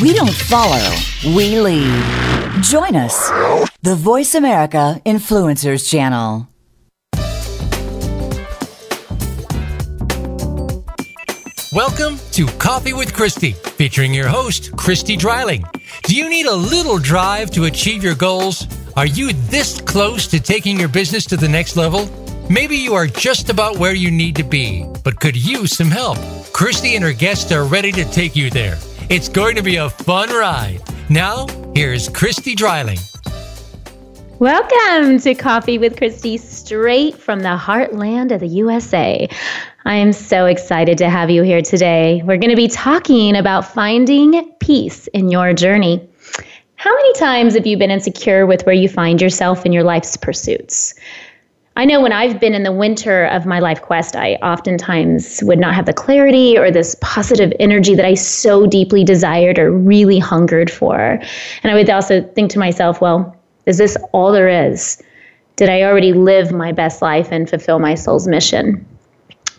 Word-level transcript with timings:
We 0.00 0.12
don't 0.12 0.32
follow, 0.32 0.94
we 1.24 1.58
lead. 1.58 2.04
Join 2.62 2.94
us, 2.94 3.30
the 3.82 3.96
Voice 3.96 4.36
America 4.36 5.02
Influencers 5.04 5.90
Channel. 5.90 6.46
Welcome 11.72 12.16
to 12.30 12.46
Coffee 12.58 12.92
with 12.92 13.12
Christy, 13.12 13.52
featuring 13.52 14.14
your 14.14 14.28
host, 14.28 14.70
Christy 14.76 15.16
Dreiling. 15.16 15.64
Do 16.04 16.14
you 16.14 16.28
need 16.28 16.46
a 16.46 16.54
little 16.54 16.98
drive 16.98 17.50
to 17.52 17.64
achieve 17.64 18.04
your 18.04 18.14
goals? 18.14 18.68
Are 18.96 19.06
you 19.06 19.32
this 19.32 19.80
close 19.80 20.28
to 20.28 20.38
taking 20.38 20.78
your 20.78 20.88
business 20.88 21.24
to 21.24 21.36
the 21.36 21.48
next 21.48 21.76
level? 21.76 22.08
Maybe 22.48 22.76
you 22.76 22.94
are 22.94 23.08
just 23.08 23.50
about 23.50 23.78
where 23.78 23.94
you 23.94 24.12
need 24.12 24.36
to 24.36 24.44
be, 24.44 24.86
but 25.02 25.18
could 25.18 25.34
use 25.34 25.76
some 25.76 25.90
help. 25.90 26.18
Christy 26.52 26.94
and 26.94 27.02
her 27.02 27.12
guests 27.12 27.50
are 27.50 27.64
ready 27.64 27.90
to 27.90 28.04
take 28.12 28.36
you 28.36 28.48
there. 28.48 28.78
It's 29.10 29.30
going 29.30 29.56
to 29.56 29.62
be 29.62 29.76
a 29.76 29.88
fun 29.88 30.28
ride. 30.28 30.82
Now, 31.08 31.46
here's 31.74 32.10
Christy 32.10 32.54
Dreiling. 32.54 32.98
Welcome 34.38 35.18
to 35.20 35.34
Coffee 35.34 35.78
with 35.78 35.96
Christy, 35.96 36.36
straight 36.36 37.16
from 37.16 37.40
the 37.40 37.56
heartland 37.56 38.32
of 38.32 38.40
the 38.40 38.48
USA. 38.48 39.26
I 39.86 39.94
am 39.94 40.12
so 40.12 40.44
excited 40.44 40.98
to 40.98 41.08
have 41.08 41.30
you 41.30 41.42
here 41.42 41.62
today. 41.62 42.20
We're 42.22 42.36
going 42.36 42.50
to 42.50 42.56
be 42.56 42.68
talking 42.68 43.34
about 43.34 43.64
finding 43.64 44.52
peace 44.60 45.06
in 45.06 45.30
your 45.30 45.54
journey. 45.54 46.06
How 46.74 46.94
many 46.94 47.12
times 47.14 47.54
have 47.54 47.66
you 47.66 47.78
been 47.78 47.90
insecure 47.90 48.44
with 48.44 48.66
where 48.66 48.74
you 48.74 48.90
find 48.90 49.22
yourself 49.22 49.64
in 49.64 49.72
your 49.72 49.84
life's 49.84 50.18
pursuits? 50.18 50.92
I 51.78 51.84
know 51.84 52.00
when 52.00 52.12
I've 52.12 52.40
been 52.40 52.54
in 52.54 52.64
the 52.64 52.72
winter 52.72 53.26
of 53.26 53.46
my 53.46 53.60
life 53.60 53.80
quest, 53.80 54.16
I 54.16 54.34
oftentimes 54.42 55.44
would 55.44 55.60
not 55.60 55.76
have 55.76 55.86
the 55.86 55.92
clarity 55.92 56.58
or 56.58 56.72
this 56.72 56.96
positive 57.02 57.52
energy 57.60 57.94
that 57.94 58.04
I 58.04 58.14
so 58.14 58.66
deeply 58.66 59.04
desired 59.04 59.60
or 59.60 59.70
really 59.70 60.18
hungered 60.18 60.72
for. 60.72 61.20
And 61.62 61.70
I 61.70 61.74
would 61.74 61.88
also 61.88 62.20
think 62.20 62.50
to 62.50 62.58
myself, 62.58 63.00
well, 63.00 63.32
is 63.66 63.78
this 63.78 63.96
all 64.10 64.32
there 64.32 64.48
is? 64.48 65.00
Did 65.54 65.68
I 65.68 65.82
already 65.82 66.12
live 66.12 66.50
my 66.50 66.72
best 66.72 67.00
life 67.00 67.28
and 67.30 67.48
fulfill 67.48 67.78
my 67.78 67.94
soul's 67.94 68.26
mission? 68.26 68.84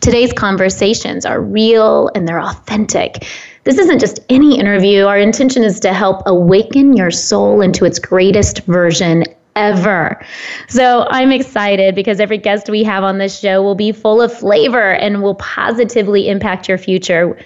Today's 0.02 0.34
conversations 0.34 1.24
are 1.24 1.40
real 1.40 2.10
and 2.14 2.28
they're 2.28 2.42
authentic. 2.42 3.26
This 3.64 3.78
isn't 3.78 3.98
just 3.98 4.20
any 4.28 4.58
interview. 4.58 5.06
Our 5.06 5.18
intention 5.18 5.62
is 5.62 5.80
to 5.80 5.94
help 5.94 6.20
awaken 6.26 6.94
your 6.98 7.10
soul 7.10 7.62
into 7.62 7.86
its 7.86 7.98
greatest 7.98 8.60
version 8.66 9.24
ever. 9.60 10.24
So 10.68 11.06
I'm 11.10 11.30
excited 11.30 11.94
because 11.94 12.18
every 12.18 12.38
guest 12.38 12.70
we 12.70 12.82
have 12.84 13.04
on 13.04 13.18
this 13.18 13.38
show 13.38 13.62
will 13.62 13.74
be 13.74 13.92
full 13.92 14.22
of 14.22 14.32
flavor 14.32 14.92
and 14.94 15.22
will 15.22 15.34
positively 15.34 16.28
impact 16.28 16.66
your 16.66 16.78
future. 16.78 17.38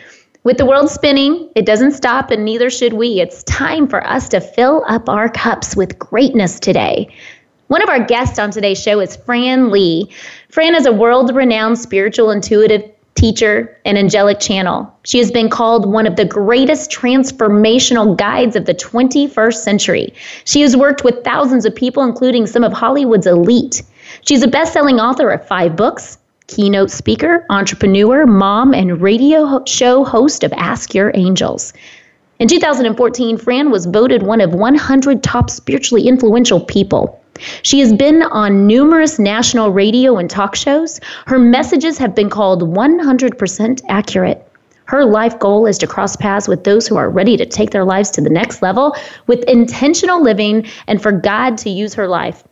With 0.44 0.58
the 0.58 0.66
world 0.66 0.90
spinning, 0.90 1.50
it 1.56 1.66
doesn't 1.66 1.92
stop, 1.92 2.30
and 2.30 2.44
neither 2.44 2.70
should 2.70 2.92
we. 2.92 3.20
It's 3.20 3.42
time 3.44 3.88
for 3.88 4.06
us 4.06 4.28
to 4.28 4.40
fill 4.40 4.84
up 4.86 5.08
our 5.08 5.28
cups 5.28 5.74
with 5.74 5.98
greatness 5.98 6.60
today. 6.60 7.08
One 7.68 7.82
of 7.82 7.88
our 7.88 8.04
guests 8.04 8.38
on 8.38 8.50
today's 8.50 8.80
show 8.80 9.00
is 9.00 9.16
Fran 9.16 9.70
Lee. 9.70 10.08
Fran 10.50 10.76
is 10.76 10.86
a 10.86 10.92
world 10.92 11.34
renowned 11.34 11.78
spiritual 11.78 12.30
intuitive 12.30 12.84
teacher, 13.14 13.76
and 13.84 13.96
angelic 13.96 14.40
channel. 14.40 14.92
She 15.04 15.18
has 15.18 15.30
been 15.30 15.48
called 15.48 15.86
one 15.86 16.06
of 16.06 16.16
the 16.16 16.24
greatest 16.24 16.90
transformational 16.90 18.16
guides 18.16 18.56
of 18.56 18.66
the 18.66 18.74
21st 18.74 19.54
century. 19.54 20.14
She 20.44 20.62
has 20.62 20.76
worked 20.76 21.04
with 21.04 21.24
thousands 21.24 21.64
of 21.64 21.74
people, 21.74 22.02
including 22.02 22.46
some 22.46 22.64
of 22.64 22.72
Hollywood's 22.72 23.26
elite. 23.26 23.82
She's 24.22 24.42
a 24.42 24.48
best 24.48 24.72
selling 24.72 25.00
author 25.00 25.30
of 25.30 25.46
five 25.46 25.76
books, 25.76 26.18
keynote 26.46 26.90
speaker, 26.90 27.46
entrepreneur, 27.50 28.26
mom, 28.26 28.74
and 28.74 29.00
radio 29.00 29.62
show 29.64 30.04
host 30.04 30.44
of 30.44 30.52
Ask 30.52 30.94
Your 30.94 31.10
Angels. 31.14 31.72
In 32.40 32.48
2014, 32.48 33.38
Fran 33.38 33.70
was 33.70 33.86
voted 33.86 34.24
one 34.24 34.40
of 34.40 34.52
100 34.52 35.22
top 35.22 35.48
spiritually 35.50 36.08
influential 36.08 36.60
people. 36.60 37.20
She 37.62 37.80
has 37.80 37.92
been 37.92 38.22
on 38.22 38.66
numerous 38.66 39.18
national 39.18 39.70
radio 39.70 40.16
and 40.16 40.30
talk 40.30 40.54
shows. 40.54 41.00
Her 41.26 41.38
messages 41.38 41.98
have 41.98 42.14
been 42.14 42.30
called 42.30 42.62
100% 42.62 43.82
accurate. 43.88 44.46
Her 44.86 45.04
life 45.04 45.38
goal 45.38 45.66
is 45.66 45.78
to 45.78 45.86
cross 45.86 46.14
paths 46.16 46.46
with 46.46 46.64
those 46.64 46.86
who 46.86 46.96
are 46.96 47.08
ready 47.08 47.36
to 47.36 47.46
take 47.46 47.70
their 47.70 47.84
lives 47.84 48.10
to 48.12 48.20
the 48.20 48.30
next 48.30 48.62
level 48.62 48.96
with 49.26 49.42
intentional 49.44 50.22
living 50.22 50.66
and 50.86 51.00
for 51.00 51.10
God 51.10 51.56
to 51.58 51.70
use 51.70 51.94
her 51.94 52.06
life. 52.06 52.44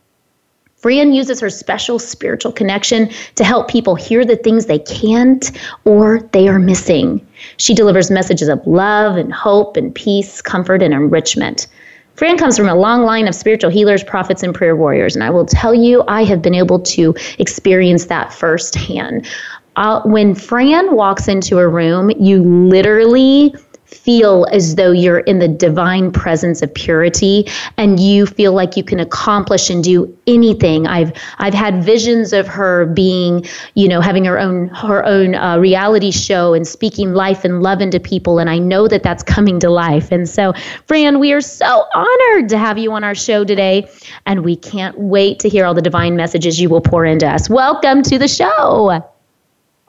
Fran 0.83 1.13
uses 1.13 1.39
her 1.39 1.49
special 1.49 1.97
spiritual 1.97 2.51
connection 2.51 3.09
to 3.35 3.45
help 3.45 3.69
people 3.69 3.95
hear 3.95 4.25
the 4.25 4.35
things 4.35 4.65
they 4.65 4.79
can't 4.79 5.51
or 5.85 6.19
they 6.33 6.49
are 6.49 6.59
missing. 6.59 7.25
She 7.55 7.73
delivers 7.73 8.11
messages 8.11 8.49
of 8.49 8.67
love 8.67 9.15
and 9.15 9.31
hope 9.31 9.77
and 9.77 9.95
peace, 9.95 10.41
comfort, 10.41 10.83
and 10.83 10.93
enrichment. 10.93 11.67
Fran 12.15 12.37
comes 12.37 12.57
from 12.57 12.69
a 12.69 12.75
long 12.75 13.03
line 13.03 13.27
of 13.27 13.35
spiritual 13.35 13.71
healers, 13.71 14.03
prophets, 14.03 14.43
and 14.43 14.53
prayer 14.53 14.75
warriors. 14.75 15.15
And 15.15 15.23
I 15.23 15.29
will 15.29 15.45
tell 15.45 15.73
you, 15.73 16.03
I 16.07 16.23
have 16.23 16.41
been 16.41 16.53
able 16.53 16.79
to 16.79 17.15
experience 17.39 18.05
that 18.05 18.31
firsthand. 18.33 19.27
Uh, 19.75 20.01
when 20.03 20.35
Fran 20.35 20.95
walks 20.95 21.27
into 21.27 21.57
a 21.57 21.67
room, 21.67 22.11
you 22.11 22.43
literally 22.43 23.55
feel 23.93 24.45
as 24.51 24.75
though 24.75 24.91
you're 24.91 25.19
in 25.19 25.39
the 25.39 25.47
divine 25.47 26.11
presence 26.11 26.61
of 26.61 26.73
purity 26.73 27.47
and 27.77 27.99
you 27.99 28.25
feel 28.25 28.53
like 28.53 28.75
you 28.75 28.83
can 28.83 28.99
accomplish 28.99 29.69
and 29.69 29.83
do 29.83 30.17
anything. 30.27 30.87
I've 30.87 31.13
i've 31.39 31.53
had 31.53 31.83
visions 31.83 32.33
of 32.33 32.47
her 32.47 32.85
being 32.87 33.45
you 33.75 33.87
know 33.87 34.01
having 34.01 34.25
her 34.25 34.39
own 34.39 34.67
her 34.69 35.05
own 35.05 35.35
uh, 35.35 35.57
reality 35.57 36.11
show 36.11 36.53
and 36.53 36.67
speaking 36.67 37.13
life 37.13 37.43
and 37.43 37.61
love 37.61 37.81
into 37.81 37.99
people 37.99 38.39
and 38.39 38.49
i 38.49 38.57
know 38.57 38.87
that 38.87 39.03
that's 39.03 39.23
coming 39.23 39.59
to 39.59 39.69
life. 39.69 40.11
And 40.11 40.27
so 40.27 40.53
fran 40.87 41.19
we 41.19 41.33
are 41.33 41.41
so 41.41 41.85
honored 41.93 42.49
to 42.49 42.57
have 42.57 42.77
you 42.77 42.91
on 42.93 43.03
our 43.03 43.15
show 43.15 43.43
today 43.43 43.87
and 44.25 44.43
we 44.43 44.55
can't 44.55 44.97
wait 44.97 45.39
to 45.39 45.49
hear 45.49 45.65
all 45.65 45.73
the 45.73 45.81
divine 45.81 46.15
messages 46.15 46.59
you 46.59 46.69
will 46.69 46.81
pour 46.81 47.05
into 47.05 47.27
us. 47.27 47.49
Welcome 47.49 48.01
to 48.03 48.17
the 48.17 48.27
show 48.27 49.03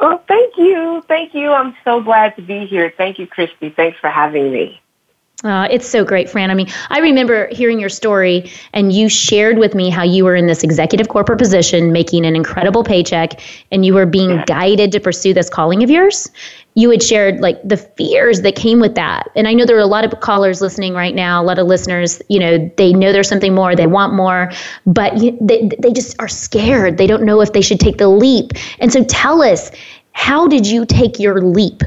well, 0.05 0.23
thank 0.29 0.59
you. 0.59 1.03
Thank 1.09 1.35
you. 1.35 1.51
I'm 1.51 1.75
so 1.85 2.03
glad 2.03 2.37
to 2.37 2.43
be 2.43 2.67
here. 2.67 2.93
Thank 2.97 3.19
you, 3.19 3.27
Christy. 3.27 3.71
Thanks 3.71 3.99
for 3.99 4.11
having 4.11 4.53
me. 4.53 4.81
Uh, 5.45 5.69
it's 5.71 5.87
so 5.87 6.03
great, 6.07 6.31
Fran. 6.31 6.51
I 6.51 6.55
mean, 6.55 6.69
I 6.89 7.01
remember 7.01 7.49
hearing 7.53 7.79
your 7.79 7.91
story, 7.91 8.51
and 8.73 8.95
you 8.95 9.11
shared 9.11 9.59
with 9.59 9.75
me 9.75 9.91
how 9.91 10.03
you 10.03 10.25
were 10.25 10.35
in 10.35 10.47
this 10.47 10.63
executive 10.63 11.09
corporate 11.09 11.39
position, 11.39 11.93
making 11.93 12.25
an 12.25 12.35
incredible 12.35 12.83
paycheck, 12.83 13.41
and 13.71 13.85
you 13.85 13.93
were 13.93 14.07
being 14.07 14.43
guided 14.47 14.91
to 14.93 15.01
pursue 15.01 15.35
this 15.35 15.51
calling 15.51 15.83
of 15.83 15.91
yours. 15.91 16.31
You 16.77 16.89
had 16.91 17.03
shared 17.03 17.41
like 17.41 17.61
the 17.63 17.77
fears 17.77 18.41
that 18.41 18.57
came 18.57 18.81
with 18.81 18.95
that. 18.95 19.29
And 19.37 19.47
I 19.47 19.53
know 19.53 19.67
there 19.67 19.77
are 19.77 19.81
a 19.81 19.87
lot 19.87 20.07
of 20.11 20.19
callers 20.21 20.63
listening 20.63 20.95
right 20.95 21.15
now, 21.15 21.43
a 21.43 21.45
lot 21.45 21.59
of 21.59 21.67
listeners, 21.67 22.23
you 22.31 22.41
know, 22.41 22.71
they 22.79 22.95
know 22.95 23.13
there's 23.13 23.29
something 23.29 23.55
more, 23.55 23.77
they 23.77 23.87
want 23.87 24.15
more, 24.15 24.51
but 24.87 25.13
they, 25.21 25.69
they 25.79 25.93
just 25.93 26.19
are 26.21 26.29
scared. 26.29 26.97
They 26.97 27.07
don't 27.07 27.23
know 27.23 27.43
if 27.43 27.53
they 27.53 27.61
should 27.61 27.81
take 27.81 27.99
the 27.99 28.09
leap. 28.09 28.53
And 28.79 28.91
so 28.91 29.05
tell 29.05 29.43
us, 29.43 29.71
how 30.13 30.49
did 30.49 30.67
you 30.67 30.87
take 30.87 31.19
your 31.21 31.43
leap? 31.43 31.83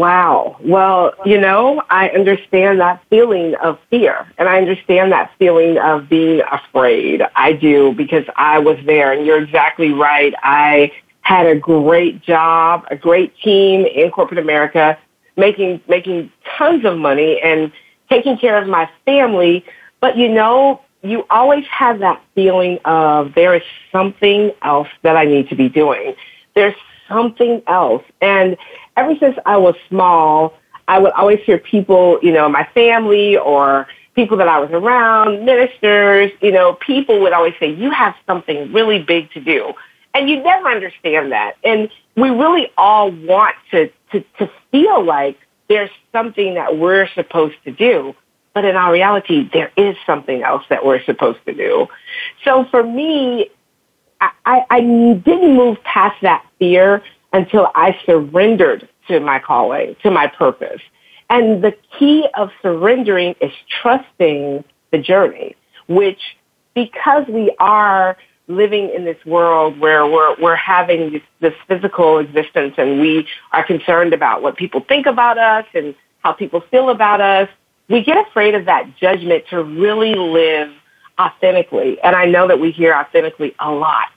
Wow. 0.00 0.56
Well, 0.64 1.12
you 1.26 1.38
know, 1.38 1.82
I 1.90 2.08
understand 2.08 2.80
that 2.80 3.04
feeling 3.10 3.54
of 3.56 3.78
fear 3.90 4.26
and 4.38 4.48
I 4.48 4.56
understand 4.56 5.12
that 5.12 5.30
feeling 5.38 5.76
of 5.76 6.08
being 6.08 6.40
afraid. 6.50 7.20
I 7.36 7.52
do 7.52 7.92
because 7.92 8.24
I 8.34 8.60
was 8.60 8.78
there 8.86 9.12
and 9.12 9.26
you're 9.26 9.42
exactly 9.42 9.92
right. 9.92 10.32
I 10.42 10.90
had 11.20 11.44
a 11.44 11.54
great 11.54 12.22
job, 12.22 12.86
a 12.90 12.96
great 12.96 13.36
team 13.40 13.84
in 13.84 14.10
corporate 14.10 14.38
America, 14.38 14.96
making, 15.36 15.82
making 15.86 16.32
tons 16.56 16.86
of 16.86 16.96
money 16.96 17.38
and 17.42 17.70
taking 18.08 18.38
care 18.38 18.56
of 18.56 18.66
my 18.66 18.88
family. 19.04 19.66
But 20.00 20.16
you 20.16 20.30
know, 20.30 20.80
you 21.02 21.26
always 21.28 21.66
have 21.66 21.98
that 21.98 22.22
feeling 22.34 22.78
of 22.86 23.34
there 23.34 23.54
is 23.54 23.62
something 23.92 24.50
else 24.62 24.88
that 25.02 25.18
I 25.18 25.26
need 25.26 25.50
to 25.50 25.56
be 25.56 25.68
doing. 25.68 26.14
There's 26.54 26.74
something 27.06 27.62
else. 27.66 28.02
And 28.22 28.56
ever 29.00 29.16
since 29.18 29.36
I 29.46 29.56
was 29.56 29.74
small, 29.88 30.54
I 30.86 30.98
would 30.98 31.12
always 31.12 31.40
hear 31.40 31.58
people, 31.58 32.18
you 32.22 32.32
know, 32.32 32.48
my 32.48 32.68
family 32.74 33.36
or 33.36 33.86
people 34.14 34.36
that 34.38 34.48
I 34.48 34.58
was 34.58 34.70
around, 34.70 35.44
ministers, 35.44 36.30
you 36.42 36.52
know, 36.52 36.74
people 36.74 37.20
would 37.20 37.32
always 37.32 37.54
say, 37.58 37.72
you 37.72 37.90
have 37.90 38.14
something 38.26 38.72
really 38.72 39.02
big 39.02 39.30
to 39.32 39.40
do. 39.40 39.72
And 40.12 40.28
you 40.28 40.42
never 40.42 40.68
understand 40.68 41.32
that. 41.32 41.54
And 41.64 41.88
we 42.16 42.30
really 42.30 42.70
all 42.76 43.10
want 43.10 43.54
to, 43.70 43.90
to, 44.12 44.24
to 44.38 44.50
feel 44.70 45.02
like 45.04 45.38
there's 45.68 45.90
something 46.12 46.54
that 46.54 46.76
we're 46.76 47.08
supposed 47.14 47.56
to 47.64 47.70
do. 47.70 48.14
But 48.52 48.64
in 48.64 48.74
our 48.74 48.92
reality, 48.92 49.48
there 49.52 49.70
is 49.76 49.96
something 50.04 50.42
else 50.42 50.64
that 50.68 50.84
we're 50.84 51.02
supposed 51.04 51.38
to 51.46 51.54
do. 51.54 51.86
So 52.44 52.64
for 52.64 52.82
me, 52.82 53.48
I, 54.20 54.30
I, 54.44 54.64
I 54.68 54.80
didn't 54.80 55.56
move 55.56 55.82
past 55.84 56.20
that 56.22 56.44
fear 56.58 57.02
until 57.32 57.68
I 57.74 57.98
surrendered 58.04 58.88
to 59.08 59.20
my 59.20 59.38
calling, 59.38 59.96
to 60.02 60.10
my 60.10 60.26
purpose. 60.26 60.80
And 61.28 61.62
the 61.62 61.76
key 61.98 62.26
of 62.36 62.50
surrendering 62.60 63.34
is 63.40 63.52
trusting 63.82 64.64
the 64.90 64.98
journey, 64.98 65.54
which 65.86 66.20
because 66.74 67.26
we 67.28 67.54
are 67.58 68.16
living 68.48 68.90
in 68.90 69.04
this 69.04 69.24
world 69.24 69.78
where 69.78 70.06
we're, 70.06 70.34
we're 70.40 70.56
having 70.56 71.12
this, 71.12 71.22
this 71.40 71.54
physical 71.68 72.18
existence 72.18 72.74
and 72.78 73.00
we 73.00 73.26
are 73.52 73.64
concerned 73.64 74.12
about 74.12 74.42
what 74.42 74.56
people 74.56 74.80
think 74.80 75.06
about 75.06 75.38
us 75.38 75.64
and 75.72 75.94
how 76.18 76.32
people 76.32 76.60
feel 76.70 76.90
about 76.90 77.20
us. 77.20 77.48
We 77.88 78.02
get 78.02 78.16
afraid 78.26 78.54
of 78.54 78.64
that 78.66 78.96
judgment 78.96 79.44
to 79.50 79.62
really 79.62 80.14
live 80.14 80.72
authentically. 81.18 82.00
And 82.02 82.16
I 82.16 82.24
know 82.26 82.48
that 82.48 82.58
we 82.58 82.72
hear 82.72 82.94
authentically 82.94 83.54
a 83.60 83.70
lot, 83.70 84.10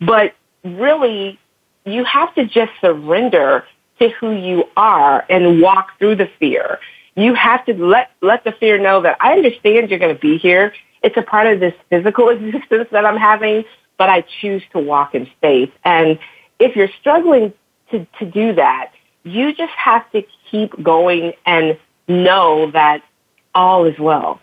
but 0.00 0.34
really 0.62 1.38
you 1.84 2.04
have 2.04 2.34
to 2.34 2.46
just 2.46 2.72
surrender 2.80 3.64
to 3.98 4.08
who 4.10 4.32
you 4.32 4.64
are 4.76 5.24
and 5.28 5.60
walk 5.60 5.98
through 5.98 6.16
the 6.16 6.28
fear. 6.38 6.78
You 7.14 7.34
have 7.34 7.64
to 7.66 7.74
let, 7.74 8.10
let 8.22 8.44
the 8.44 8.52
fear 8.52 8.78
know 8.78 9.02
that 9.02 9.16
I 9.20 9.32
understand 9.34 9.90
you're 9.90 9.98
going 9.98 10.14
to 10.14 10.20
be 10.20 10.38
here. 10.38 10.72
It's 11.02 11.16
a 11.16 11.22
part 11.22 11.46
of 11.46 11.60
this 11.60 11.74
physical 11.90 12.28
existence 12.30 12.88
that 12.90 13.04
I'm 13.04 13.16
having, 13.16 13.64
but 13.98 14.08
I 14.08 14.24
choose 14.40 14.62
to 14.72 14.78
walk 14.80 15.14
in 15.14 15.28
faith. 15.40 15.70
And 15.84 16.18
if 16.58 16.74
you're 16.74 16.90
struggling 17.00 17.52
to, 17.90 18.06
to 18.18 18.24
do 18.24 18.54
that, 18.54 18.92
you 19.22 19.54
just 19.54 19.72
have 19.72 20.10
to 20.12 20.22
keep 20.50 20.82
going 20.82 21.32
and 21.46 21.78
know 22.08 22.70
that 22.72 23.02
all 23.54 23.84
is 23.84 23.98
well. 23.98 24.40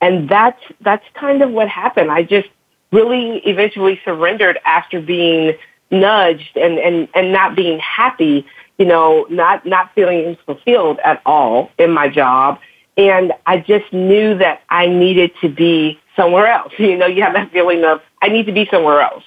And 0.00 0.28
that's, 0.28 0.60
that's 0.80 1.04
kind 1.14 1.42
of 1.42 1.50
what 1.50 1.68
happened. 1.68 2.10
I 2.10 2.22
just 2.22 2.48
really 2.90 3.38
eventually 3.44 4.00
surrendered 4.04 4.58
after 4.64 5.00
being 5.00 5.54
nudged 6.00 6.56
and, 6.56 6.78
and, 6.78 7.08
and 7.14 7.32
not 7.32 7.56
being 7.56 7.78
happy, 7.78 8.46
you 8.78 8.84
know, 8.86 9.26
not, 9.30 9.64
not 9.64 9.94
feeling 9.94 10.36
fulfilled 10.46 10.98
at 11.04 11.22
all 11.24 11.70
in 11.78 11.90
my 11.90 12.08
job. 12.08 12.58
And 12.96 13.32
I 13.46 13.58
just 13.58 13.92
knew 13.92 14.36
that 14.38 14.62
I 14.68 14.86
needed 14.86 15.32
to 15.40 15.48
be 15.48 16.00
somewhere 16.16 16.46
else. 16.46 16.72
You 16.78 16.96
know, 16.96 17.06
you 17.06 17.22
have 17.22 17.34
that 17.34 17.50
feeling 17.52 17.84
of, 17.84 18.00
I 18.22 18.28
need 18.28 18.46
to 18.46 18.52
be 18.52 18.66
somewhere 18.70 19.00
else. 19.00 19.24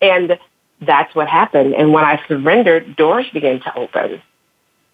And 0.00 0.38
that's 0.80 1.14
what 1.14 1.28
happened. 1.28 1.74
And 1.74 1.92
when 1.92 2.04
I 2.04 2.22
surrendered, 2.26 2.96
doors 2.96 3.26
began 3.32 3.60
to 3.60 3.78
open. 3.78 4.22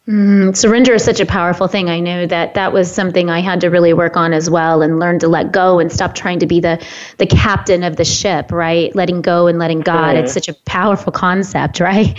Mm, 0.09 0.57
surrender 0.57 0.95
is 0.95 1.05
such 1.05 1.19
a 1.19 1.27
powerful 1.27 1.67
thing. 1.67 1.91
I 1.91 1.99
know 1.99 2.27
that 2.27 2.55
that 2.55 2.73
was 2.73 2.93
something 2.93 3.29
I 3.29 3.41
had 3.41 3.61
to 3.63 3.71
really 3.71 3.93
work 3.93 4.17
on 4.17 4.33
as 4.33 4.49
well 4.49 4.81
and 4.81 5.01
learn 5.01 5.19
to 5.19 5.29
let 5.29 5.51
go 5.51 5.81
and 5.81 5.91
stop 5.91 6.15
trying 6.15 6.39
to 6.39 6.47
be 6.47 6.61
the 6.61 6.81
the 7.19 7.27
captain 7.27 7.83
of 7.83 7.97
the 7.97 8.05
ship, 8.05 8.53
right? 8.53 8.95
Letting 8.95 9.21
go 9.21 9.49
and 9.49 9.59
letting 9.59 9.81
God. 9.81 10.15
Mm. 10.15 10.23
It's 10.23 10.33
such 10.33 10.49
a 10.49 10.55
powerful 10.65 11.11
concept, 11.11 11.81
right? 11.81 12.17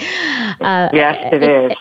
Uh, 0.60 0.90
yes, 0.92 1.34
it 1.34 1.44
is. 1.44 1.78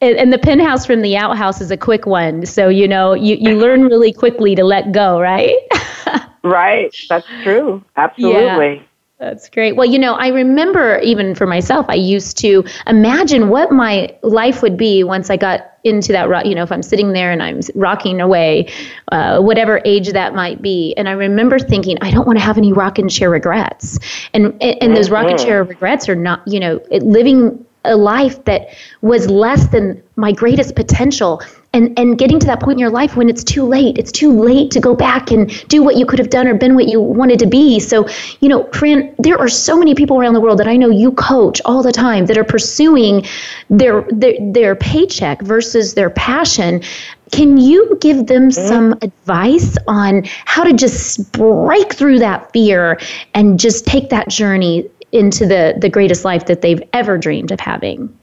And 0.00 0.32
the 0.32 0.38
penthouse 0.38 0.84
from 0.84 1.02
the 1.02 1.16
outhouse 1.16 1.60
is 1.60 1.70
a 1.70 1.76
quick 1.76 2.06
one. 2.06 2.44
So, 2.44 2.68
you 2.68 2.88
know, 2.88 3.12
you, 3.12 3.36
you 3.36 3.56
learn 3.56 3.84
really 3.84 4.12
quickly 4.12 4.56
to 4.56 4.64
let 4.64 4.90
go, 4.90 5.20
right? 5.20 5.56
right. 6.42 6.92
That's 7.08 7.26
true. 7.44 7.84
Absolutely. 7.94 8.76
Yeah. 8.76 8.82
That's 9.22 9.48
great. 9.48 9.76
Well, 9.76 9.88
you 9.88 10.00
know, 10.00 10.14
I 10.14 10.28
remember 10.30 10.98
even 10.98 11.36
for 11.36 11.46
myself, 11.46 11.86
I 11.88 11.94
used 11.94 12.36
to 12.38 12.64
imagine 12.88 13.50
what 13.50 13.70
my 13.70 14.12
life 14.24 14.62
would 14.62 14.76
be 14.76 15.04
once 15.04 15.30
I 15.30 15.36
got 15.36 15.60
into 15.84 16.10
that, 16.10 16.44
you 16.44 16.56
know, 16.56 16.64
if 16.64 16.72
I'm 16.72 16.82
sitting 16.82 17.12
there 17.12 17.30
and 17.30 17.40
I'm 17.40 17.60
rocking 17.76 18.20
away, 18.20 18.72
uh, 19.12 19.40
whatever 19.40 19.80
age 19.84 20.10
that 20.10 20.34
might 20.34 20.60
be. 20.60 20.92
And 20.96 21.08
I 21.08 21.12
remember 21.12 21.60
thinking, 21.60 21.98
I 22.00 22.10
don't 22.10 22.26
want 22.26 22.40
to 22.40 22.44
have 22.44 22.58
any 22.58 22.72
rocking 22.72 23.08
chair 23.08 23.30
regrets. 23.30 24.00
And, 24.34 24.60
and 24.60 24.96
those 24.96 25.08
rocking 25.08 25.36
mm-hmm. 25.36 25.46
chair 25.46 25.62
regrets 25.62 26.08
are 26.08 26.16
not, 26.16 26.42
you 26.44 26.58
know, 26.58 26.80
living 26.90 27.64
a 27.84 27.94
life 27.94 28.44
that 28.46 28.70
was 29.02 29.30
less 29.30 29.68
than 29.68 30.02
my 30.16 30.32
greatest 30.32 30.74
potential 30.74 31.40
and 31.72 31.98
and 31.98 32.18
getting 32.18 32.38
to 32.38 32.46
that 32.46 32.60
point 32.60 32.76
in 32.76 32.78
your 32.78 32.90
life 32.90 33.16
when 33.16 33.28
it's 33.28 33.44
too 33.44 33.64
late. 33.64 33.98
It's 33.98 34.12
too 34.12 34.32
late 34.32 34.70
to 34.72 34.80
go 34.80 34.94
back 34.94 35.30
and 35.30 35.48
do 35.68 35.82
what 35.82 35.96
you 35.96 36.04
could 36.06 36.18
have 36.18 36.30
done 36.30 36.46
or 36.46 36.54
been 36.54 36.74
what 36.74 36.88
you 36.88 37.00
wanted 37.00 37.38
to 37.40 37.46
be. 37.46 37.80
So 37.80 38.08
you 38.40 38.48
know 38.48 38.64
fran 38.72 39.14
there 39.18 39.38
are 39.38 39.48
so 39.48 39.76
many 39.76 39.94
people 39.94 40.18
around 40.18 40.34
the 40.34 40.40
world 40.40 40.58
that 40.58 40.68
i 40.68 40.76
know 40.76 40.90
you 40.90 41.12
coach 41.12 41.60
all 41.64 41.82
the 41.82 41.92
time 41.92 42.26
that 42.26 42.36
are 42.36 42.44
pursuing 42.44 43.24
their 43.70 44.02
their, 44.10 44.34
their 44.40 44.74
paycheck 44.76 45.42
versus 45.42 45.94
their 45.94 46.10
passion. 46.10 46.82
Can 47.30 47.56
you 47.56 47.96
give 48.00 48.26
them 48.26 48.50
mm-hmm. 48.50 48.68
some 48.68 48.92
advice 49.00 49.78
on 49.88 50.24
how 50.44 50.64
to 50.64 50.74
just 50.74 51.32
break 51.32 51.94
through 51.94 52.18
that 52.18 52.52
fear 52.52 53.00
and 53.32 53.58
just 53.58 53.86
take 53.86 54.10
that 54.10 54.28
journey 54.28 54.90
into 55.12 55.46
the 55.46 55.74
the 55.78 55.88
greatest 55.88 56.24
life 56.24 56.46
that 56.46 56.60
they've 56.60 56.82
ever 56.92 57.16
dreamed 57.16 57.50
of 57.50 57.60
having 57.60 58.14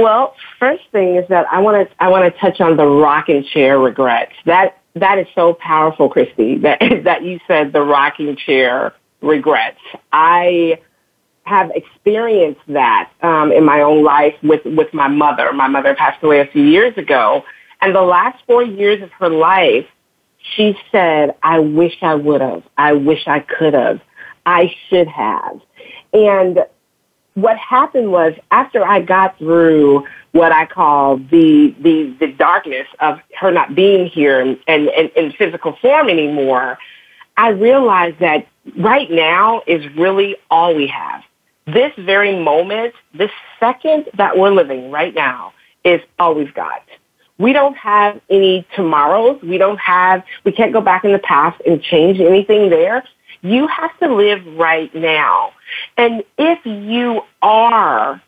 well, 0.00 0.34
first 0.58 0.82
thing 0.92 1.16
is 1.16 1.28
that 1.28 1.46
I 1.52 1.60
want 1.60 1.88
to 1.88 2.02
I 2.02 2.08
want 2.08 2.32
to 2.32 2.40
touch 2.40 2.60
on 2.60 2.76
the 2.76 2.86
rocking 2.86 3.44
chair 3.44 3.78
regrets. 3.78 4.32
That 4.46 4.78
that 4.94 5.18
is 5.18 5.26
so 5.34 5.54
powerful, 5.54 6.08
Christy. 6.08 6.58
That 6.58 6.80
that 7.04 7.22
you 7.22 7.38
said 7.46 7.72
the 7.72 7.82
rocking 7.82 8.36
chair 8.36 8.94
regrets. 9.20 9.80
I 10.12 10.80
have 11.44 11.70
experienced 11.74 12.60
that 12.68 13.10
um, 13.22 13.52
in 13.52 13.64
my 13.64 13.82
own 13.82 14.02
life 14.04 14.34
with 14.42 14.64
with 14.64 14.92
my 14.94 15.08
mother. 15.08 15.52
My 15.52 15.68
mother 15.68 15.94
passed 15.94 16.22
away 16.22 16.40
a 16.40 16.46
few 16.46 16.64
years 16.64 16.96
ago, 16.96 17.44
and 17.80 17.94
the 17.94 18.02
last 18.02 18.42
four 18.46 18.62
years 18.62 19.02
of 19.02 19.10
her 19.12 19.28
life, 19.28 19.86
she 20.56 20.76
said, 20.90 21.34
"I 21.42 21.58
wish 21.58 21.96
I 22.02 22.14
would 22.14 22.40
have. 22.40 22.62
I 22.78 22.94
wish 22.94 23.26
I 23.26 23.40
could 23.40 23.74
have. 23.74 24.00
I 24.46 24.74
should 24.88 25.08
have." 25.08 25.60
And 26.12 26.64
what 27.42 27.56
happened 27.58 28.10
was 28.10 28.34
after 28.50 28.84
I 28.84 29.00
got 29.00 29.38
through 29.38 30.06
what 30.32 30.52
I 30.52 30.66
call 30.66 31.16
the 31.16 31.74
the 31.80 32.14
the 32.20 32.28
darkness 32.32 32.86
of 33.00 33.20
her 33.38 33.50
not 33.50 33.74
being 33.74 34.06
here 34.06 34.40
and 34.40 34.58
and 34.66 34.88
in 34.88 35.32
physical 35.32 35.76
form 35.80 36.08
anymore, 36.08 36.78
I 37.36 37.50
realized 37.50 38.18
that 38.20 38.46
right 38.76 39.10
now 39.10 39.62
is 39.66 39.84
really 39.96 40.36
all 40.50 40.74
we 40.74 40.86
have. 40.86 41.22
This 41.66 41.92
very 41.98 42.38
moment, 42.38 42.94
this 43.14 43.30
second 43.58 44.06
that 44.14 44.36
we're 44.36 44.50
living 44.50 44.90
right 44.90 45.14
now 45.14 45.52
is 45.84 46.00
all 46.18 46.34
we've 46.34 46.54
got. 46.54 46.82
We 47.38 47.54
don't 47.54 47.76
have 47.76 48.20
any 48.28 48.66
tomorrows. 48.76 49.40
We 49.42 49.56
don't 49.56 49.78
have, 49.78 50.22
we 50.44 50.52
can't 50.52 50.72
go 50.72 50.82
back 50.82 51.04
in 51.04 51.12
the 51.12 51.18
past 51.18 51.60
and 51.66 51.82
change 51.82 52.20
anything 52.20 52.68
there. 52.68 53.04
You 53.42 53.66
have 53.66 53.96
to 54.00 54.14
live 54.14 54.44
right 54.56 54.94
now. 54.94 55.52
And 55.96 56.22
if 56.38 56.64
you 56.64 57.22
are 57.42 58.20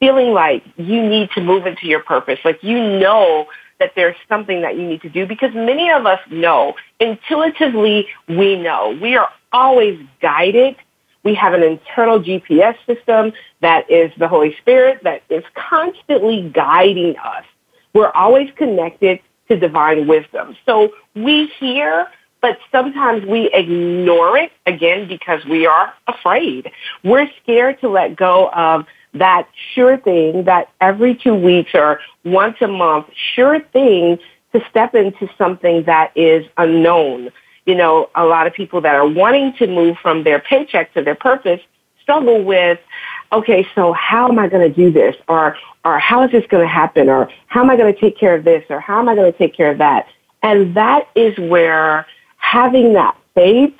feeling 0.00 0.32
like 0.32 0.64
you 0.76 1.02
need 1.08 1.30
to 1.30 1.40
move 1.40 1.66
into 1.66 1.86
your 1.86 2.02
purpose, 2.02 2.38
like 2.44 2.62
you 2.62 2.78
know 2.78 3.46
that 3.78 3.92
there's 3.96 4.16
something 4.28 4.62
that 4.62 4.76
you 4.76 4.86
need 4.86 5.02
to 5.02 5.08
do, 5.08 5.26
because 5.26 5.54
many 5.54 5.90
of 5.90 6.06
us 6.06 6.20
know, 6.30 6.74
intuitively 7.00 8.06
we 8.28 8.56
know. 8.56 8.96
We 9.00 9.16
are 9.16 9.28
always 9.52 10.00
guided. 10.20 10.76
We 11.24 11.34
have 11.34 11.52
an 11.52 11.62
internal 11.62 12.20
GPS 12.20 12.76
system 12.86 13.32
that 13.60 13.90
is 13.90 14.12
the 14.18 14.28
Holy 14.28 14.56
Spirit 14.56 15.02
that 15.04 15.22
is 15.30 15.44
constantly 15.54 16.50
guiding 16.52 17.16
us. 17.16 17.44
We're 17.94 18.10
always 18.10 18.50
connected 18.56 19.20
to 19.48 19.58
divine 19.58 20.06
wisdom. 20.06 20.56
So 20.66 20.92
we 21.14 21.46
hear 21.58 22.08
but 22.42 22.58
sometimes 22.72 23.24
we 23.24 23.48
ignore 23.54 24.36
it 24.36 24.50
again 24.66 25.06
because 25.08 25.44
we 25.44 25.64
are 25.64 25.94
afraid. 26.08 26.70
We're 27.04 27.28
scared 27.42 27.80
to 27.80 27.88
let 27.88 28.16
go 28.16 28.50
of 28.50 28.84
that 29.14 29.48
sure 29.74 29.96
thing 29.96 30.44
that 30.44 30.68
every 30.80 31.14
two 31.14 31.34
weeks 31.34 31.70
or 31.74 32.00
once 32.24 32.56
a 32.60 32.66
month 32.66 33.06
sure 33.34 33.60
thing 33.60 34.18
to 34.52 34.60
step 34.68 34.94
into 34.94 35.30
something 35.38 35.84
that 35.84 36.10
is 36.16 36.44
unknown. 36.58 37.30
You 37.64 37.76
know, 37.76 38.10
a 38.16 38.24
lot 38.24 38.48
of 38.48 38.52
people 38.52 38.80
that 38.80 38.96
are 38.96 39.06
wanting 39.06 39.54
to 39.58 39.68
move 39.68 39.96
from 40.02 40.24
their 40.24 40.40
paycheck 40.40 40.92
to 40.94 41.02
their 41.02 41.14
purpose 41.14 41.60
struggle 42.02 42.42
with, 42.42 42.80
okay, 43.32 43.66
so 43.76 43.92
how 43.92 44.28
am 44.28 44.38
I 44.40 44.48
going 44.48 44.68
to 44.68 44.74
do 44.74 44.90
this? 44.90 45.14
Or, 45.28 45.56
or 45.84 46.00
how 46.00 46.24
is 46.24 46.32
this 46.32 46.44
going 46.48 46.64
to 46.64 46.72
happen? 46.72 47.08
Or 47.08 47.30
how 47.46 47.62
am 47.62 47.70
I 47.70 47.76
going 47.76 47.94
to 47.94 48.00
take 48.00 48.18
care 48.18 48.34
of 48.34 48.42
this? 48.42 48.64
Or 48.68 48.80
how 48.80 48.98
am 48.98 49.08
I 49.08 49.14
going 49.14 49.30
to 49.30 49.38
take 49.38 49.54
care 49.54 49.70
of 49.70 49.78
that? 49.78 50.06
And 50.42 50.74
that 50.74 51.08
is 51.14 51.38
where 51.38 52.06
having 52.42 52.92
that 52.92 53.16
faith 53.34 53.74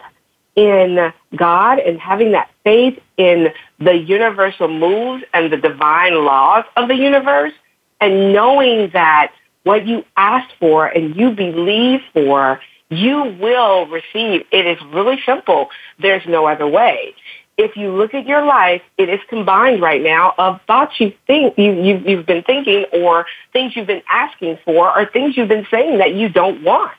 in 0.56 1.12
God 1.36 1.78
and 1.78 2.00
having 2.00 2.32
that 2.32 2.50
faith 2.64 2.98
in 3.16 3.48
the 3.78 3.94
universal 3.94 4.68
moves 4.68 5.24
and 5.34 5.52
the 5.52 5.56
divine 5.56 6.24
laws 6.24 6.64
of 6.76 6.88
the 6.88 6.94
universe 6.94 7.52
and 8.00 8.32
knowing 8.32 8.90
that 8.92 9.32
what 9.64 9.86
you 9.86 10.04
ask 10.16 10.48
for 10.58 10.86
and 10.86 11.16
you 11.16 11.32
believe 11.32 12.00
for, 12.12 12.60
you 12.88 13.36
will 13.40 13.86
receive. 13.86 14.44
It 14.50 14.66
is 14.66 14.78
really 14.92 15.20
simple. 15.26 15.70
There's 15.98 16.26
no 16.26 16.46
other 16.46 16.66
way. 16.66 17.14
If 17.58 17.76
you 17.76 17.92
look 17.92 18.14
at 18.14 18.26
your 18.26 18.44
life, 18.44 18.82
it 18.96 19.08
is 19.08 19.20
combined 19.28 19.82
right 19.82 20.02
now 20.02 20.34
of 20.38 20.60
thoughts 20.66 20.98
you 20.98 21.12
think 21.26 21.58
you, 21.58 21.72
you, 21.72 22.02
you've 22.06 22.26
been 22.26 22.42
thinking 22.42 22.86
or 22.92 23.26
things 23.52 23.76
you've 23.76 23.86
been 23.86 24.02
asking 24.08 24.58
for 24.64 24.96
or 24.96 25.06
things 25.06 25.36
you've 25.36 25.48
been 25.48 25.66
saying 25.70 25.98
that 25.98 26.14
you 26.14 26.28
don't 26.28 26.62
want. 26.62 26.92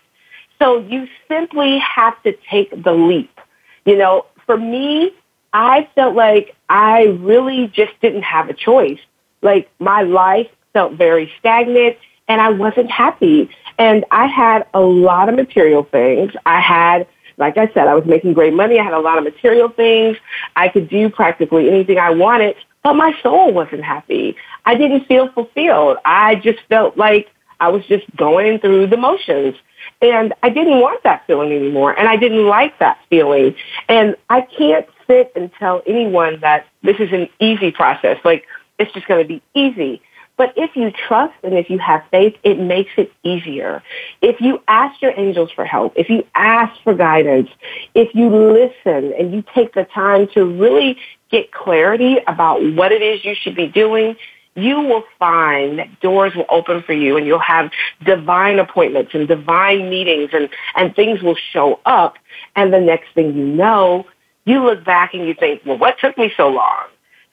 So 0.64 0.80
you 0.80 1.10
simply 1.28 1.78
have 1.80 2.22
to 2.24 2.34
take 2.50 2.70
the 2.84 2.94
leap. 2.94 3.38
You 3.84 3.98
know, 3.98 4.28
for 4.46 4.56
me, 4.56 5.12
I 5.52 5.90
felt 5.94 6.16
like 6.16 6.56
I 6.70 7.04
really 7.20 7.68
just 7.68 7.92
didn't 8.02 8.22
have 8.22 8.48
a 8.48 8.54
choice. 8.54 9.00
Like 9.42 9.70
my 9.80 10.04
life 10.04 10.48
felt 10.72 10.94
very 10.94 11.30
stagnant 11.38 11.98
and 12.30 12.40
I 12.40 12.50
wasn't 12.52 12.90
happy. 12.90 13.50
And 13.78 14.06
I 14.10 14.28
had 14.28 14.66
a 14.74 14.80
lot 14.80 15.28
of 15.28 15.36
material 15.36 15.84
things. 15.84 16.32
I 16.46 16.62
had, 16.62 17.08
like 17.36 17.58
I 17.58 17.68
said, 17.74 17.90
I 17.90 17.96
was 17.96 18.06
making 18.06 18.32
great 18.32 18.54
money. 18.54 18.80
I 18.80 18.84
had 18.86 18.94
a 18.94 19.00
lot 19.00 19.18
of 19.18 19.26
material 19.26 19.68
things. 19.68 20.16
I 20.56 20.70
could 20.70 20.88
do 20.88 21.10
practically 21.10 21.70
anything 21.70 21.98
I 21.98 22.12
wanted, 22.12 22.56
but 22.84 22.94
my 22.94 23.14
soul 23.22 23.52
wasn't 23.52 23.84
happy. 23.84 24.38
I 24.64 24.76
didn't 24.76 25.08
feel 25.08 25.30
fulfilled. 25.34 25.98
I 26.06 26.36
just 26.36 26.60
felt 26.70 26.96
like 26.96 27.30
I 27.60 27.68
was 27.68 27.86
just 27.86 28.06
going 28.16 28.60
through 28.60 28.88
the 28.88 28.98
motions. 28.98 29.56
And 30.04 30.34
I 30.44 30.50
didn't 30.50 30.82
want 30.82 31.02
that 31.04 31.26
feeling 31.26 31.54
anymore. 31.54 31.98
And 31.98 32.10
I 32.10 32.18
didn't 32.18 32.46
like 32.46 32.78
that 32.80 33.00
feeling. 33.10 33.56
And 33.88 34.18
I 34.30 34.42
can't 34.42 34.86
sit 35.08 35.32
and 35.34 35.50
tell 35.54 35.82
anyone 35.88 36.42
that 36.42 36.68
this 36.82 36.98
is 37.00 37.14
an 37.14 37.30
easy 37.40 37.72
process. 37.72 38.18
Like, 38.26 38.46
it's 38.78 38.92
just 38.92 39.08
going 39.08 39.22
to 39.22 39.28
be 39.28 39.42
easy. 39.54 40.02
But 40.36 40.54
if 40.58 40.76
you 40.76 40.92
trust 40.92 41.36
and 41.42 41.54
if 41.54 41.70
you 41.70 41.78
have 41.80 42.04
faith, 42.12 42.36
it 42.44 42.60
makes 42.60 42.92
it 42.98 43.14
easier. 43.24 43.82
If 44.22 44.42
you 44.42 44.62
ask 44.68 45.02
your 45.02 45.14
angels 45.16 45.52
for 45.52 45.64
help, 45.64 45.94
if 45.96 46.10
you 46.10 46.28
ask 46.36 46.82
for 46.82 46.94
guidance, 46.94 47.50
if 47.94 48.14
you 48.14 48.30
listen 48.30 49.14
and 49.14 49.34
you 49.34 49.44
take 49.56 49.74
the 49.74 49.86
time 49.86 50.28
to 50.34 50.44
really 50.44 50.98
get 51.30 51.54
clarity 51.54 52.18
about 52.28 52.62
what 52.74 52.92
it 52.92 53.02
is 53.02 53.24
you 53.24 53.36
should 53.36 53.56
be 53.56 53.68
doing, 53.68 54.18
you 54.56 54.80
will 54.82 55.04
find 55.18 55.80
that 55.80 56.00
doors 56.00 56.36
will 56.36 56.46
open 56.50 56.84
for 56.84 56.94
you 56.94 57.18
and 57.18 57.26
you'll 57.26 57.40
have 57.40 57.72
divine 58.06 58.60
appointments 58.60 59.12
and 59.14 59.28
divine 59.28 59.90
meetings 59.90 60.30
and, 60.34 60.50
and 60.76 60.96
things 60.96 61.22
will 61.22 61.38
show 61.52 61.80
up. 61.86 62.18
And 62.56 62.72
the 62.72 62.80
next 62.80 63.14
thing 63.16 63.36
you 63.36 63.46
know, 63.46 64.06
you 64.46 64.64
look 64.64 64.84
back 64.84 65.14
and 65.14 65.28
you 65.28 65.34
think, 65.34 65.62
well, 65.66 65.78
what 65.78 65.98
took 66.00 66.18
me 66.18 66.32
so 66.38 66.50
long? 66.50 66.86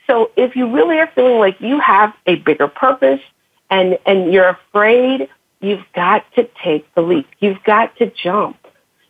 So 0.07 0.31
if 0.37 0.57
you 0.57 0.75
really 0.75 0.99
are 0.99 1.11
feeling 1.15 1.39
like 1.39 1.61
you 1.61 1.79
have 1.81 2.15
a 2.27 2.37
bigger 2.37 2.69
purpose 2.69 3.21
and, 3.69 3.99
and 4.07 4.33
you're 4.33 4.49
afraid, 4.49 5.29
you've 5.61 5.85
got 5.95 6.25
to 6.35 6.49
take 6.63 6.93
the 6.95 7.03
leap. 7.03 7.29
You've 7.39 7.63
got 7.65 7.97
to 7.99 8.11
jump. 8.11 8.57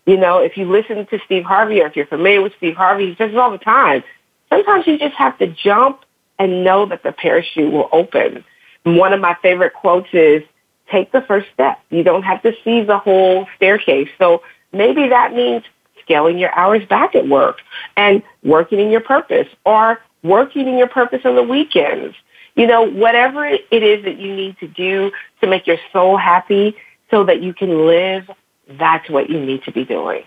You 0.05 0.17
know, 0.17 0.39
if 0.39 0.57
you 0.57 0.71
listen 0.71 1.07
to 1.07 1.19
Steve 1.25 1.45
Harvey 1.45 1.81
or 1.81 1.87
if 1.87 1.95
you're 1.95 2.07
familiar 2.07 2.43
with 2.43 2.55
Steve 2.57 2.75
Harvey, 2.75 3.11
he 3.11 3.15
says 3.17 3.31
it 3.31 3.39
all 3.39 3.53
the 3.53 3.59
time. 3.59 4.03
Sometimes 4.49 4.87
you 4.87 4.99
just 4.99 5.15
have 5.15 5.39
to 5.39 5.47
jump 5.47 6.01
and 6.41 6.65
know 6.65 6.87
that 6.87 7.05
the 7.05 7.13
parachute 7.13 7.71
will 7.71 7.89
open. 7.93 8.43
One 8.83 9.13
of 9.13 9.21
my 9.21 9.37
favorite 9.43 9.75
quotes 9.75 10.09
is, 10.13 10.43
take 10.91 11.13
the 11.13 11.21
first 11.21 11.47
step. 11.55 11.79
You 11.91 12.03
don't 12.03 12.23
have 12.23 12.43
to 12.43 12.53
see 12.65 12.83
the 12.83 12.99
whole 12.99 13.47
staircase. 13.55 14.09
So 14.19 14.43
maybe 14.73 15.09
that 15.09 15.35
means 15.35 15.63
scaling 16.03 16.39
your 16.39 16.53
hours 16.59 16.85
back 16.87 17.15
at 17.15 17.29
work 17.29 17.59
and 17.97 18.23
working 18.43 18.81
in 18.81 18.91
your 18.91 19.03
purpose 19.03 19.47
or 19.65 20.01
working 20.25 20.67
in 20.67 20.79
your 20.79 20.89
purpose 20.89 21.21
on 21.25 21.37
the 21.37 21.43
weekends. 21.43 22.17
You 22.57 22.67
know, 22.67 22.83
whatever 22.83 23.45
it 23.45 23.63
is 23.71 24.05
that 24.05 24.19
you 24.19 24.35
need 24.35 24.59
to 24.59 24.67
do 24.67 25.13
to 25.43 25.47
make 25.47 25.67
your 25.67 25.79
soul 25.93 26.17
happy 26.17 26.75
so 27.11 27.23
that 27.25 27.43
you 27.43 27.55
can 27.55 27.87
live, 27.87 28.29
that's 28.67 29.09
what 29.11 29.31
you 29.31 29.39
need 29.39 29.63
to 29.65 29.73
be 29.73 29.85
doing. 29.85 30.25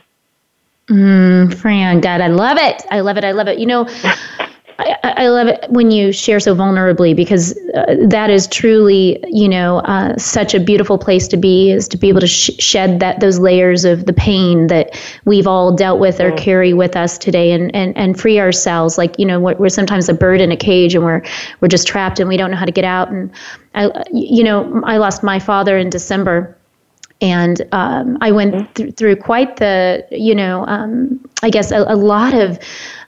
Mm, 0.87 1.53
Fran, 1.59 2.01
God, 2.01 2.21
I 2.21 2.27
love 2.27 2.57
it. 2.59 2.83
I 2.91 2.99
love 2.99 3.17
it. 3.17 3.25
I 3.25 3.31
love 3.31 3.47
it. 3.47 3.57
You 3.57 3.65
know, 3.65 3.87
I, 4.79 5.13
I, 5.17 5.27
love 5.27 5.47
it 5.47 5.65
when 5.69 5.91
you 5.91 6.11
share 6.11 6.39
so 6.39 6.55
vulnerably 6.55 7.15
because 7.15 7.57
uh, 7.75 7.95
that 8.07 8.29
is 8.29 8.47
truly, 8.47 9.23
you 9.27 9.47
know, 9.47 9.79
uh, 9.79 10.17
such 10.17 10.53
a 10.53 10.59
beautiful 10.59 10.97
place 10.97 11.27
to 11.29 11.37
be 11.37 11.71
is 11.71 11.87
to 11.89 11.97
be 11.97 12.09
able 12.09 12.21
to 12.21 12.27
sh- 12.27 12.51
shed 12.59 12.99
that 12.99 13.19
those 13.19 13.39
layers 13.39 13.85
of 13.85 14.05
the 14.05 14.13
pain 14.13 14.67
that 14.67 14.99
we've 15.25 15.47
all 15.47 15.75
dealt 15.75 15.99
with 15.99 16.19
or 16.19 16.31
carry 16.33 16.73
with 16.73 16.95
us 16.95 17.17
today 17.17 17.51
and, 17.51 17.73
and, 17.75 17.95
and 17.97 18.19
free 18.19 18.39
ourselves. 18.39 18.97
Like, 18.97 19.17
you 19.19 19.25
know, 19.25 19.39
we're, 19.39 19.55
we're 19.55 19.69
sometimes 19.69 20.09
a 20.09 20.13
bird 20.13 20.41
in 20.41 20.51
a 20.51 20.57
cage 20.57 20.95
and 20.95 21.03
we're, 21.03 21.21
we're 21.61 21.67
just 21.67 21.87
trapped 21.87 22.19
and 22.19 22.27
we 22.27 22.37
don't 22.37 22.51
know 22.51 22.57
how 22.57 22.65
to 22.65 22.71
get 22.71 22.85
out. 22.85 23.09
And 23.09 23.31
I, 23.75 24.03
you 24.11 24.43
know, 24.43 24.81
I 24.85 24.97
lost 24.97 25.23
my 25.23 25.39
father 25.39 25.77
in 25.77 25.89
December 25.89 26.57
and 27.21 27.61
um, 27.71 28.17
I 28.21 28.31
went 28.31 28.75
th- 28.75 28.95
through 28.95 29.15
quite 29.15 29.57
the, 29.57 30.05
you 30.11 30.35
know, 30.35 30.65
um, 30.67 31.23
I 31.41 31.49
guess 31.49 31.71
a, 31.71 31.85
a 31.87 31.95
lot 31.95 32.33
of 32.33 32.59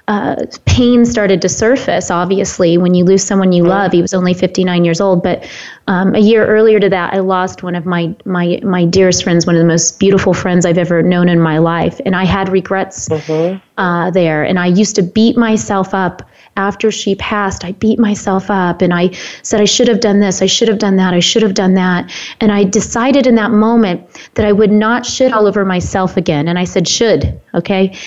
uh, 0.08 0.46
pain 0.66 1.04
started 1.04 1.42
to 1.42 1.50
surface, 1.50 2.12
obviously, 2.12 2.78
when 2.78 2.94
you 2.94 3.04
lose 3.04 3.24
someone 3.24 3.52
you 3.52 3.64
love. 3.64 3.92
He 3.92 4.02
was 4.02 4.14
only 4.14 4.36
59 4.36 4.86
years 4.86 5.02
old, 5.02 5.24
but 5.24 5.50
um, 5.88 6.14
a 6.14 6.20
year 6.20 6.46
earlier 6.46 6.80
to 6.80 6.90
that, 6.90 7.14
I 7.14 7.20
lost 7.20 7.64
one 7.64 7.74
of 7.74 7.86
my, 7.88 8.16
my, 8.24 8.60
my 8.64 8.86
dearest 8.86 9.24
friends, 9.24 9.48
one 9.48 9.56
of 9.56 9.62
the 9.62 9.68
most 9.68 10.00
beautiful 10.00 10.34
friends 10.34 10.66
I've 10.66 10.78
ever 10.78 11.02
known 11.02 11.28
in 11.28 11.40
my 11.40 11.58
life. 11.58 12.00
And 12.06 12.16
I 12.16 12.24
had 12.24 12.50
regrets 12.50 13.10
mm-hmm. 13.10 13.58
uh, 13.80 14.12
there. 14.12 14.44
And 14.44 14.60
I 14.60 14.68
used 14.68 14.96
to 14.96 15.02
beat 15.02 15.38
myself 15.38 15.94
up 15.94 16.30
after 16.58 16.92
she 16.92 17.16
passed. 17.16 17.66
I 17.66 17.74
beat 17.74 18.00
myself 18.00 18.50
up 18.50 18.82
and 18.82 18.94
I 18.94 19.12
said, 19.42 19.60
I 19.60 19.66
should 19.66 19.88
have 19.88 20.00
done 20.00 20.20
this, 20.20 20.42
I 20.42 20.46
should 20.46 20.68
have 20.68 20.80
done 20.80 20.96
that, 20.98 21.14
I 21.14 21.20
should 21.20 21.42
have 21.42 21.54
done 21.54 21.74
that. 21.74 22.12
And 22.40 22.52
I 22.52 22.64
decided 22.64 23.28
in 23.28 23.36
that 23.36 23.52
moment 23.52 24.08
that 24.36 24.46
I 24.46 24.52
would 24.52 24.72
not 24.72 25.06
shit 25.06 25.34
all 25.34 25.48
over 25.48 25.66
myself 25.66 26.16
again. 26.16 26.48
And 26.48 26.58
I 26.58 26.64
said, 26.64 26.88
should, 26.88 27.40
okay? 27.54 27.98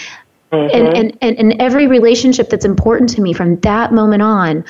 Mm-hmm. 0.52 0.74
And, 0.74 0.96
and, 0.96 1.18
and, 1.20 1.38
and 1.38 1.60
every 1.60 1.86
relationship 1.86 2.48
that's 2.48 2.64
important 2.64 3.10
to 3.10 3.20
me 3.20 3.32
from 3.32 3.60
that 3.60 3.92
moment 3.92 4.22
on, 4.22 4.64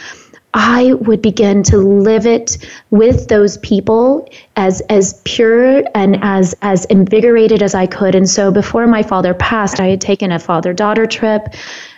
I 0.54 0.94
would 0.94 1.20
begin 1.20 1.62
to 1.64 1.76
live 1.76 2.26
it 2.26 2.56
with 2.90 3.28
those 3.28 3.58
people 3.58 4.28
as 4.56 4.80
as 4.88 5.20
pure 5.24 5.84
and 5.94 6.18
as 6.22 6.54
as 6.62 6.86
invigorated 6.86 7.62
as 7.62 7.74
I 7.74 7.86
could. 7.86 8.14
And 8.14 8.28
so 8.28 8.50
before 8.50 8.86
my 8.86 9.02
father 9.02 9.34
passed, 9.34 9.78
I 9.78 9.88
had 9.88 10.00
taken 10.00 10.32
a 10.32 10.38
father 10.38 10.72
daughter 10.72 11.06
trip. 11.06 11.54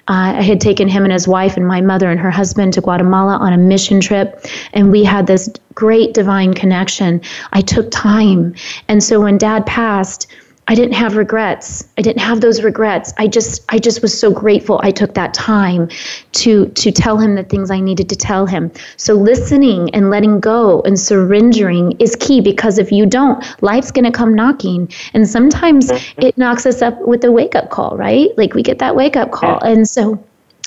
Uh, 0.09 0.35
I 0.39 0.43
had 0.43 0.61
taken 0.61 0.89
him 0.89 1.05
and 1.05 1.13
his 1.13 1.29
wife 1.29 1.57
and 1.57 1.67
my 1.67 1.81
mother 1.81 2.11
and 2.11 2.19
her 2.19 2.31
husband 2.31 2.73
to 2.75 2.81
Guatemala 2.81 3.37
on 3.37 3.53
a 3.53 3.59
mission 3.59 4.01
trip, 4.01 4.45
and 4.73 4.91
we 4.91 5.05
had 5.05 5.29
this 5.29 5.49
great 5.75 6.13
divine 6.13 6.53
connection. 6.53 7.21
I 7.53 7.61
took 7.61 7.91
time, 7.93 8.55
and 8.89 9.03
so 9.03 9.21
when 9.21 9.39
Dad 9.39 9.65
passed 9.67 10.27
I 10.69 10.75
didn't 10.77 10.93
have 10.93 11.17
regrets. 11.17 11.89
I 11.99 12.03
didn't 12.03 12.21
have 12.21 12.41
those 12.41 12.63
regrets. 12.63 13.13
I 13.19 13.27
just 13.27 13.65
I 13.71 13.79
just 13.79 14.03
was 14.03 14.19
so 14.19 14.31
grateful 14.31 14.81
I 14.85 14.93
took 14.93 15.15
that 15.15 15.35
time 15.35 15.89
to 16.33 16.67
to 16.67 16.93
tell 16.93 17.19
him 17.19 17.35
the 17.35 17.43
things 17.43 17.71
I 17.71 17.81
needed 17.81 18.09
to 18.11 18.17
tell 18.17 18.47
him. 18.47 18.71
So 18.97 19.15
listening 19.15 19.91
and 19.95 20.11
letting 20.11 20.39
go 20.39 20.81
and 20.83 20.99
surrendering 20.99 21.97
is 21.99 22.15
key 22.17 22.41
because 22.41 22.79
if 22.79 22.93
you 22.93 23.05
don't, 23.05 23.45
life's 23.63 23.91
going 23.91 24.05
to 24.05 24.13
come 24.13 24.35
knocking 24.35 24.89
and 25.13 25.29
sometimes 25.29 25.91
mm-hmm. 25.91 26.23
it 26.23 26.39
knocks 26.39 26.67
us 26.67 26.83
up 26.83 27.01
with 27.01 27.25
a 27.25 27.33
wake 27.33 27.57
up 27.57 27.71
call, 27.71 27.97
right? 27.97 28.29
Like 28.37 28.55
we 28.55 28.63
get 28.63 28.79
that 28.79 28.95
wake 28.95 29.17
up 29.17 29.33
call. 29.33 29.59
And 29.61 29.89
so 29.89 30.23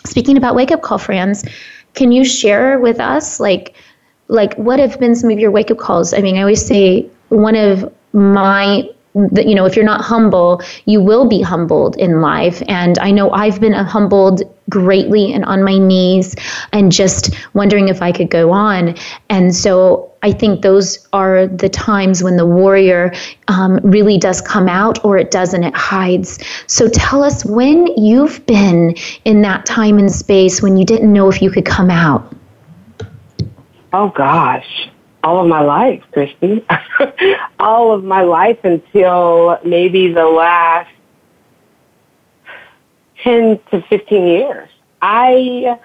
speaking 0.06 0.36
about 0.36 0.54
wake 0.54 0.72
up 0.72 0.82
call 0.82 0.98
Fran, 0.98 1.34
can 1.94 2.12
you 2.12 2.26
share 2.26 2.80
with 2.80 3.00
us 3.00 3.40
like 3.40 3.74
like 4.28 4.54
what 4.56 4.80
have 4.80 5.00
been 5.00 5.16
some 5.16 5.30
of 5.30 5.40
your 5.40 5.52
wake 5.52 5.72
up 5.72 5.78
calls? 5.78 6.14
I 6.14 6.20
mean, 6.20 6.36
I 6.36 6.42
always 6.42 6.66
say 6.66 7.08
one 7.30 7.56
of 7.56 7.90
my 8.12 8.90
you 9.16 9.54
know 9.54 9.66
if 9.66 9.76
you're 9.76 9.86
not 9.86 10.02
humble 10.02 10.62
you 10.86 11.02
will 11.02 11.28
be 11.28 11.42
humbled 11.42 11.96
in 11.98 12.22
life. 12.22 12.62
And 12.68 12.98
i 13.00 13.12
know 13.12 13.32
i've 13.32 13.60
been 13.60 13.74
humbled 13.74 14.42
greatly 14.70 15.34
and 15.34 15.44
on 15.46 15.64
my 15.64 15.78
knees 15.78 16.36
and 16.72 16.92
just 16.92 17.36
wondering 17.54 17.90
if 17.90 18.02
i 18.02 18.12
could 18.12 18.30
go 18.30 18.52
on. 18.52 18.96
And 19.30 19.56
so 19.56 20.12
i 20.24 20.32
think 20.32 20.62
those 20.62 21.08
are 21.14 21.48
the 21.48 21.70
times 21.70 22.24
when 22.24 22.38
the 22.38 22.46
warrior 22.46 23.14
um, 23.48 23.80
really 23.84 24.18
does 24.18 24.42
come 24.42 24.68
out 24.68 25.04
or 25.06 25.18
it 25.18 25.32
doesn't 25.32 25.64
it 25.64 25.76
hides. 25.76 26.40
So 26.68 26.90
tell 26.90 27.24
us 27.24 27.46
when 27.46 27.88
you've 27.98 28.46
been 28.46 28.96
in 29.26 29.42
that 29.44 29.66
time 29.66 30.00
and 30.00 30.12
space 30.12 30.62
when 30.62 30.78
you 30.78 30.86
didn't 30.86 31.12
know 31.12 31.30
if 31.30 31.42
you 31.42 31.52
could 31.52 31.66
come 31.66 31.92
out. 31.92 32.34
Oh 33.92 34.10
gosh 34.10 34.90
all 35.24 35.42
of 35.42 35.48
my 35.48 35.62
life, 35.62 36.04
Christy. 36.12 36.66
all 37.60 37.94
of 37.94 38.04
my 38.04 38.22
life 38.22 38.60
until 38.64 39.58
maybe 39.66 40.12
the 40.12 40.26
last 40.26 40.92
10 43.24 43.60
to 43.72 43.82
15 43.84 44.28
years. 44.28 44.70
I, 45.02 45.80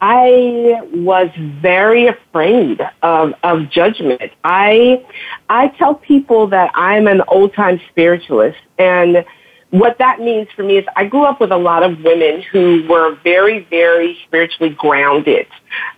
I 0.00 0.80
was 0.92 1.30
very 1.60 2.08
afraid 2.08 2.80
of, 3.02 3.34
of 3.44 3.70
judgment. 3.70 4.32
I, 4.42 5.04
I 5.48 5.68
tell 5.68 5.94
people 5.94 6.48
that 6.48 6.72
I'm 6.74 7.06
an 7.06 7.22
old 7.28 7.54
time 7.54 7.80
spiritualist 7.90 8.58
and 8.78 9.24
what 9.70 9.96
that 9.98 10.20
means 10.20 10.48
for 10.54 10.62
me 10.62 10.76
is 10.76 10.84
I 10.96 11.06
grew 11.06 11.24
up 11.24 11.40
with 11.40 11.50
a 11.50 11.56
lot 11.56 11.82
of 11.82 12.02
women 12.02 12.42
who 12.42 12.86
were 12.90 13.16
very, 13.24 13.64
very 13.70 14.18
spiritually 14.26 14.74
grounded. 14.78 15.46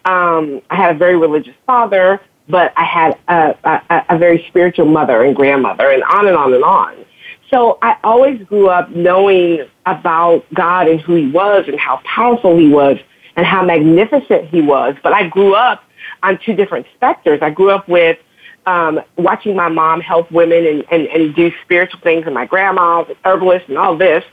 Um, 0.04 0.62
I 0.70 0.76
had 0.76 0.94
a 0.94 0.98
very 0.98 1.16
religious 1.16 1.56
father 1.66 2.20
but 2.48 2.72
I 2.76 2.84
had 2.84 3.18
a, 3.28 3.56
a, 3.64 4.04
a 4.10 4.18
very 4.18 4.44
spiritual 4.48 4.86
mother 4.86 5.22
and 5.22 5.34
grandmother 5.34 5.90
and 5.90 6.02
on 6.04 6.26
and 6.26 6.36
on 6.36 6.52
and 6.52 6.64
on. 6.64 7.04
So 7.50 7.78
I 7.82 7.96
always 8.02 8.42
grew 8.42 8.68
up 8.68 8.90
knowing 8.90 9.66
about 9.86 10.44
God 10.52 10.88
and 10.88 11.00
who 11.00 11.14
he 11.14 11.30
was 11.30 11.64
and 11.68 11.78
how 11.78 12.00
powerful 12.04 12.56
he 12.56 12.68
was 12.68 12.98
and 13.36 13.46
how 13.46 13.64
magnificent 13.64 14.48
he 14.48 14.60
was. 14.60 14.96
But 15.02 15.12
I 15.12 15.28
grew 15.28 15.54
up 15.54 15.84
on 16.22 16.38
two 16.44 16.54
different 16.54 16.86
specters. 16.94 17.40
I 17.42 17.50
grew 17.50 17.70
up 17.70 17.88
with 17.88 18.18
um, 18.66 19.00
watching 19.16 19.56
my 19.56 19.68
mom 19.68 20.00
help 20.00 20.30
women 20.30 20.66
and, 20.66 20.84
and, 20.90 21.06
and 21.08 21.34
do 21.34 21.52
spiritual 21.62 22.00
things 22.00 22.24
and 22.26 22.34
my 22.34 22.46
grandma 22.46 23.04
herbalist 23.24 23.68
and 23.68 23.76
all 23.76 23.96
this, 23.96 24.24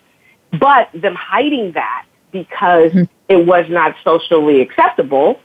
but 0.58 0.89
them 0.94 1.15
hiding 1.15 1.74
that 1.74 2.06
because 2.32 2.91
mm-hmm. 2.91 3.03
it 3.30 3.46
was 3.46 3.65
not 3.70 3.96
socially 4.03 4.62
acceptable 4.62 5.39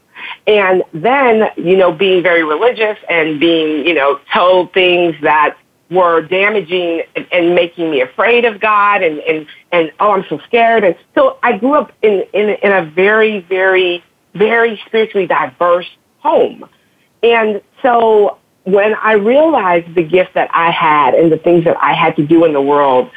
and 0.46 0.82
then, 0.92 1.50
you 1.56 1.76
know, 1.76 1.92
being 1.92 2.22
very 2.22 2.44
religious 2.44 2.98
and 3.08 3.40
being, 3.40 3.86
you 3.86 3.94
know, 3.94 4.20
told 4.32 4.72
things 4.72 5.14
that 5.22 5.56
were 5.90 6.22
damaging 6.22 7.02
and, 7.14 7.26
and 7.32 7.54
making 7.54 7.90
me 7.90 8.00
afraid 8.00 8.44
of 8.44 8.60
God 8.60 9.02
and, 9.02 9.20
and, 9.20 9.46
and, 9.72 9.92
oh, 10.00 10.12
I'm 10.12 10.24
so 10.28 10.38
scared. 10.46 10.84
And 10.84 10.96
so 11.14 11.38
I 11.42 11.58
grew 11.58 11.74
up 11.74 11.92
in, 12.02 12.24
in, 12.32 12.50
in 12.50 12.72
a 12.72 12.84
very, 12.84 13.40
very, 13.40 14.02
very 14.34 14.80
spiritually 14.86 15.26
diverse 15.26 15.86
home. 16.18 16.68
And 17.22 17.62
so 17.82 18.38
when 18.64 18.94
I 18.94 19.12
realized 19.12 19.94
the 19.94 20.02
gift 20.02 20.34
that 20.34 20.50
I 20.52 20.70
had 20.72 21.14
and 21.14 21.30
the 21.30 21.38
things 21.38 21.64
that 21.64 21.76
I 21.80 21.92
had 21.92 22.16
to 22.16 22.26
do 22.26 22.44
in 22.44 22.52
the 22.52 22.60
world, 22.60 23.10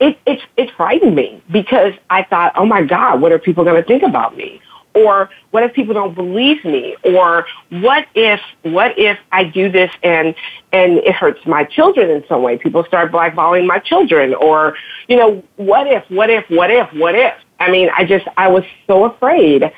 it, 0.00 0.18
it, 0.26 0.40
it 0.56 0.70
frightened 0.76 1.16
me 1.16 1.42
because 1.50 1.92
I 2.08 2.22
thought, 2.22 2.52
oh 2.56 2.64
my 2.64 2.82
God, 2.82 3.20
what 3.20 3.32
are 3.32 3.38
people 3.38 3.64
going 3.64 3.82
to 3.82 3.86
think 3.86 4.04
about 4.04 4.36
me? 4.36 4.61
Or 4.94 5.30
what 5.50 5.62
if 5.62 5.72
people 5.72 5.94
don't 5.94 6.14
believe 6.14 6.64
me? 6.64 6.96
Or 7.02 7.46
what 7.70 8.06
if, 8.14 8.40
what 8.62 8.98
if 8.98 9.18
I 9.30 9.44
do 9.44 9.70
this 9.70 9.90
and, 10.02 10.34
and 10.72 10.98
it 10.98 11.14
hurts 11.14 11.44
my 11.46 11.64
children 11.64 12.10
in 12.10 12.24
some 12.28 12.42
way? 12.42 12.58
People 12.58 12.84
start 12.84 13.10
blackballing 13.10 13.66
my 13.66 13.78
children. 13.78 14.34
Or, 14.34 14.76
you 15.08 15.16
know, 15.16 15.42
what 15.56 15.86
if, 15.86 16.08
what 16.10 16.30
if, 16.30 16.48
what 16.50 16.70
if, 16.70 16.92
what 16.94 17.14
if? 17.14 17.34
I 17.58 17.70
mean, 17.70 17.90
I 17.96 18.04
just, 18.04 18.26
I 18.36 18.48
was 18.48 18.64
so 18.86 19.04
afraid. 19.04 19.72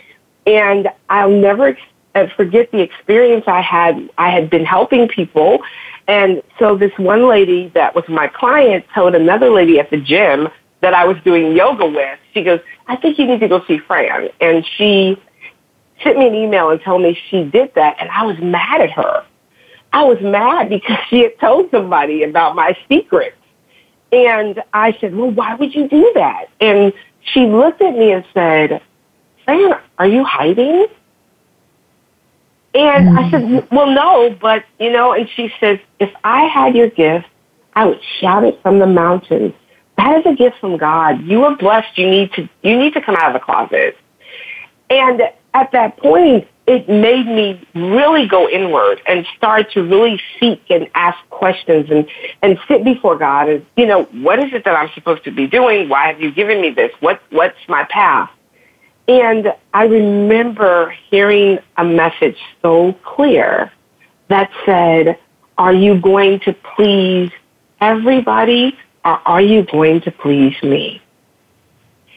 And 0.47 0.89
I'll 1.09 1.31
never 1.31 1.79
uh, 2.15 2.27
forget 2.37 2.71
the 2.73 2.81
experience 2.81 3.45
I 3.47 3.61
had. 3.61 4.11
I 4.19 4.31
had 4.31 4.51
been 4.51 4.65
helping 4.65 5.09
people. 5.09 5.63
And 6.07 6.43
so 6.59 6.77
this 6.77 6.93
one 6.99 7.29
lady 7.29 7.69
that 7.75 7.95
was 7.95 8.05
my 8.09 8.29
client 8.29 8.85
told 8.95 9.15
another 9.15 9.51
lady 9.51 9.79
at 9.79 9.91
the 9.91 9.97
gym 9.97 10.49
that 10.81 10.93
I 10.93 11.07
was 11.07 11.17
doing 11.25 11.57
yoga 11.57 11.87
with, 11.87 12.19
she 12.35 12.43
goes, 12.43 12.61
I 12.87 12.97
think 12.97 13.19
you 13.19 13.27
need 13.27 13.41
to 13.41 13.49
go 13.49 13.65
see 13.67 13.79
Fran. 13.79 14.29
And 14.41 14.65
she 14.77 15.21
sent 16.03 16.19
me 16.19 16.29
an 16.29 16.35
email 16.35 16.71
and 16.71 16.81
told 16.83 17.03
me 17.03 17.19
she 17.31 17.45
did 17.45 17.75
that. 17.75 17.97
And 17.99 18.11
I 18.11 18.25
was 18.25 18.39
mad 18.39 18.81
at 18.81 18.91
her. 18.91 19.25
I 19.93 20.05
was 20.05 20.21
mad 20.21 20.69
because 20.69 20.99
she 21.09 21.21
had 21.21 21.39
told 21.39 21.71
somebody 21.71 22.25
about 22.25 22.57
my 22.57 22.77
secret. 22.89 23.35
And 24.13 24.63
I 24.73 24.97
said, 25.01 25.15
well, 25.15 25.31
why 25.31 25.55
would 25.55 25.75
you 25.75 25.89
do 25.89 26.13
that? 26.15 26.47
And 26.61 26.93
she 27.21 27.47
looked 27.47 27.81
at 27.81 27.97
me 27.97 28.13
and 28.13 28.25
said, 28.35 28.83
Fran, 29.45 29.79
are 29.99 30.07
you 30.07 30.25
hiding? 30.25 30.87
And 32.75 33.09
mm. 33.09 33.19
I 33.19 33.31
said, 33.31 33.71
well, 33.71 33.87
no, 33.87 34.37
but, 34.41 34.65
you 34.79 34.91
know, 34.91 35.13
and 35.13 35.29
she 35.37 35.53
says, 35.61 35.79
if 36.01 36.11
I 36.25 36.45
had 36.45 36.75
your 36.75 36.91
gift, 36.91 37.27
I 37.75 37.87
would 37.87 38.01
shout 38.21 38.45
it 38.45 38.61
from 38.63 38.79
the 38.79 38.87
mountains. 38.87 39.55
That 39.97 40.19
is 40.19 40.27
a 40.27 40.35
gift 40.35 40.59
from 40.59 40.77
God. 40.77 41.23
You 41.23 41.45
are 41.45 41.57
blessed. 41.57 41.97
You 41.97 42.11
need 42.11 42.33
to, 42.33 42.49
you 42.63 42.79
need 42.79 42.95
to 42.95 43.01
come 43.01 43.17
out 43.17 43.35
of 43.35 43.41
the 43.41 43.45
closet. 43.45 43.97
And 44.91 45.23
at 45.55 45.73
that 45.73 45.97
point, 45.97 46.49
it 46.67 46.89
made 46.89 47.27
me 47.27 47.67
really 47.75 48.27
go 48.27 48.49
inward 48.49 49.01
and 49.07 49.27
start 49.37 49.73
to 49.73 49.83
really 49.83 50.21
seek 50.41 50.63
and 50.71 50.89
ask 50.95 51.19
questions 51.29 51.91
and, 51.91 52.09
and 52.43 52.59
sit 52.67 52.85
before 52.85 53.19
God 53.19 53.49
and, 53.49 53.67
you 53.77 53.87
know, 53.87 54.05
what 54.05 54.39
is 54.39 54.53
it 54.53 54.65
that 54.65 54.75
I'm 54.75 54.91
supposed 54.95 55.25
to 55.25 55.31
be 55.31 55.47
doing? 55.47 55.89
Why 55.89 56.07
have 56.09 56.21
you 56.21 56.31
given 56.31 56.61
me 56.61 56.71
this? 56.71 56.91
What, 57.01 57.21
what's 57.31 57.59
my 57.69 57.85
path? 57.85 58.31
And 59.07 59.55
I 59.75 59.85
remember 59.85 60.95
hearing 61.11 61.59
a 61.77 61.85
message 61.85 62.39
so 62.63 62.95
clear 63.05 63.71
that 64.29 64.51
said, 64.65 65.19
are 65.59 65.75
you 65.75 66.01
going 66.01 66.41
to 66.41 66.55
please 66.75 67.31
everybody 67.81 68.77
are 69.05 69.41
you 69.41 69.63
going 69.65 70.01
to 70.03 70.11
please 70.11 70.57
me? 70.63 71.03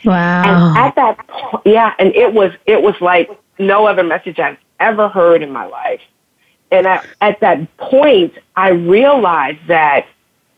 Wow. 0.05 0.43
And 0.43 0.77
at 0.77 0.95
that 0.95 1.27
point, 1.27 1.65
yeah, 1.65 1.93
and 1.99 2.15
it 2.15 2.33
was, 2.33 2.51
it 2.65 2.81
was 2.81 2.95
like 3.01 3.29
no 3.59 3.87
other 3.87 4.03
message 4.03 4.39
I've 4.39 4.57
ever 4.79 5.09
heard 5.09 5.41
in 5.41 5.51
my 5.51 5.65
life. 5.65 6.01
And 6.71 6.85
at, 6.85 7.05
at 7.21 7.39
that 7.41 7.77
point, 7.77 8.33
I 8.55 8.69
realized 8.69 9.67
that 9.67 10.05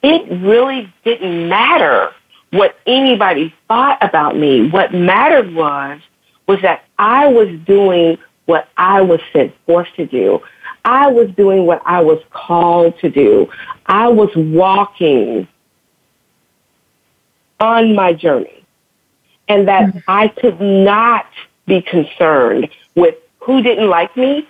it 0.01 0.29
really 0.43 0.91
didn't 1.03 1.49
matter 1.49 2.11
what 2.51 2.77
anybody 2.85 3.53
thought 3.67 3.97
about 4.01 4.35
me. 4.35 4.69
What 4.69 4.93
mattered 4.93 5.53
was 5.53 5.99
was 6.47 6.61
that 6.63 6.83
I 6.97 7.27
was 7.27 7.47
doing 7.65 8.17
what 8.45 8.67
I 8.77 9.01
was 9.01 9.19
sent 9.31 9.53
forth 9.67 9.87
to 9.97 10.07
do. 10.07 10.41
I 10.83 11.07
was 11.07 11.29
doing 11.35 11.65
what 11.67 11.83
I 11.85 12.01
was 12.01 12.19
called 12.31 12.97
to 12.99 13.09
do. 13.09 13.47
I 13.85 14.07
was 14.07 14.29
walking 14.35 15.47
on 17.59 17.95
my 17.95 18.13
journey 18.13 18.63
and 19.47 19.67
that 19.67 19.89
mm-hmm. 19.89 19.99
I 20.07 20.27
could 20.29 20.61
not 20.61 21.25
be 21.65 21.81
concerned 21.81 22.69
with 22.95 23.15
who 23.39 23.61
didn't 23.61 23.89
like 23.89 24.15
me, 24.15 24.47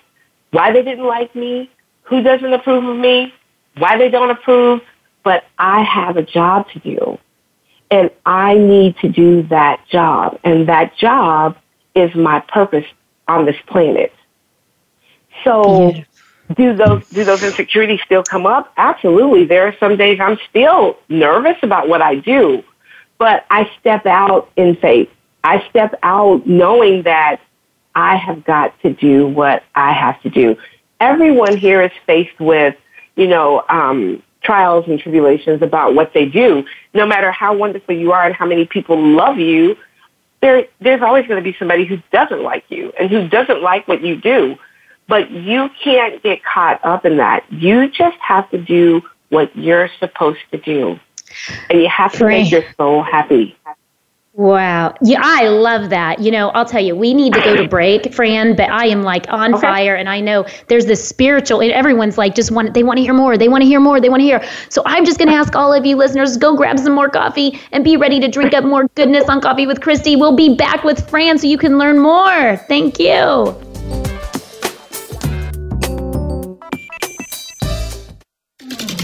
why 0.52 0.72
they 0.72 0.84
didn't 0.84 1.06
like 1.06 1.34
me, 1.36 1.69
who 2.04 2.22
doesn't 2.22 2.52
approve 2.52 2.84
of 2.84 2.98
me, 2.98 3.34
why 3.78 3.98
they 3.98 4.10
don't 4.10 4.30
approve, 4.30 4.82
but 5.24 5.45
I 5.58 5.84
have 5.84 6.17
a 6.17 6.24
job 6.24 6.69
to 6.72 6.80
do. 6.80 7.17
And 7.91 8.12
I 8.26 8.56
need 8.56 8.98
to 8.98 9.10
do 9.10 9.43
that 9.43 9.88
job. 9.88 10.39
And 10.43 10.67
that 10.69 10.95
job 10.98 11.58
is 11.95 12.13
my 12.13 12.39
purpose 12.41 12.86
on 13.28 13.45
this 13.45 13.56
planet. 13.67 14.13
So 15.43 15.93
yes. 15.93 16.06
do 16.56 16.74
those 16.76 17.08
do 17.10 17.24
those 17.24 17.43
insecurities 17.43 18.02
still 18.06 18.24
come 18.24 18.45
up? 18.45 18.74
Absolutely. 18.78 19.45
There 19.45 19.67
are 19.67 19.76
some 19.80 19.98
days 19.98 20.19
I'm 20.19 20.38
still 20.50 20.98
nervous 21.08 21.58
about 21.63 21.88
what 21.88 22.02
I 22.02 22.15
do, 22.15 22.63
but 23.19 23.45
I 23.51 23.69
step 23.79 24.08
out 24.08 24.49
in 24.55 24.75
faith. 24.77 25.10
I 25.43 25.67
step 25.69 25.93
out 26.01 26.47
knowing 26.47 27.03
that 27.03 27.39
I 27.93 28.15
have 28.15 28.43
got 28.43 28.79
to 28.82 28.93
do 28.93 29.27
what 29.27 29.63
I 29.75 29.93
have 29.93 30.19
to 30.23 30.29
do. 30.29 30.55
Everyone 30.99 31.55
here 31.55 31.82
is 31.82 31.91
faced 32.08 32.39
with, 32.39 32.75
you 33.15 33.27
know, 33.27 33.63
um, 33.69 34.23
trials 34.41 34.86
and 34.88 34.99
tribulations 34.99 35.62
about 35.62 35.95
what 35.95 36.13
they 36.13 36.25
do. 36.25 36.65
No 36.93 37.05
matter 37.05 37.32
how 37.32 37.55
wonderful 37.55 37.95
you 37.95 38.12
are 38.13 38.25
and 38.25 38.34
how 38.34 38.45
many 38.45 38.65
people 38.65 38.97
love 38.97 39.38
you, 39.38 39.77
there, 40.41 40.65
there's 40.79 41.01
always 41.01 41.27
going 41.27 41.43
to 41.43 41.51
be 41.51 41.55
somebody 41.60 41.86
who 41.86 41.97
doesn't 42.12 42.41
like 42.41 42.63
you 42.69 42.93
and 42.97 43.10
who 43.10 43.27
doesn't 43.27 43.62
like 43.62 43.88
what 43.88 44.01
you 44.01 44.15
do. 44.15 44.58
But 45.08 45.32
you 45.32 45.69
can't 45.84 46.21
get 46.21 46.43
caught 46.43 46.84
up 46.86 47.05
in 47.05 47.17
that. 47.17 47.51
You 47.51 47.89
just 47.89 48.17
have 48.19 48.49
to 48.51 48.58
do 48.58 49.01
what 49.29 49.55
you're 49.58 49.89
supposed 49.99 50.39
to 50.51 50.58
do. 50.58 50.99
And 51.70 51.82
you 51.82 51.89
have 51.89 52.13
to 52.13 52.26
make 52.26 52.52
your 52.52 52.63
soul 52.78 53.04
happy. 53.04 53.56
Wow. 54.39 54.94
Yeah, 55.02 55.20
I 55.22 55.50
love 55.50 55.89
that. 55.89 56.20
You 56.20 56.32
know, 56.32 56.48
I'll 56.52 56.63
tell 56.63 56.82
you, 56.82 56.96
we 56.96 57.13
need 57.13 57.34
to 57.34 57.42
go 57.42 57.58
to 57.58 57.68
break, 57.68 58.13
Fran, 58.13 58.56
but 58.56 58.70
I 58.70 58.86
am 58.86 59.04
like 59.04 59.26
on 59.28 59.54
okay. 59.54 59.62
fire 59.62 59.96
and 59.96 60.08
I 60.08 60.22
know 60.22 60.46
there's 60.70 60.86
this 60.86 61.06
spiritual 61.06 61.62
and 61.62 61.74
everyone's 61.74 62.18
like 62.18 62.36
just 62.36 62.50
want 62.50 62.74
they 62.74 62.82
want 62.82 63.00
to 63.00 63.04
hear 63.04 63.13
more. 63.13 63.38
They 63.38 63.50
want 63.50 63.63
to 63.63 63.68
hear 63.68 63.82
more. 63.82 64.00
They 64.00 64.08
want 64.08 64.22
to 64.22 64.26
hear. 64.26 64.42
So 64.70 64.82
I'm 64.86 65.04
just 65.04 65.18
going 65.18 65.28
to 65.28 65.36
ask 65.36 65.58
all 65.58 65.74
of 65.74 65.86
you 65.86 65.98
listeners 65.98 66.38
go 66.38 66.56
grab 66.56 66.80
some 66.80 66.94
more 66.94 67.10
coffee 67.10 67.60
and 67.74 67.84
be 67.84 67.98
ready 67.98 68.22
to 68.22 68.30
drink 68.30 68.54
up 68.54 68.63
more 68.63 68.88
goodness 68.96 69.28
on 69.28 69.42
Coffee 69.42 69.68
with 69.68 69.82
Christy. 69.82 70.15
We'll 70.15 70.38
be 70.38 70.56
back 70.56 70.86
with 70.86 71.10
Fran 71.10 71.38
so 71.38 71.46
you 71.46 71.58
can 71.58 71.78
learn 71.78 72.00
more. 72.00 72.56
Thank 72.70 72.98
you. 72.98 73.68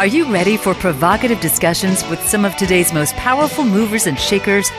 Are 0.00 0.06
you 0.06 0.32
ready 0.32 0.56
for 0.56 0.72
provocative 0.72 1.40
discussions 1.40 2.08
with 2.08 2.26
some 2.26 2.46
of 2.46 2.56
today's 2.56 2.90
most 2.90 3.14
powerful 3.16 3.66
movers 3.66 4.06
and 4.06 4.18
shakers? 4.18 4.70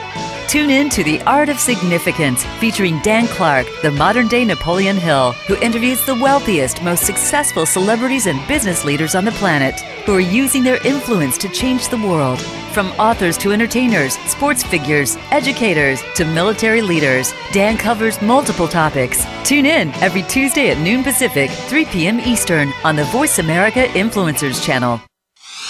Tune 0.48 0.68
in 0.68 0.90
to 0.90 1.04
The 1.04 1.20
Art 1.20 1.48
of 1.48 1.60
Significance, 1.60 2.42
featuring 2.58 2.98
Dan 3.02 3.28
Clark, 3.28 3.68
the 3.82 3.92
modern 3.92 4.26
day 4.26 4.44
Napoleon 4.44 4.96
Hill, 4.96 5.30
who 5.46 5.56
interviews 5.58 6.04
the 6.06 6.16
wealthiest, 6.16 6.82
most 6.82 7.04
successful 7.06 7.66
celebrities 7.66 8.26
and 8.26 8.44
business 8.48 8.84
leaders 8.84 9.14
on 9.14 9.24
the 9.24 9.30
planet 9.30 9.78
who 10.06 10.12
are 10.12 10.18
using 10.18 10.64
their 10.64 10.84
influence 10.84 11.38
to 11.38 11.48
change 11.50 11.86
the 11.86 12.04
world. 12.04 12.40
From 12.72 12.88
authors 12.98 13.38
to 13.38 13.52
entertainers, 13.52 14.18
sports 14.28 14.64
figures, 14.64 15.16
educators 15.30 16.02
to 16.16 16.24
military 16.24 16.82
leaders, 16.82 17.32
Dan 17.52 17.78
covers 17.78 18.20
multiple 18.20 18.66
topics. 18.66 19.24
Tune 19.44 19.66
in 19.66 19.90
every 20.02 20.22
Tuesday 20.22 20.70
at 20.70 20.78
noon 20.78 21.04
Pacific, 21.04 21.48
3 21.48 21.84
p.m. 21.84 22.18
Eastern 22.18 22.72
on 22.82 22.96
the 22.96 23.04
Voice 23.04 23.38
America 23.38 23.84
Influencers 23.94 24.60
channel. 24.60 25.00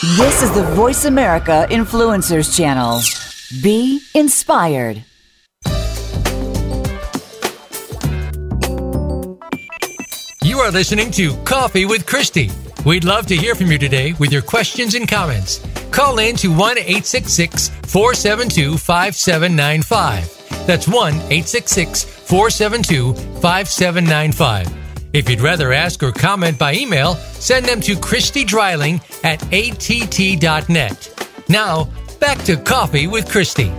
This 0.02 0.42
is 0.42 0.50
the 0.50 0.64
Voice 0.64 1.04
America 1.04 1.64
Influencers 1.70 2.56
channel. 2.56 3.00
Be 3.62 4.00
inspired. 4.16 5.04
You 10.42 10.58
are 10.58 10.72
listening 10.72 11.12
to 11.12 11.36
Coffee 11.44 11.84
with 11.84 12.04
Christy. 12.04 12.50
We'd 12.84 13.04
love 13.04 13.28
to 13.28 13.36
hear 13.36 13.54
from 13.54 13.70
you 13.70 13.78
today 13.78 14.14
with 14.14 14.32
your 14.32 14.42
questions 14.42 14.96
and 14.96 15.06
comments. 15.06 15.64
Call 15.92 16.18
in 16.18 16.34
to 16.38 16.48
1 16.48 16.78
866 16.78 17.68
472 17.68 18.78
5795. 18.78 20.66
That's 20.66 20.88
1 20.88 21.14
866 21.14 22.02
472 22.02 23.14
5795. 23.40 24.81
If 25.12 25.28
you'd 25.28 25.42
rather 25.42 25.72
ask 25.72 26.02
or 26.02 26.10
comment 26.10 26.58
by 26.58 26.74
email, 26.74 27.16
send 27.34 27.66
them 27.66 27.80
to 27.82 27.96
Christy 27.96 28.44
Dreiling 28.44 29.00
at 29.24 29.42
att.net. 29.52 31.26
Now, 31.48 31.88
back 32.18 32.38
to 32.44 32.56
Coffee 32.56 33.06
with 33.06 33.30
Christy. 33.30 33.70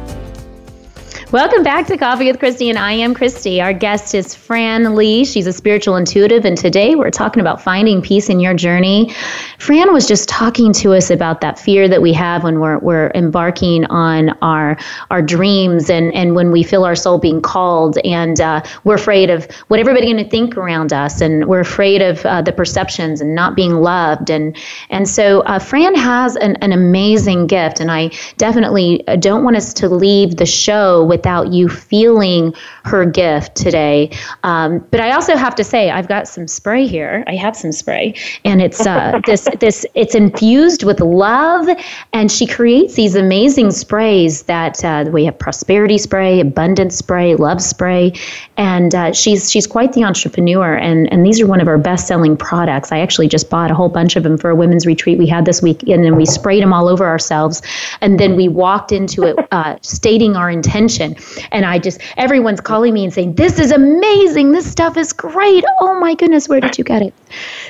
Welcome 1.34 1.64
back 1.64 1.88
to 1.88 1.98
Coffee 1.98 2.28
with 2.28 2.38
Christy, 2.38 2.70
and 2.70 2.78
I 2.78 2.92
am 2.92 3.16
Christy. 3.16 3.60
Our 3.60 3.74
guest 3.74 4.14
is 4.14 4.36
Fran 4.36 4.94
Lee. 4.94 5.26
She's 5.26 5.48
a 5.48 5.52
spiritual 5.52 5.96
intuitive, 5.96 6.46
and 6.46 6.56
today 6.56 6.94
we're 6.94 7.10
talking 7.10 7.42
about 7.42 7.60
finding 7.60 8.04
peace 8.04 8.30
in 8.30 8.40
your 8.40 8.54
journey. 8.54 9.16
Fran 9.58 9.92
was 9.92 10.08
just 10.08 10.30
talking 10.30 10.72
to 10.74 10.94
us 10.94 11.10
about 11.10 11.42
that 11.42 11.58
fear 11.58 11.88
that 11.88 12.04
we 12.04 12.14
have 12.14 12.44
when 12.44 12.60
we're, 12.60 12.78
we're 12.78 13.10
embarking 13.16 13.86
on 13.86 14.30
our 14.44 14.78
our 15.10 15.24
dreams, 15.24 15.90
and, 15.90 16.14
and 16.14 16.36
when 16.36 16.52
we 16.52 16.62
feel 16.62 16.86
our 16.86 16.94
soul 16.94 17.18
being 17.18 17.42
called, 17.42 17.98
and 18.06 18.40
uh, 18.40 18.62
we're 18.84 18.94
afraid 18.94 19.32
of 19.32 19.50
what 19.70 19.80
everybody's 19.80 20.14
going 20.14 20.24
to 20.24 20.30
think 20.30 20.56
around 20.56 20.94
us, 20.94 21.20
and 21.20 21.48
we're 21.48 21.62
afraid 21.62 22.04
of 22.04 22.24
uh, 22.28 22.44
the 22.44 22.54
perceptions 22.54 23.22
and 23.22 23.34
not 23.34 23.56
being 23.56 23.74
loved, 23.74 24.30
and 24.30 24.56
and 24.92 25.10
so 25.10 25.42
uh, 25.42 25.58
Fran 25.58 25.96
has 25.96 26.36
an, 26.36 26.58
an 26.58 26.72
amazing 26.72 27.48
gift, 27.48 27.80
and 27.80 27.90
I 27.90 28.12
definitely 28.38 29.04
don't 29.18 29.44
want 29.44 29.56
us 29.56 29.74
to 29.74 29.90
leave 29.90 30.36
the 30.36 30.46
show 30.46 31.04
with 31.04 31.23
without 31.24 31.54
you 31.54 31.70
feeling 31.70 32.54
her 32.84 33.06
gift 33.06 33.56
today. 33.56 34.12
Um, 34.44 34.86
but 34.92 35.00
I 35.00 35.12
also 35.12 35.38
have 35.38 35.56
to 35.56 35.64
say, 35.64 35.90
I've 35.90 36.10
got 36.10 36.28
some 36.28 36.50
spray 36.50 36.86
here. 36.86 37.24
I 37.28 37.36
have 37.36 37.56
some 37.56 37.72
spray, 37.72 38.14
and 38.44 38.62
it's 38.62 38.86
uh, 38.86 39.22
this 39.26 39.48
this 39.62 39.86
it's 39.94 40.16
infused 40.16 40.84
with 40.84 41.00
love, 41.00 41.70
and 42.12 42.30
she 42.30 42.46
creates 42.46 42.96
these 42.96 43.16
amazing 43.16 43.72
sprays 43.72 44.44
that 44.44 44.84
uh, 44.84 45.06
we 45.14 45.24
have 45.24 45.40
prosperity 45.40 45.98
spray, 45.98 46.42
abundance 46.42 46.98
spray, 46.98 47.36
love 47.36 47.62
spray, 47.62 48.12
and 48.58 48.94
uh, 48.94 49.14
she's 49.14 49.50
she's 49.50 49.66
quite 49.66 49.94
the 49.94 50.04
entrepreneur, 50.04 50.76
and 50.76 51.12
and 51.14 51.26
these 51.26 51.40
are 51.40 51.48
one 51.48 51.62
of 51.62 51.70
our 51.70 51.78
best 51.78 52.06
selling 52.06 52.36
products. 52.36 52.92
I 52.92 53.00
actually 53.00 53.30
just 53.30 53.50
bought 53.50 53.72
a 53.72 53.76
whole 53.76 53.88
bunch 53.88 54.18
of 54.18 54.24
them 54.24 54.38
for 54.38 54.50
a 54.50 54.56
women's 54.56 54.86
retreat 54.86 55.18
we 55.18 55.28
had 55.28 55.46
this 55.46 55.62
week, 55.62 55.84
and 55.84 56.04
then 56.04 56.18
we 56.18 56.26
sprayed 56.26 56.62
them 56.62 56.74
all 56.74 56.90
over 56.90 57.06
ourselves, 57.06 57.62
and 58.02 58.20
then 58.20 58.36
we 58.36 58.50
walked 58.50 58.92
into 58.92 59.24
it 59.24 59.38
uh, 59.52 59.78
stating 59.82 60.36
our 60.36 60.52
intention 60.52 61.13
and 61.52 61.66
I 61.66 61.80
just, 61.80 62.00
everyone's 62.18 62.62
calling 62.62 62.94
me 62.94 63.04
and 63.04 63.14
saying, 63.14 63.36
This 63.36 63.60
is 63.60 63.72
amazing. 63.72 64.52
This 64.52 64.70
stuff 64.70 64.98
is 64.98 65.14
great. 65.14 65.64
Oh 65.80 66.00
my 66.00 66.16
goodness, 66.16 66.48
where 66.50 66.60
did 66.60 66.78
you 66.78 66.84
get 66.84 67.02
it? 67.02 67.14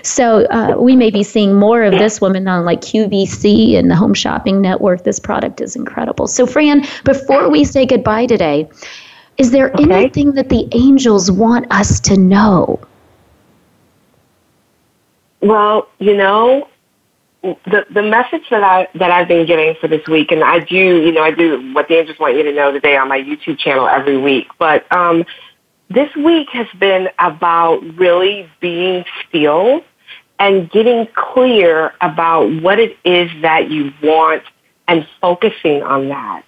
So 0.03 0.45
uh, 0.45 0.75
we 0.77 0.95
may 0.95 1.09
be 1.09 1.23
seeing 1.23 1.53
more 1.53 1.83
of 1.83 1.93
this 1.93 2.19
woman 2.19 2.47
on 2.47 2.65
like 2.65 2.81
QVC 2.81 3.75
and 3.75 3.89
the 3.89 3.95
Home 3.95 4.13
Shopping 4.13 4.61
Network. 4.61 5.03
This 5.03 5.19
product 5.19 5.61
is 5.61 5.75
incredible. 5.75 6.27
So, 6.27 6.45
Fran, 6.45 6.85
before 7.03 7.49
we 7.49 7.63
say 7.63 7.85
goodbye 7.85 8.25
today, 8.25 8.69
is 9.37 9.51
there 9.51 9.71
okay. 9.71 9.83
anything 9.83 10.33
that 10.33 10.49
the 10.49 10.67
angels 10.71 11.31
want 11.31 11.71
us 11.71 11.99
to 12.01 12.17
know? 12.17 12.79
Well, 15.41 15.87
you 15.99 16.15
know, 16.15 16.67
the 17.43 17.85
the 17.89 18.01
message 18.01 18.43
that 18.49 18.63
I 18.63 18.87
that 18.95 19.11
I've 19.11 19.27
been 19.27 19.45
getting 19.45 19.75
for 19.79 19.87
this 19.87 20.07
week, 20.07 20.31
and 20.31 20.43
I 20.43 20.59
do, 20.59 20.75
you 20.75 21.11
know, 21.11 21.23
I 21.23 21.31
do 21.31 21.73
what 21.73 21.89
the 21.89 21.95
angels 21.95 22.17
want 22.17 22.37
you 22.37 22.43
to 22.43 22.53
know 22.53 22.71
today 22.71 22.95
on 22.95 23.09
my 23.09 23.19
YouTube 23.19 23.59
channel 23.59 23.87
every 23.87 24.17
week. 24.17 24.47
But 24.57 24.89
um, 24.95 25.25
this 25.89 26.13
week 26.15 26.49
has 26.51 26.67
been 26.79 27.09
about 27.19 27.81
really 27.97 28.49
being 28.61 29.03
still 29.27 29.83
and 30.39 30.71
getting 30.71 31.07
clear 31.15 31.93
about 31.99 32.49
what 32.61 32.79
it 32.79 32.97
is 33.03 33.29
that 33.41 33.69
you 33.69 33.93
want 34.01 34.43
and 34.87 35.05
focusing 35.19 35.83
on 35.83 36.07
that. 36.09 36.43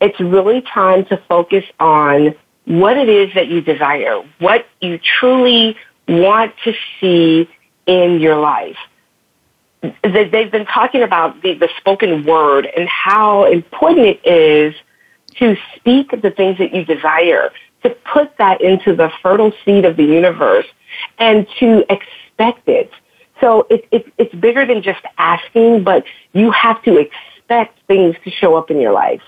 It's 0.00 0.18
really 0.20 0.62
time 0.62 1.04
to 1.06 1.18
focus 1.28 1.64
on 1.78 2.34
what 2.64 2.96
it 2.96 3.10
is 3.10 3.34
that 3.34 3.48
you 3.48 3.60
desire, 3.60 4.22
what 4.38 4.66
you 4.80 4.98
truly 4.98 5.76
want 6.08 6.54
to 6.64 6.72
see 6.98 7.48
in 7.86 8.20
your 8.20 8.36
life 8.36 8.76
they've 9.82 10.50
been 10.50 10.66
talking 10.66 11.02
about 11.02 11.42
the, 11.42 11.54
the 11.54 11.68
spoken 11.78 12.24
word 12.24 12.66
and 12.66 12.88
how 12.88 13.44
important 13.44 14.06
it 14.06 14.26
is 14.26 14.74
to 15.36 15.56
speak 15.76 16.10
the 16.22 16.30
things 16.30 16.58
that 16.58 16.74
you 16.74 16.84
desire, 16.84 17.50
to 17.82 17.90
put 18.12 18.36
that 18.38 18.60
into 18.60 18.94
the 18.94 19.10
fertile 19.22 19.52
seed 19.64 19.84
of 19.84 19.96
the 19.96 20.04
universe 20.04 20.66
and 21.18 21.46
to 21.58 21.84
expect 21.90 22.68
it. 22.68 22.90
So 23.40 23.66
it, 23.70 23.86
it, 23.90 24.12
it's 24.18 24.34
bigger 24.34 24.66
than 24.66 24.82
just 24.82 25.00
asking, 25.16 25.84
but 25.84 26.04
you 26.32 26.50
have 26.50 26.82
to 26.82 26.98
expect 26.98 27.78
things 27.86 28.16
to 28.24 28.30
show 28.30 28.56
up 28.56 28.70
in 28.70 28.80
your 28.80 28.92
life. 28.92 29.22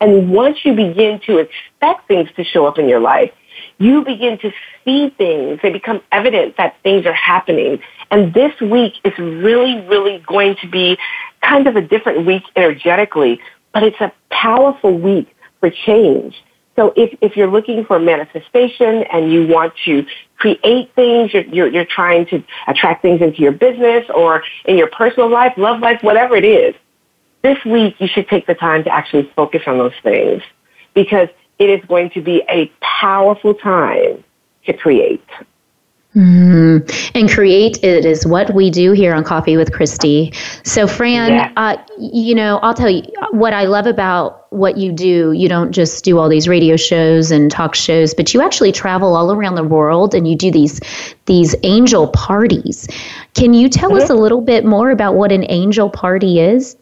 And 0.00 0.30
once 0.30 0.64
you 0.64 0.74
begin 0.74 1.20
to 1.26 1.38
expect 1.38 2.08
things 2.08 2.28
to 2.36 2.44
show 2.44 2.66
up 2.66 2.78
in 2.78 2.88
your 2.88 3.00
life, 3.00 3.32
you 3.78 4.04
begin 4.04 4.38
to 4.38 4.52
see 4.84 5.10
things. 5.10 5.60
They 5.62 5.70
become 5.70 6.02
evident 6.12 6.56
that 6.58 6.76
things 6.82 7.06
are 7.06 7.14
happening. 7.14 7.80
And 8.14 8.32
this 8.32 8.52
week 8.60 8.92
is 9.02 9.12
really, 9.18 9.80
really 9.88 10.22
going 10.24 10.54
to 10.62 10.68
be 10.68 10.96
kind 11.42 11.66
of 11.66 11.74
a 11.74 11.80
different 11.80 12.24
week 12.24 12.44
energetically, 12.54 13.40
but 13.72 13.82
it's 13.82 14.00
a 14.00 14.12
powerful 14.30 14.96
week 14.96 15.34
for 15.58 15.68
change. 15.68 16.40
So 16.76 16.92
if, 16.96 17.18
if 17.20 17.36
you're 17.36 17.50
looking 17.50 17.84
for 17.84 17.98
manifestation 17.98 19.02
and 19.12 19.32
you 19.32 19.48
want 19.48 19.72
to 19.86 20.06
create 20.38 20.94
things, 20.94 21.34
you're, 21.34 21.42
you're, 21.46 21.66
you're 21.66 21.84
trying 21.84 22.26
to 22.26 22.44
attract 22.68 23.02
things 23.02 23.20
into 23.20 23.40
your 23.40 23.50
business 23.50 24.04
or 24.14 24.44
in 24.64 24.78
your 24.78 24.90
personal 24.90 25.28
life, 25.28 25.54
love 25.56 25.80
life, 25.80 26.00
whatever 26.04 26.36
it 26.36 26.44
is, 26.44 26.72
this 27.42 27.58
week 27.64 27.96
you 27.98 28.06
should 28.06 28.28
take 28.28 28.46
the 28.46 28.54
time 28.54 28.84
to 28.84 28.94
actually 28.94 29.28
focus 29.34 29.62
on 29.66 29.78
those 29.78 29.92
things 30.04 30.40
because 30.94 31.28
it 31.58 31.68
is 31.68 31.84
going 31.86 32.10
to 32.10 32.22
be 32.22 32.44
a 32.48 32.70
powerful 32.80 33.54
time 33.54 34.22
to 34.66 34.72
create. 34.72 35.26
Mm. 36.14 37.10
And 37.16 37.28
create 37.28 37.82
it 37.82 38.04
is 38.04 38.24
what 38.24 38.54
we 38.54 38.70
do 38.70 38.92
here 38.92 39.12
on 39.12 39.24
Coffee 39.24 39.56
with 39.56 39.72
Christy. 39.72 40.32
So, 40.62 40.86
Fran, 40.86 41.32
yeah. 41.32 41.52
uh, 41.56 41.76
you 41.98 42.36
know, 42.36 42.58
I'll 42.58 42.74
tell 42.74 42.88
you 42.88 43.02
what 43.32 43.52
I 43.52 43.64
love 43.64 43.86
about 43.86 44.46
what 44.52 44.76
you 44.76 44.92
do. 44.92 45.32
You 45.32 45.48
don't 45.48 45.72
just 45.72 46.04
do 46.04 46.20
all 46.20 46.28
these 46.28 46.46
radio 46.46 46.76
shows 46.76 47.32
and 47.32 47.50
talk 47.50 47.74
shows, 47.74 48.14
but 48.14 48.32
you 48.32 48.40
actually 48.40 48.70
travel 48.70 49.16
all 49.16 49.32
around 49.32 49.56
the 49.56 49.64
world 49.64 50.14
and 50.14 50.28
you 50.28 50.36
do 50.36 50.52
these 50.52 50.80
these 51.26 51.56
angel 51.64 52.06
parties. 52.08 52.86
Can 53.34 53.52
you 53.52 53.68
tell 53.68 53.90
mm-hmm. 53.90 54.02
us 54.02 54.10
a 54.10 54.14
little 54.14 54.40
bit 54.40 54.64
more 54.64 54.90
about 54.90 55.16
what 55.16 55.32
an 55.32 55.44
angel 55.48 55.90
party 55.90 56.38
is? 56.38 56.76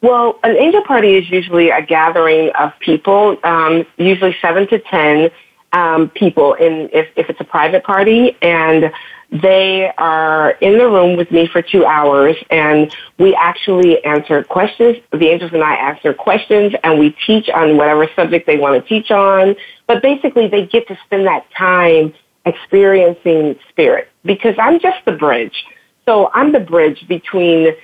Well, 0.00 0.38
an 0.42 0.56
angel 0.56 0.82
party 0.82 1.16
is 1.16 1.30
usually 1.30 1.70
a 1.70 1.82
gathering 1.82 2.50
of 2.58 2.76
people, 2.80 3.38
um, 3.44 3.86
usually 3.96 4.36
seven 4.42 4.66
to 4.68 4.80
ten 4.80 5.30
um, 5.72 6.10
people. 6.10 6.54
In 6.54 6.88
if, 6.92 7.08
if 7.16 7.30
it's 7.30 7.40
a 7.40 7.44
private 7.44 7.84
party, 7.84 8.36
and 8.42 8.92
they 9.30 9.92
are 9.98 10.52
in 10.60 10.78
the 10.78 10.88
room 10.88 11.16
with 11.16 11.30
me 11.30 11.46
for 11.46 11.62
two 11.62 11.84
hours, 11.84 12.36
and 12.50 12.94
we 13.18 13.34
actually 13.34 14.04
answer 14.04 14.44
questions. 14.44 14.96
The 15.10 15.28
angels 15.28 15.52
and 15.52 15.62
I 15.62 15.74
answer 15.74 16.14
questions, 16.14 16.74
and 16.84 16.98
we 16.98 17.16
teach 17.26 17.48
on 17.48 17.76
whatever 17.76 18.08
subject 18.14 18.46
they 18.46 18.58
want 18.58 18.82
to 18.82 18.88
teach 18.88 19.10
on. 19.10 19.56
But 19.86 20.02
basically, 20.02 20.48
they 20.48 20.66
get 20.66 20.86
to 20.88 20.98
spend 21.06 21.26
that 21.26 21.46
time 21.56 22.14
experiencing 22.44 23.58
spirit 23.68 24.08
because 24.24 24.54
I'm 24.58 24.78
just 24.80 25.04
the 25.04 25.12
bridge. 25.12 25.64
So 26.04 26.30
I'm 26.32 26.52
the 26.52 26.60
bridge 26.60 27.06
between 27.08 27.74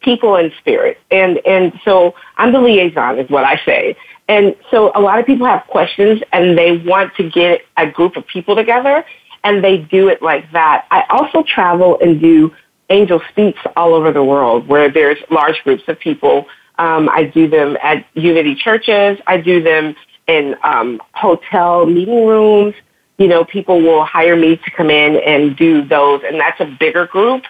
people 0.00 0.36
and 0.36 0.52
spirit. 0.58 0.98
And, 1.10 1.40
and 1.46 1.72
so 1.84 2.14
I'm 2.36 2.52
the 2.52 2.60
liaison 2.60 3.18
is 3.18 3.30
what 3.30 3.44
I 3.44 3.60
say. 3.64 3.96
And 4.30 4.54
so 4.70 4.92
a 4.94 5.00
lot 5.00 5.18
of 5.18 5.26
people 5.26 5.44
have 5.46 5.66
questions 5.66 6.22
and 6.32 6.56
they 6.56 6.76
want 6.76 7.12
to 7.16 7.28
get 7.28 7.62
a 7.76 7.90
group 7.90 8.16
of 8.16 8.24
people 8.28 8.54
together 8.54 9.04
and 9.42 9.64
they 9.64 9.78
do 9.78 10.06
it 10.06 10.22
like 10.22 10.50
that. 10.52 10.86
I 10.92 11.02
also 11.10 11.42
travel 11.42 11.98
and 12.00 12.20
do 12.20 12.54
angel 12.90 13.20
speaks 13.30 13.58
all 13.76 13.92
over 13.92 14.12
the 14.12 14.22
world 14.22 14.68
where 14.68 14.88
there's 14.88 15.18
large 15.30 15.60
groups 15.64 15.82
of 15.88 15.98
people. 15.98 16.46
Um, 16.78 17.08
I 17.08 17.24
do 17.24 17.48
them 17.48 17.76
at 17.82 18.06
unity 18.14 18.54
churches. 18.54 19.18
I 19.26 19.38
do 19.38 19.64
them 19.64 19.96
in 20.28 20.54
um, 20.62 21.02
hotel 21.12 21.84
meeting 21.86 22.24
rooms. 22.24 22.76
You 23.18 23.26
know, 23.26 23.44
people 23.44 23.80
will 23.82 24.04
hire 24.04 24.36
me 24.36 24.58
to 24.58 24.70
come 24.70 24.90
in 24.90 25.16
and 25.16 25.56
do 25.56 25.84
those, 25.84 26.22
and 26.24 26.38
that's 26.38 26.60
a 26.60 26.76
bigger 26.78 27.08
group. 27.08 27.42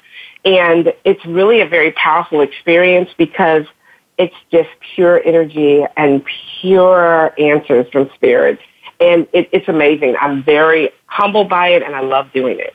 And 0.46 0.94
it's 1.04 1.24
really 1.26 1.60
a 1.60 1.68
very 1.68 1.92
powerful 1.92 2.40
experience 2.40 3.10
because 3.18 3.66
it's 4.20 4.36
just 4.52 4.68
pure 4.94 5.20
energy 5.24 5.84
and 5.96 6.22
pure 6.60 7.34
answers 7.40 7.88
from 7.90 8.10
spirit. 8.14 8.60
And 9.00 9.26
it, 9.32 9.48
it's 9.50 9.66
amazing. 9.66 10.14
I'm 10.20 10.42
very 10.42 10.90
humbled 11.06 11.48
by 11.48 11.68
it 11.68 11.82
and 11.82 11.96
I 11.96 12.00
love 12.00 12.30
doing 12.34 12.60
it. 12.60 12.74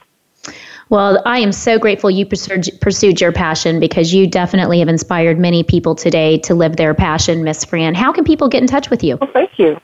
Well, 0.90 1.22
I 1.26 1.40
am 1.40 1.52
so 1.52 1.78
grateful 1.78 2.10
you 2.10 2.26
pursued 2.26 3.22
your 3.22 3.32
passion 3.32 3.80
because 3.80 4.12
you 4.14 4.26
definitely 4.28 4.80
have 4.80 4.88
inspired 4.88 5.38
many 5.38 5.62
people 5.64 5.94
today 5.94 6.40
to 6.40 6.56
live 6.56 6.78
their 6.78 6.96
passion, 6.96 7.44
Miss 7.44 7.64
Fran. 7.64 7.94
How 7.94 8.12
can 8.12 8.24
people 8.24 8.50
get 8.50 8.62
in 8.62 8.68
touch 8.68 8.90
with 8.90 9.04
you? 9.04 9.18
Well, 9.18 9.30
thank 9.32 9.60
you. 9.60 9.80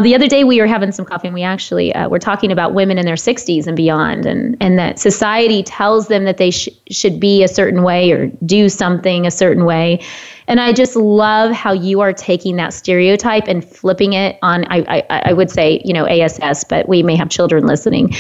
The 0.02 0.15
other 0.15 0.28
day 0.28 0.44
we 0.44 0.60
were 0.60 0.67
having 0.67 0.91
some 0.91 1.06
coffee 1.06 1.28
and 1.28 1.34
we 1.34 1.44
actually 1.44 1.94
uh, 1.94 2.10
were 2.10 2.20
talking 2.20 2.52
about 2.52 2.74
women 2.74 2.98
in 2.98 3.06
their 3.06 3.15
60s 3.15 3.67
and 3.67 3.76
beyond 3.76 4.26
and, 4.26 4.58
and 4.60 4.78
that 4.80 5.00
society 5.00 5.63
tells 5.63 6.08
them 6.08 6.26
that 6.26 6.38
they 6.38 6.52
sh- 6.52 6.70
should 6.89 7.20
be 7.20 7.44
a 7.44 7.48
certain 7.48 7.84
way 7.84 8.12
or 8.12 8.28
do 8.46 8.70
something 8.70 9.26
a 9.26 9.32
certain 9.32 9.65
way 9.65 10.02
and 10.51 10.59
I 10.59 10.73
just 10.73 10.97
love 10.97 11.53
how 11.53 11.71
you 11.71 12.01
are 12.01 12.11
taking 12.11 12.57
that 12.57 12.73
stereotype 12.73 13.47
and 13.47 13.63
flipping 13.63 14.11
it 14.11 14.37
on. 14.41 14.65
I, 14.65 15.03
I, 15.09 15.21
I 15.27 15.33
would 15.33 15.49
say, 15.49 15.81
you 15.85 15.93
know, 15.93 16.05
ASS, 16.05 16.65
but 16.65 16.89
we 16.89 17.01
may 17.03 17.15
have 17.15 17.29
children 17.29 17.65
listening. 17.65 18.13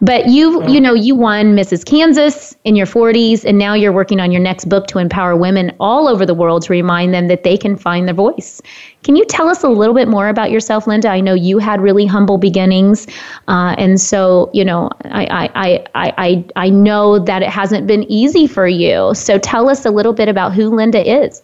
But 0.00 0.28
you, 0.28 0.66
you 0.66 0.80
know, 0.80 0.94
you 0.94 1.14
won 1.14 1.54
Mrs. 1.54 1.84
Kansas 1.84 2.56
in 2.64 2.74
your 2.74 2.86
40s, 2.86 3.44
and 3.44 3.58
now 3.58 3.74
you're 3.74 3.92
working 3.92 4.18
on 4.18 4.32
your 4.32 4.40
next 4.40 4.64
book 4.64 4.86
to 4.86 4.98
empower 4.98 5.36
women 5.36 5.76
all 5.78 6.08
over 6.08 6.24
the 6.24 6.32
world 6.32 6.62
to 6.62 6.72
remind 6.72 7.12
them 7.12 7.28
that 7.28 7.42
they 7.42 7.58
can 7.58 7.76
find 7.76 8.08
their 8.08 8.14
voice. 8.14 8.62
Can 9.02 9.14
you 9.14 9.26
tell 9.26 9.50
us 9.50 9.62
a 9.62 9.68
little 9.68 9.94
bit 9.94 10.08
more 10.08 10.28
about 10.28 10.50
yourself, 10.50 10.86
Linda? 10.86 11.10
I 11.10 11.20
know 11.20 11.34
you 11.34 11.58
had 11.58 11.82
really 11.82 12.06
humble 12.06 12.38
beginnings, 12.38 13.06
uh, 13.48 13.74
and 13.76 14.00
so 14.00 14.48
you 14.54 14.64
know, 14.64 14.88
I, 15.04 15.50
I, 15.54 15.84
I, 15.94 16.14
I, 16.16 16.44
I 16.56 16.70
know 16.70 17.18
that 17.18 17.42
it 17.42 17.50
hasn't 17.50 17.86
been 17.86 18.04
easy 18.04 18.46
for 18.46 18.66
you. 18.66 19.12
So 19.14 19.38
tell 19.38 19.68
us 19.68 19.84
a 19.84 19.90
little 19.90 20.14
bit 20.14 20.30
about 20.30 20.54
who 20.54 20.74
Linda 20.74 21.04
is. 21.06 21.42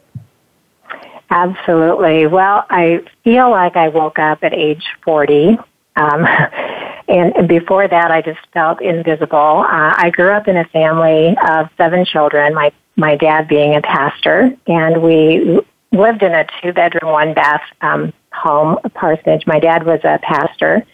Absolutely. 1.31 2.27
Well, 2.27 2.67
I 2.69 3.05
feel 3.23 3.51
like 3.51 3.77
I 3.77 3.89
woke 3.89 4.19
up 4.19 4.43
at 4.43 4.53
age 4.53 4.85
40. 5.05 5.59
Um, 5.97 6.27
and 7.09 7.49
before 7.49 7.87
that, 7.87 8.11
I 8.11 8.21
just 8.21 8.41
felt 8.53 8.83
invisible. 8.83 9.65
Uh, 9.67 9.95
I 9.97 10.11
grew 10.11 10.31
up 10.33 10.49
in 10.49 10.57
a 10.57 10.65
family 10.67 11.37
of 11.49 11.69
seven 11.77 12.05
children, 12.05 12.53
my, 12.55 12.73
my 12.97 13.17
dad 13.17 13.47
being 13.49 13.77
a 13.77 13.81
pastor, 13.81 14.57
and 14.67 15.03
we 15.03 15.61
lived 15.93 16.23
in 16.23 16.33
a 16.33 16.47
two 16.61 16.73
bedroom, 16.73 17.13
one 17.13 17.35
bath 17.35 17.63
um, 17.81 18.13
home, 18.33 18.79
a 18.85 18.89
parsonage. 18.89 19.47
My 19.47 19.61
dad 19.61 19.85
was 19.85 20.01
a 20.05 20.19
pastor. 20.23 20.85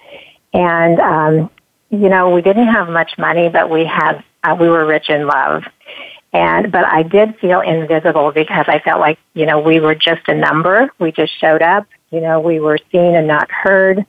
And, 0.53 1.01
um, 1.01 1.51
you 1.91 2.09
know, 2.09 2.31
we 2.31 2.43
didn't 2.43 2.69
have 2.69 2.89
much 2.89 3.13
money, 3.19 3.49
but 3.49 3.71
we 3.71 3.85
had, 3.85 4.23
uh, 4.43 4.57
we 4.59 4.69
were 4.69 4.87
rich 4.87 5.09
in 5.09 5.27
love. 5.27 5.65
And, 6.37 6.71
but 6.71 6.85
I 6.85 7.03
did 7.03 7.39
feel 7.39 7.63
invisible 7.63 8.31
because 8.31 8.67
I 8.69 8.79
felt 8.81 9.01
like, 9.01 9.19
you 9.33 9.47
know, 9.47 9.59
we 9.59 9.81
were 9.81 9.95
just 9.95 10.29
a 10.29 10.35
number. 10.35 10.91
We 10.99 11.11
just 11.11 11.33
showed 11.41 11.63
up. 11.63 11.87
You 12.11 12.21
know, 12.21 12.41
we 12.41 12.61
were 12.61 12.79
seen 12.93 13.15
and 13.15 13.27
not 13.27 13.51
heard. 13.51 14.05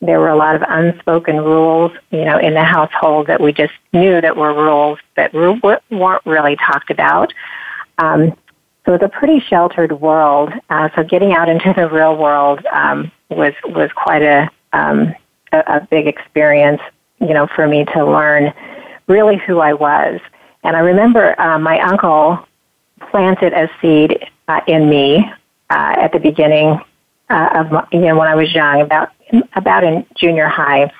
There 0.00 0.20
were 0.20 0.28
a 0.28 0.36
lot 0.36 0.54
of 0.54 0.62
unspoken 0.68 1.38
rules, 1.38 1.90
you 2.12 2.24
know, 2.24 2.38
in 2.38 2.54
the 2.54 2.62
household 2.62 3.26
that 3.26 3.40
we 3.40 3.52
just 3.52 3.72
knew 3.92 4.20
that 4.20 4.36
were 4.36 4.54
rules 4.54 5.00
that 5.16 5.34
weren't 5.34 6.24
really 6.24 6.54
talked 6.54 6.90
about. 6.90 7.34
Um, 7.98 8.36
so 8.86 8.94
it's 8.94 9.02
a 9.02 9.08
pretty 9.08 9.40
sheltered 9.40 10.00
world. 10.00 10.52
Uh, 10.70 10.88
so 10.94 11.02
getting 11.02 11.32
out 11.32 11.48
into 11.48 11.72
the 11.72 11.88
real 11.88 12.16
world 12.16 12.64
um, 12.66 13.10
was 13.28 13.54
was 13.64 13.90
quite 13.92 14.22
a, 14.22 14.48
um, 14.72 15.16
a 15.50 15.58
a 15.66 15.88
big 15.90 16.06
experience, 16.06 16.80
you 17.20 17.34
know, 17.34 17.48
for 17.48 17.66
me 17.66 17.84
to 17.86 18.04
learn 18.04 18.52
really 19.08 19.36
who 19.36 19.58
I 19.58 19.72
was. 19.72 20.20
And 20.62 20.76
I 20.76 20.80
remember 20.80 21.38
uh, 21.40 21.58
my 21.58 21.80
uncle 21.80 22.46
planted 23.10 23.52
a 23.52 23.68
seed 23.80 24.28
uh, 24.48 24.60
in 24.66 24.88
me 24.88 25.30
uh, 25.70 25.94
at 25.98 26.12
the 26.12 26.20
beginning 26.20 26.80
uh, 27.30 27.48
of 27.54 27.72
my, 27.72 27.86
you 27.92 28.00
know 28.00 28.16
when 28.16 28.28
I 28.28 28.34
was 28.34 28.52
young, 28.54 28.82
about 28.82 29.10
about 29.54 29.84
in 29.84 30.06
junior 30.14 30.46
high, 30.46 30.92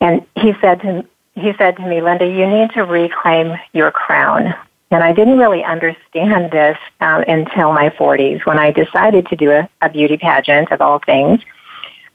and 0.00 0.24
he 0.36 0.54
said 0.60 0.80
to 0.82 1.04
he 1.34 1.52
said 1.58 1.76
to 1.76 1.86
me, 1.86 2.00
Linda, 2.00 2.26
you 2.26 2.46
need 2.46 2.70
to 2.72 2.84
reclaim 2.84 3.58
your 3.72 3.90
crown. 3.90 4.54
And 4.90 5.02
I 5.02 5.12
didn't 5.12 5.38
really 5.38 5.64
understand 5.64 6.52
this 6.52 6.78
um, 7.00 7.24
until 7.26 7.72
my 7.72 7.90
40s 7.90 8.46
when 8.46 8.58
I 8.58 8.70
decided 8.70 9.26
to 9.26 9.36
do 9.36 9.50
a, 9.50 9.68
a 9.80 9.88
beauty 9.88 10.16
pageant 10.16 10.70
of 10.70 10.80
all 10.80 11.00
things. 11.00 11.40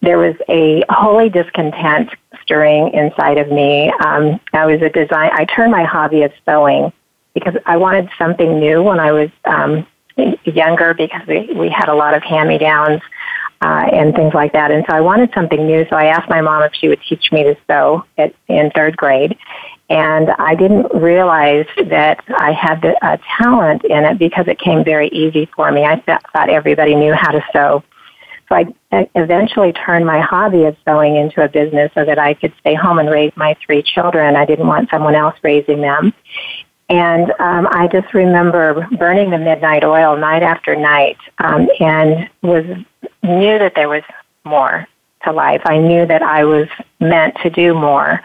There 0.02 0.18
was 0.18 0.36
a 0.48 0.86
holy 0.90 1.28
discontent 1.28 2.12
stirring 2.50 2.92
inside 2.94 3.38
of 3.38 3.52
me. 3.52 3.92
Um, 4.04 4.40
I 4.54 4.66
was 4.66 4.82
a 4.82 4.90
design. 4.90 5.30
I 5.32 5.46
turned 5.46 5.72
my 5.72 5.84
hobby 5.84 6.24
of 6.24 6.32
sewing 6.46 6.92
because 7.36 7.54
I 7.68 7.78
wanted 7.78 8.10
something 8.18 8.60
new 8.60 8.82
when 8.82 9.00
I 9.00 9.12
was 9.12 9.30
um, 9.46 9.86
younger 10.46 10.96
because 10.96 11.28
we 11.28 11.54
we 11.54 11.70
had 11.70 11.90
a 11.90 11.94
lot 11.94 12.16
of 12.16 12.24
hand 12.24 12.50
me 12.50 12.58
downs. 12.58 13.02
Uh, 13.62 13.90
and 13.92 14.16
things 14.16 14.34
like 14.34 14.54
that. 14.54 14.72
And 14.72 14.86
so 14.90 14.96
I 14.96 15.02
wanted 15.02 15.34
something 15.34 15.68
new. 15.68 15.86
So 15.90 15.98
I 15.98 16.06
asked 16.06 16.30
my 16.30 16.40
mom 16.40 16.64
if 16.64 16.74
she 16.74 16.88
would 16.88 17.02
teach 17.02 17.30
me 17.34 17.44
to 17.44 17.58
sew 17.68 18.06
at, 18.18 18.34
in 18.48 18.72
third 18.72 18.96
grade. 18.96 19.38
And 19.90 20.30
I 20.30 20.56
didn't 20.56 20.88
realize 20.94 21.66
that 21.88 22.24
I 22.30 22.54
had 22.54 22.86
a 22.86 23.20
talent 23.38 23.84
in 23.84 24.06
it 24.06 24.18
because 24.18 24.48
it 24.48 24.60
came 24.60 24.86
very 24.86 25.10
easy 25.10 25.46
for 25.54 25.70
me. 25.74 25.84
I 25.84 25.96
th- 25.96 26.20
thought 26.32 26.50
everybody 26.50 26.96
knew 26.96 27.14
how 27.14 27.32
to 27.32 27.44
sew. 27.52 27.84
So 28.50 28.56
I 28.56 29.10
eventually 29.14 29.74
turned 29.74 30.06
my 30.06 30.20
hobby 30.20 30.66
of 30.66 30.76
sewing 30.84 31.16
into 31.16 31.44
a 31.44 31.48
business 31.48 31.92
so 31.94 32.04
that 32.04 32.18
I 32.18 32.34
could 32.34 32.54
stay 32.60 32.74
home 32.74 32.98
and 32.98 33.10
raise 33.10 33.32
my 33.36 33.56
three 33.64 33.84
children. 33.84 34.36
I 34.36 34.46
didn't 34.46 34.68
want 34.68 34.90
someone 34.90 35.14
else 35.14 35.36
raising 35.44 35.82
them. 35.82 36.14
And 36.90 37.32
um, 37.40 37.68
I 37.70 37.88
just 37.92 38.12
remember 38.16 38.88
burning 38.98 39.30
the 39.30 39.38
midnight 39.38 39.84
oil 39.84 40.18
night 40.18 40.42
after 40.42 40.76
night 40.76 41.18
um, 41.38 41.70
and 41.80 42.28
was 42.42 42.66
knew 43.22 43.60
that 43.60 43.74
there 43.76 43.90
was 43.90 44.02
more 44.44 44.88
to 45.24 45.32
life. 45.32 45.62
I 45.66 45.78
knew 45.78 46.08
that 46.08 46.24
I 46.24 46.46
was 46.46 46.68
meant 47.00 47.36
to 47.44 47.52
do 47.52 47.76
more. 47.76 48.20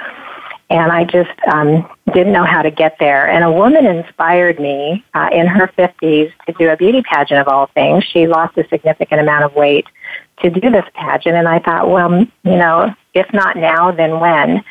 And 0.71 0.91
I 0.91 1.05
just 1.05 1.39
um, 1.53 1.89
didn't 2.13 2.33
know 2.33 2.45
how 2.45 2.63
to 2.63 2.71
get 2.71 2.97
there. 2.99 3.29
And 3.29 3.45
a 3.45 3.53
woman 3.53 3.87
inspired 3.87 4.59
me 4.59 5.05
uh, 5.15 5.29
in 5.33 5.47
her 5.47 5.69
50s 5.77 6.33
to 6.47 6.53
do 6.59 6.71
a 6.71 6.77
beauty 6.77 7.03
pageant 7.03 7.41
of 7.41 7.49
all 7.49 7.67
things. 7.75 8.05
She 8.05 8.27
lost 8.27 8.57
a 8.57 8.67
significant 8.69 9.21
amount 9.21 9.45
of 9.45 9.55
weight 9.55 9.87
to 10.43 10.51
do 10.51 10.71
this 10.71 10.87
pageant. 10.95 11.37
And 11.37 11.47
I 11.47 11.59
thought, 11.59 11.91
well, 11.91 12.19
you 12.21 12.57
know, 12.57 12.95
if 13.13 13.33
not 13.33 13.57
now, 13.57 13.91
then 13.91 14.21
when? 14.21 14.65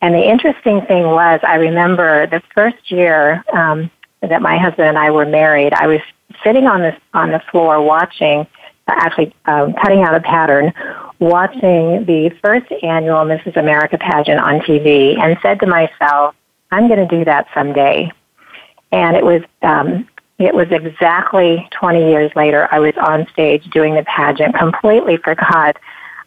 And 0.00 0.14
the 0.14 0.28
interesting 0.28 0.80
thing 0.82 1.04
was, 1.04 1.40
I 1.42 1.56
remember 1.56 2.26
the 2.26 2.42
first 2.54 2.90
year 2.90 3.44
um, 3.52 3.90
that 4.22 4.42
my 4.42 4.58
husband 4.58 4.88
and 4.88 4.98
I 4.98 5.10
were 5.10 5.26
married, 5.26 5.72
I 5.72 5.86
was 5.86 6.00
sitting 6.44 6.66
on 6.66 6.80
the 6.80 6.96
on 7.14 7.30
the 7.30 7.40
floor 7.50 7.82
watching 7.82 8.46
actually 8.88 9.34
um, 9.46 9.74
cutting 9.74 10.02
out 10.02 10.14
a 10.14 10.20
pattern, 10.20 10.72
watching 11.18 12.04
the 12.04 12.30
first 12.42 12.70
annual 12.82 13.18
Mrs. 13.24 13.56
America 13.56 13.98
pageant 13.98 14.40
on 14.40 14.60
TV, 14.60 15.18
and 15.18 15.36
said 15.42 15.60
to 15.60 15.66
myself, 15.66 16.34
"I'm 16.70 16.88
going 16.88 17.06
to 17.06 17.16
do 17.16 17.24
that 17.24 17.46
someday." 17.54 18.10
And 18.90 19.16
it 19.16 19.24
was 19.24 19.42
um, 19.62 20.08
it 20.38 20.54
was 20.54 20.68
exactly 20.70 21.68
20 21.72 22.10
years 22.10 22.30
later. 22.36 22.68
I 22.70 22.78
was 22.78 22.94
on 22.96 23.26
stage 23.32 23.64
doing 23.70 23.94
the 23.94 24.04
pageant, 24.04 24.54
completely 24.54 25.16
forgot 25.16 25.76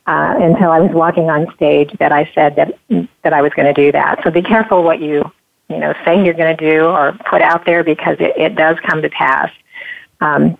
uh, 0.05 0.35
until 0.39 0.71
I 0.71 0.79
was 0.79 0.91
walking 0.91 1.29
on 1.29 1.53
stage 1.55 1.91
that 1.99 2.11
I 2.11 2.29
said 2.35 2.55
that 2.57 2.77
that 3.23 3.33
I 3.33 3.41
was 3.41 3.53
going 3.53 3.73
to 3.73 3.81
do 3.81 3.91
that. 3.93 4.21
So 4.23 4.31
be 4.31 4.41
careful 4.41 4.83
what 4.83 4.99
you 4.99 5.31
you 5.69 5.77
know 5.77 5.93
say 6.03 6.23
you're 6.23 6.33
going 6.33 6.55
to 6.55 6.69
do 6.71 6.85
or 6.85 7.13
put 7.29 7.41
out 7.41 7.65
there 7.65 7.83
because 7.83 8.17
it, 8.19 8.35
it 8.35 8.55
does 8.55 8.77
come 8.85 9.01
to 9.01 9.09
pass. 9.09 9.51
Um, 10.19 10.57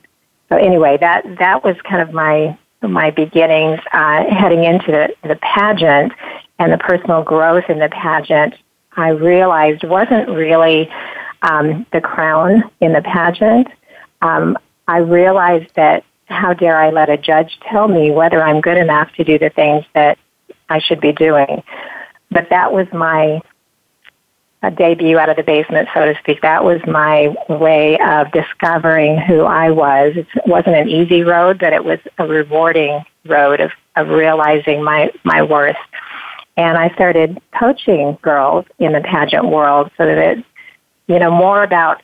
so 0.51 0.57
anyway, 0.57 0.97
that 0.97 1.23
that 1.39 1.63
was 1.63 1.77
kind 1.89 2.01
of 2.01 2.13
my 2.13 2.57
my 2.81 3.09
beginnings 3.09 3.79
uh, 3.93 4.25
heading 4.29 4.65
into 4.65 4.91
the, 4.91 5.15
the 5.27 5.37
pageant 5.37 6.11
and 6.59 6.73
the 6.73 6.77
personal 6.77 7.23
growth 7.23 7.69
in 7.69 7.79
the 7.79 7.87
pageant. 7.87 8.55
I 8.97 9.09
realized 9.09 9.85
wasn't 9.85 10.27
really 10.27 10.91
um, 11.41 11.85
the 11.93 12.01
crown 12.01 12.69
in 12.81 12.91
the 12.91 13.01
pageant. 13.01 13.69
Um, 14.21 14.57
I 14.89 14.97
realized 14.97 15.73
that 15.75 16.03
how 16.25 16.53
dare 16.53 16.77
I 16.77 16.89
let 16.89 17.09
a 17.09 17.17
judge 17.17 17.57
tell 17.69 17.87
me 17.87 18.11
whether 18.11 18.43
I'm 18.43 18.59
good 18.59 18.77
enough 18.77 19.09
to 19.13 19.23
do 19.23 19.39
the 19.39 19.51
things 19.51 19.85
that 19.93 20.17
I 20.67 20.79
should 20.79 20.99
be 20.99 21.13
doing. 21.13 21.63
But 22.29 22.49
that 22.49 22.73
was 22.73 22.87
my 22.91 23.41
debut 24.69 25.17
out 25.17 25.29
of 25.29 25.37
the 25.37 25.43
basement, 25.43 25.89
so 25.93 26.05
to 26.05 26.17
speak. 26.19 26.41
That 26.41 26.63
was 26.63 26.79
my 26.85 27.35
way 27.49 27.97
of 27.97 28.31
discovering 28.31 29.17
who 29.17 29.41
I 29.41 29.71
was. 29.71 30.13
It 30.15 30.27
wasn't 30.45 30.75
an 30.75 30.87
easy 30.87 31.23
road, 31.23 31.57
but 31.59 31.73
it 31.73 31.83
was 31.83 31.97
a 32.19 32.27
rewarding 32.27 33.03
road 33.25 33.59
of, 33.59 33.71
of 33.95 34.09
realizing 34.09 34.83
my, 34.83 35.11
my 35.23 35.41
worth. 35.41 35.77
And 36.57 36.77
I 36.77 36.93
started 36.93 37.41
coaching 37.57 38.19
girls 38.21 38.65
in 38.77 38.93
the 38.93 39.01
pageant 39.01 39.45
world 39.45 39.89
so 39.97 40.05
that 40.05 40.17
it, 40.17 40.45
you 41.07 41.17
know, 41.17 41.31
more 41.31 41.63
about 41.63 42.03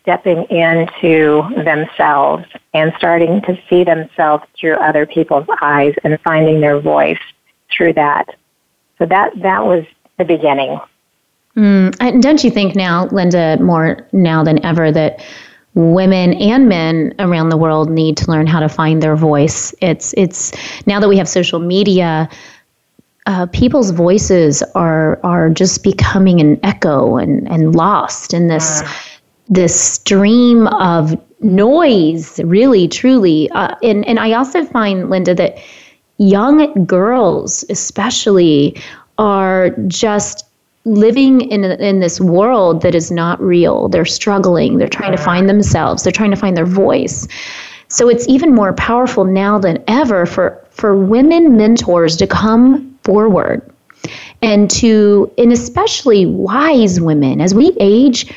stepping 0.00 0.44
into 0.44 1.48
themselves 1.64 2.44
and 2.72 2.92
starting 2.98 3.40
to 3.42 3.56
see 3.68 3.84
themselves 3.84 4.44
through 4.58 4.74
other 4.74 5.06
people's 5.06 5.46
eyes 5.60 5.94
and 6.02 6.18
finding 6.22 6.60
their 6.60 6.80
voice 6.80 7.18
through 7.70 7.92
that. 7.92 8.26
So 8.98 9.06
that 9.06 9.32
that 9.42 9.64
was 9.64 9.84
the 10.18 10.24
beginning. 10.24 10.80
Mm, 11.56 11.96
and 12.00 12.22
don't 12.22 12.42
you 12.42 12.50
think 12.50 12.74
now, 12.74 13.06
Linda, 13.06 13.58
more 13.60 14.06
now 14.12 14.42
than 14.42 14.64
ever, 14.64 14.90
that 14.90 15.24
women 15.74 16.34
and 16.34 16.68
men 16.68 17.14
around 17.18 17.48
the 17.48 17.56
world 17.56 17.90
need 17.90 18.16
to 18.18 18.30
learn 18.30 18.46
how 18.46 18.60
to 18.60 18.68
find 18.68 19.02
their 19.02 19.16
voice? 19.16 19.74
It's 19.80 20.14
it's 20.16 20.52
now 20.86 21.00
that 21.00 21.08
we 21.08 21.16
have 21.16 21.28
social 21.28 21.60
media. 21.60 22.28
Uh, 23.26 23.46
people's 23.46 23.90
voices 23.90 24.62
are 24.74 25.20
are 25.24 25.48
just 25.48 25.82
becoming 25.82 26.40
an 26.40 26.60
echo 26.62 27.16
and, 27.16 27.48
and 27.48 27.74
lost 27.74 28.34
in 28.34 28.48
this 28.48 28.82
uh 28.82 28.92
this 29.48 29.78
stream 29.78 30.66
of 30.68 31.14
noise, 31.40 32.40
really, 32.44 32.88
truly. 32.88 33.50
Uh, 33.50 33.74
and, 33.82 34.04
and 34.06 34.18
I 34.18 34.32
also 34.32 34.64
find, 34.64 35.10
Linda, 35.10 35.34
that 35.34 35.58
young 36.18 36.86
girls, 36.86 37.64
especially, 37.68 38.80
are 39.18 39.70
just 39.86 40.46
living 40.84 41.40
in 41.40 41.64
in 41.64 42.00
this 42.00 42.20
world 42.20 42.82
that 42.82 42.94
is 42.94 43.10
not 43.10 43.40
real. 43.40 43.88
They're 43.88 44.04
struggling. 44.04 44.78
They're 44.78 44.88
trying 44.88 45.12
to 45.12 45.22
find 45.22 45.48
themselves. 45.48 46.02
They're 46.02 46.12
trying 46.12 46.30
to 46.30 46.36
find 46.36 46.56
their 46.56 46.66
voice. 46.66 47.26
So 47.88 48.08
it's 48.08 48.28
even 48.28 48.54
more 48.54 48.72
powerful 48.72 49.24
now 49.24 49.58
than 49.58 49.82
ever 49.88 50.26
for 50.26 50.62
for 50.70 50.96
women 50.96 51.56
mentors 51.56 52.16
to 52.16 52.26
come 52.26 52.98
forward 53.04 53.62
and 54.42 54.70
to 54.70 55.32
and 55.38 55.52
especially 55.52 56.26
wise 56.26 57.00
women 57.00 57.40
as 57.40 57.54
we 57.54 57.76
age 57.80 58.32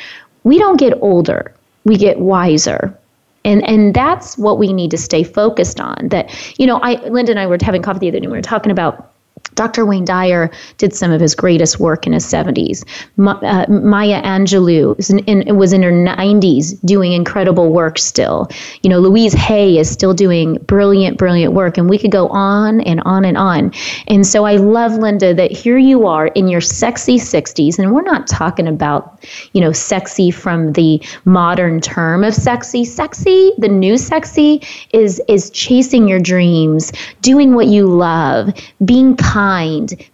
we 0.47 0.57
don't 0.57 0.77
get 0.77 0.93
older, 1.01 1.53
we 1.83 1.97
get 1.97 2.19
wiser. 2.19 2.97
And, 3.43 3.67
and 3.67 3.93
that's 3.93 4.37
what 4.37 4.57
we 4.57 4.71
need 4.71 4.91
to 4.91 4.97
stay 4.97 5.23
focused 5.23 5.79
on. 5.79 6.07
That, 6.07 6.33
you 6.57 6.65
know, 6.65 6.79
I, 6.79 6.95
Linda 7.09 7.31
and 7.31 7.39
I 7.39 7.47
were 7.47 7.57
having 7.61 7.81
coffee 7.81 7.99
the 7.99 8.07
other 8.07 8.19
day, 8.19 8.25
and 8.25 8.31
we 8.31 8.37
were 8.37 8.41
talking 8.41 8.71
about 8.71 9.11
Dr. 9.57 9.85
Wayne 9.85 10.05
Dyer 10.05 10.49
did 10.77 10.93
some 10.93 11.11
of 11.11 11.19
his 11.19 11.35
greatest 11.35 11.79
work 11.79 12.05
in 12.05 12.13
his 12.13 12.25
70s. 12.25 12.85
Ma- 13.17 13.39
uh, 13.41 13.65
Maya 13.67 14.21
Angelou 14.21 14.95
was 14.95 15.09
in, 15.09 15.19
in, 15.19 15.57
was 15.57 15.73
in 15.73 15.81
her 15.81 15.91
90s 15.91 16.79
doing 16.85 17.11
incredible 17.11 17.73
work 17.73 17.97
still. 17.97 18.47
You 18.83 18.89
know, 18.91 18.99
Louise 18.99 19.33
Hay 19.33 19.79
is 19.79 19.89
still 19.89 20.13
doing 20.13 20.55
brilliant, 20.67 21.17
brilliant 21.17 21.53
work. 21.53 21.77
And 21.77 21.89
we 21.89 21.97
could 21.97 22.11
go 22.11 22.27
on 22.29 22.81
and 22.81 23.01
on 23.01 23.25
and 23.25 23.35
on. 23.35 23.73
And 24.07 24.25
so 24.25 24.45
I 24.45 24.57
love, 24.57 24.93
Linda, 24.93 25.33
that 25.33 25.51
here 25.51 25.79
you 25.79 26.05
are 26.05 26.27
in 26.27 26.47
your 26.47 26.61
sexy 26.61 27.17
60s. 27.17 27.79
And 27.79 27.93
we're 27.93 28.03
not 28.03 28.27
talking 28.27 28.67
about, 28.67 29.25
you 29.53 29.61
know, 29.61 29.71
sexy 29.71 30.29
from 30.29 30.73
the 30.73 31.01
modern 31.25 31.81
term 31.81 32.23
of 32.23 32.35
sexy. 32.35 32.85
Sexy, 32.85 33.53
the 33.57 33.67
new 33.67 33.97
sexy, 33.97 34.61
is, 34.93 35.19
is 35.27 35.49
chasing 35.49 36.07
your 36.07 36.19
dreams, 36.19 36.93
doing 37.21 37.55
what 37.55 37.65
you 37.65 37.87
love, 37.87 38.53
being 38.85 39.17
kind, 39.17 39.46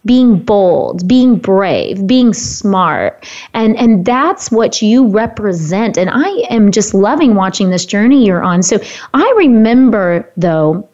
being 0.06 0.40
bold, 0.40 1.08
being 1.08 1.36
brave, 1.38 2.06
being 2.06 2.34
smart. 2.34 3.28
And 3.54 3.78
and 3.78 4.06
that's 4.06 4.52
what 4.52 4.82
you 4.82 5.08
represent. 5.08 5.98
And 5.98 6.10
I 6.10 6.30
am 6.50 6.72
just 6.72 6.94
loving 6.94 7.36
watching 7.36 7.70
this 7.70 7.86
journey 7.86 8.26
you're 8.26 8.44
on. 8.44 8.64
So 8.64 8.80
I 9.14 9.34
remember 9.38 10.30
though 10.38 10.88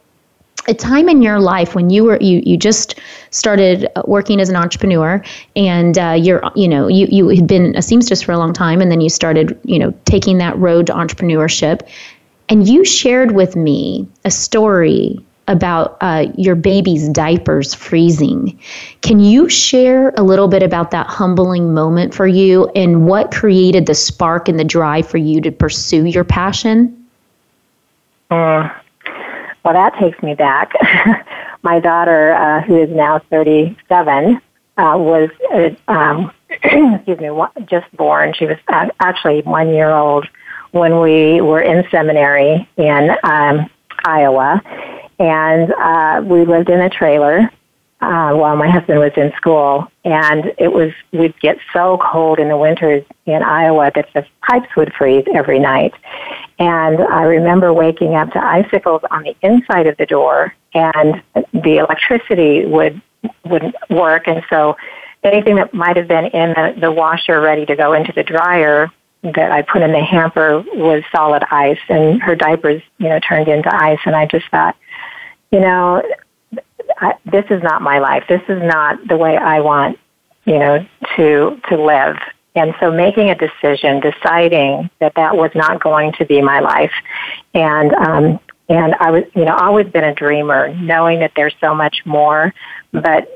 a 0.67 0.73
time 0.73 1.10
in 1.10 1.21
your 1.21 1.39
life 1.39 1.73
when 1.73 1.89
you 1.89 2.04
were 2.04 2.17
you 2.21 2.41
you 2.45 2.58
just 2.58 2.95
started 3.32 3.88
working 4.06 4.39
as 4.39 4.49
an 4.49 4.56
entrepreneur 4.56 5.23
and 5.56 5.97
uh, 5.97 6.15
you're 6.17 6.41
you 6.56 6.67
know 6.67 6.88
you 6.88 7.08
you 7.10 7.28
had 7.30 7.47
been 7.47 7.75
a 7.75 7.82
seamstress 7.82 8.21
for 8.21 8.34
a 8.34 8.38
long 8.38 8.54
time 8.54 8.82
and 8.82 8.91
then 8.91 9.02
you 9.02 9.10
started 9.10 9.60
you 9.63 9.80
know 9.80 9.91
taking 10.06 10.38
that 10.38 10.58
road 10.58 10.88
to 10.88 10.93
entrepreneurship 10.93 11.82
and 12.49 12.67
you 12.67 12.84
shared 12.84 13.32
with 13.32 13.56
me 13.56 14.08
a 14.25 14.32
story 14.32 15.17
about 15.49 15.97
uh, 15.99 16.27
your 16.38 16.55
baby's 16.55 17.09
diapers 17.09 17.73
freezing. 17.73 18.57
Can 19.01 19.19
you 19.19 19.49
share 19.49 20.13
a 20.15 20.23
little 20.23 20.47
bit 20.47 20.63
about 20.63 20.91
that 20.91 21.07
humbling 21.07 21.73
moment 21.73 22.13
for 22.13 22.27
you 22.27 22.69
and 22.75 23.07
what 23.07 23.31
created 23.31 23.88
the 23.88 23.95
spark 23.95 24.47
and 24.47 24.59
the 24.59 24.63
drive 24.63 25.07
for 25.07 25.17
you 25.17 25.41
to 25.41 25.51
pursue 25.51 26.05
your 26.05 26.23
passion? 26.23 26.95
Uh, 28.29 28.69
well, 29.65 29.73
that 29.73 29.97
takes 29.99 30.21
me 30.21 30.35
back. 30.35 30.71
My 31.63 31.79
daughter, 31.79 32.33
uh, 32.33 32.62
who 32.62 32.81
is 32.81 32.89
now 32.91 33.19
37, 33.31 34.35
uh, 34.35 34.39
was, 34.77 35.29
uh, 35.51 35.91
um, 35.91 36.31
excuse 36.49 37.19
me, 37.19 37.29
just 37.65 37.91
born. 37.97 38.33
She 38.33 38.45
was 38.45 38.57
actually 38.99 39.41
one 39.41 39.69
year 39.69 39.89
old 39.89 40.27
when 40.71 40.99
we 40.99 41.41
were 41.41 41.62
in 41.62 41.89
seminary 41.89 42.69
in 42.77 43.15
um, 43.23 43.69
Iowa 44.05 44.62
and 45.19 45.73
uh, 45.73 46.21
we 46.25 46.45
lived 46.45 46.69
in 46.69 46.79
a 46.79 46.89
trailer 46.89 47.51
uh, 48.01 48.32
while 48.32 48.55
my 48.55 48.69
husband 48.69 48.99
was 48.99 49.12
in 49.17 49.32
school, 49.36 49.91
and 50.05 50.53
it 50.58 50.71
was 50.71 50.91
we'd 51.12 51.38
get 51.41 51.58
so 51.73 51.99
cold 52.12 52.39
in 52.39 52.47
the 52.47 52.58
winters 52.58 53.03
in 53.25 53.43
Iowa 53.43 53.91
that 53.93 54.08
the 54.13 54.25
pipes 54.41 54.73
would 54.77 54.93
freeze 54.93 55.25
every 55.34 55.60
night. 55.60 55.93
And 56.60 57.01
I 57.01 57.23
remember 57.23 57.73
waking 57.73 58.15
up 58.15 58.32
to 58.32 58.43
icicles 58.43 59.01
on 59.12 59.23
the 59.23 59.36
inside 59.41 59.88
of 59.88 59.97
the 59.97 60.05
door, 60.05 60.55
and 60.73 61.21
the 61.53 61.77
electricity 61.77 62.65
would 62.65 63.01
wouldn't 63.45 63.75
work, 63.89 64.27
and 64.27 64.43
so 64.49 64.77
anything 65.23 65.55
that 65.55 65.73
might 65.73 65.97
have 65.97 66.08
been 66.08 66.25
in 66.27 66.51
the, 66.51 66.75
the 66.79 66.91
washer 66.91 67.41
ready 67.41 67.65
to 67.65 67.75
go 67.75 67.91
into 67.91 68.13
the 68.13 68.23
dryer 68.23 68.89
that 69.21 69.51
I 69.51 69.62
put 69.62 69.82
in 69.82 69.91
the 69.91 70.01
hamper 70.01 70.63
was 70.73 71.03
solid 71.12 71.43
ice, 71.51 71.79
and 71.89 72.21
her 72.21 72.36
diapers, 72.36 72.82
you 72.97 73.10
know, 73.10 73.19
turned 73.19 73.49
into 73.49 73.73
ice. 73.73 73.99
And 74.05 74.15
I 74.15 74.25
just 74.25 74.47
thought, 74.49 74.77
you 75.51 75.59
know, 75.59 76.03
I, 76.97 77.15
this 77.25 77.45
is 77.49 77.62
not 77.63 77.81
my 77.81 77.99
life. 77.99 78.23
This 78.27 78.41
is 78.47 78.62
not 78.62 79.07
the 79.07 79.17
way 79.17 79.38
I 79.38 79.62
want, 79.62 79.99
you 80.45 80.59
know, 80.59 80.86
to 81.15 81.61
to 81.69 81.82
live. 81.82 82.17
And 82.55 82.74
so 82.80 82.91
making 82.91 83.30
a 83.30 83.36
decision, 83.36 84.01
deciding 84.01 84.89
that 84.99 85.15
that 85.15 85.38
was 85.38 85.51
not 85.55 85.82
going 85.82 86.13
to 86.13 86.26
be 86.26 86.41
my 86.41 86.59
life, 86.59 86.91
and 87.53 87.93
um, 87.93 88.39
and 88.67 88.95
I 88.99 89.11
was, 89.11 89.24
you 89.36 89.45
know, 89.45 89.55
always 89.55 89.88
been 89.88 90.03
a 90.03 90.13
dreamer, 90.13 90.74
knowing 90.76 91.19
that 91.19 91.32
there's 91.36 91.55
so 91.59 91.74
much 91.74 92.05
more, 92.05 92.53
but 92.91 93.30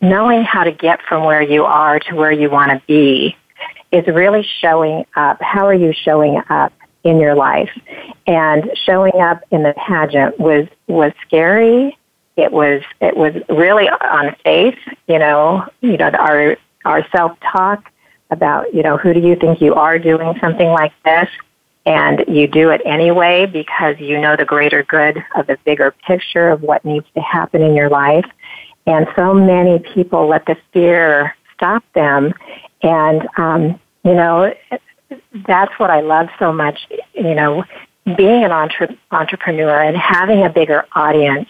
knowing 0.00 0.44
how 0.44 0.64
to 0.64 0.72
get 0.72 1.02
from 1.02 1.24
where 1.24 1.42
you 1.42 1.64
are 1.64 1.98
to 1.98 2.14
where 2.14 2.32
you 2.32 2.50
want 2.50 2.70
to 2.70 2.82
be 2.86 3.36
is 3.90 4.06
really 4.06 4.46
showing 4.60 5.04
up. 5.14 5.40
How 5.42 5.66
are 5.66 5.74
you 5.74 5.92
showing 5.92 6.40
up 6.48 6.72
in 7.04 7.18
your 7.20 7.34
life? 7.34 7.70
And 8.26 8.70
showing 8.84 9.20
up 9.20 9.42
in 9.50 9.62
the 9.62 9.74
pageant 9.74 10.38
was 10.38 10.68
was 10.86 11.12
scary. 11.26 11.96
It 12.36 12.52
was 12.52 12.82
it 13.00 13.16
was 13.16 13.34
really 13.48 13.88
on 13.88 14.36
faith. 14.44 14.78
You 15.06 15.18
know, 15.18 15.66
you 15.80 15.96
know 15.96 16.10
our 16.10 16.56
our 16.84 17.06
self 17.10 17.38
talk 17.40 17.90
about 18.30 18.72
you 18.74 18.82
know 18.82 18.96
who 18.96 19.12
do 19.12 19.20
you 19.20 19.36
think 19.36 19.60
you 19.60 19.74
are 19.74 19.98
doing 19.98 20.38
something 20.40 20.68
like 20.68 20.92
this. 21.04 21.28
and 21.84 22.24
you 22.28 22.46
do 22.46 22.70
it 22.70 22.80
anyway 22.84 23.44
because 23.44 23.98
you 23.98 24.16
know 24.20 24.36
the 24.36 24.44
greater 24.44 24.84
good 24.84 25.22
of 25.34 25.46
the 25.48 25.58
bigger 25.64 25.92
picture 26.06 26.48
of 26.48 26.62
what 26.62 26.84
needs 26.84 27.06
to 27.14 27.20
happen 27.20 27.60
in 27.60 27.74
your 27.74 27.90
life. 27.90 28.24
And 28.86 29.06
so 29.16 29.34
many 29.34 29.78
people 29.78 30.28
let 30.28 30.46
the 30.46 30.56
fear 30.72 31.34
stop 31.54 31.84
them. 31.94 32.34
And, 32.82 33.28
um, 33.36 33.80
you 34.04 34.14
know, 34.14 34.52
that's 35.46 35.72
what 35.78 35.90
I 35.90 36.00
love 36.00 36.28
so 36.38 36.52
much, 36.52 36.78
you 37.14 37.34
know, 37.34 37.64
being 38.16 38.44
an 38.44 38.52
entre- 38.52 38.96
entrepreneur 39.10 39.82
and 39.82 39.96
having 39.96 40.44
a 40.44 40.50
bigger 40.50 40.86
audience 40.92 41.48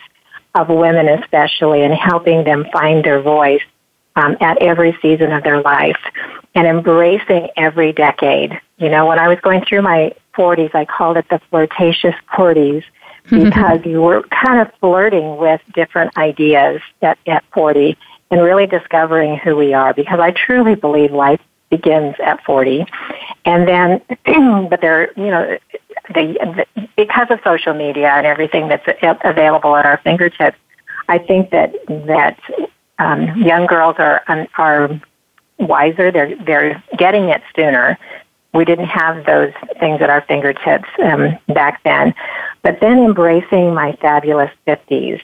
of 0.54 0.68
women 0.68 1.08
especially 1.08 1.82
and 1.82 1.94
helping 1.94 2.44
them 2.44 2.66
find 2.72 3.04
their 3.04 3.20
voice 3.20 3.62
um, 4.16 4.36
at 4.40 4.60
every 4.60 4.96
season 5.00 5.32
of 5.32 5.42
their 5.42 5.62
life 5.62 5.98
and 6.54 6.66
embracing 6.66 7.48
every 7.56 7.92
decade. 7.92 8.60
You 8.76 8.90
know, 8.90 9.06
when 9.06 9.18
I 9.18 9.28
was 9.28 9.38
going 9.40 9.64
through 9.64 9.82
my 9.82 10.14
40s, 10.36 10.74
I 10.74 10.84
called 10.84 11.16
it 11.16 11.26
the 11.30 11.40
flirtatious 11.50 12.14
40s 12.34 12.84
because 13.30 13.80
you 13.86 14.02
were 14.02 14.22
kind 14.24 14.60
of 14.60 14.70
flirting 14.80 15.36
with 15.36 15.60
different 15.74 16.16
ideas 16.18 16.82
at, 17.00 17.18
at 17.26 17.44
40 17.54 17.96
and 18.30 18.42
really 18.42 18.66
discovering 18.66 19.36
who 19.36 19.56
we 19.56 19.74
are 19.74 19.94
because 19.94 20.18
I 20.18 20.32
truly 20.32 20.74
believe 20.74 21.12
life 21.12 21.40
begins 21.72 22.14
at 22.22 22.44
40. 22.44 22.84
And 23.46 23.66
then, 23.66 24.02
but 24.68 24.82
there, 24.82 25.10
you 25.16 25.30
know, 25.30 25.58
the, 26.14 26.66
the, 26.76 26.88
because 26.96 27.28
of 27.30 27.40
social 27.42 27.72
media 27.72 28.10
and 28.10 28.26
everything 28.26 28.68
that's 28.68 28.86
available 29.24 29.74
at 29.74 29.86
our 29.86 29.98
fingertips, 30.04 30.58
I 31.08 31.18
think 31.18 31.50
that 31.50 31.74
that 31.88 32.38
um, 32.98 33.42
young 33.42 33.66
girls 33.66 33.96
are 33.98 34.22
are 34.58 35.00
wiser. 35.58 36.12
They're 36.12 36.36
they're 36.44 36.82
getting 36.98 37.30
it 37.30 37.42
sooner. 37.56 37.98
We 38.54 38.64
didn't 38.66 38.86
have 38.86 39.24
those 39.24 39.52
things 39.80 40.02
at 40.02 40.10
our 40.10 40.20
fingertips 40.22 40.88
um, 41.02 41.38
back 41.48 41.82
then. 41.84 42.14
But 42.60 42.80
then 42.80 42.98
embracing 42.98 43.72
my 43.74 43.96
fabulous 44.00 44.50
fifties, 44.66 45.20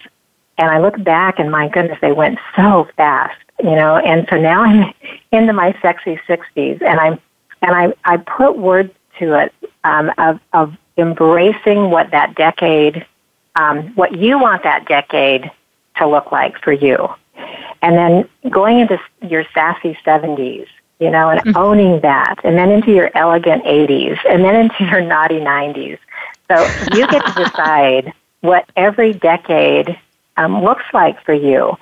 and 0.59 0.71
I 0.71 0.79
look 0.79 1.03
back 1.03 1.39
and 1.39 1.51
my 1.51 1.69
goodness, 1.69 1.99
they 2.01 2.13
went 2.13 2.39
so 2.57 2.89
fast, 2.97 3.39
you 3.61 3.75
know. 3.75 3.97
And 3.97 4.27
so 4.29 4.37
now 4.37 4.63
I'm 4.63 4.93
into 5.33 5.53
my 5.53 5.77
sexy 5.81 6.21
sixties, 6.27 6.79
and 6.81 7.01
I'm 7.01 7.21
and 7.63 7.75
I 7.75 7.93
I 8.05 8.19
put 8.19 8.59
words 8.59 8.93
to 9.19 9.35
it 9.39 9.55
um, 9.85 10.13
of 10.19 10.41
of 10.53 10.77
embracing 10.97 11.91
what 11.91 12.11
that 12.11 12.35
decade, 12.35 13.07
um, 13.57 13.95
what 13.95 14.17
you 14.17 14.39
want 14.39 14.65
that 14.65 14.87
decade 14.87 15.51
to 15.97 16.07
look 16.07 16.33
like 16.33 16.61
for 16.61 16.73
you 16.73 17.09
and 17.83 17.97
then 17.97 18.29
going 18.51 18.81
into 18.81 18.99
your 19.23 19.45
sassy 19.55 19.97
70s, 20.05 20.67
you 20.99 21.11
know, 21.11 21.31
and 21.31 21.41
mm-hmm. 21.41 21.57
owning 21.57 22.01
that, 22.01 22.41
and 22.45 22.57
then 22.57 22.71
into 22.71 22.93
your 22.93 23.11
elegant 23.15 23.65
80s, 23.65 24.19
and 24.29 24.45
then 24.45 24.57
into 24.57 24.85
your 24.85 25.01
naughty 25.01 25.39
90s. 25.39 25.99
So 26.51 26.97
you 26.97 27.07
get 27.07 27.25
to 27.25 27.33
decide 27.45 28.13
what 28.41 28.69
every 28.77 29.13
decade 29.13 29.99
um, 30.39 30.63
looks 30.63 30.85
like 30.95 31.23
for 31.25 31.35
you. 31.35 31.77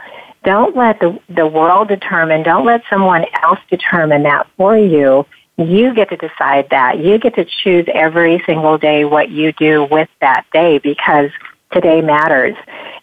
Don't 0.44 0.76
let 0.76 1.00
the, 1.00 1.18
the 1.28 1.46
world 1.46 1.88
determine, 1.88 2.42
don't 2.42 2.64
let 2.64 2.82
someone 2.88 3.24
else 3.42 3.58
determine 3.70 4.22
that 4.24 4.46
for 4.56 4.76
you. 4.76 5.26
You 5.58 5.94
get 5.94 6.10
to 6.10 6.16
decide 6.16 6.68
that. 6.70 6.98
You 6.98 7.18
get 7.18 7.34
to 7.36 7.44
choose 7.44 7.86
every 7.92 8.42
single 8.46 8.78
day 8.78 9.04
what 9.04 9.30
you 9.30 9.52
do 9.52 9.84
with 9.84 10.08
that 10.20 10.44
day 10.52 10.78
because 10.78 11.30
today 11.72 12.00
matters. 12.00 12.56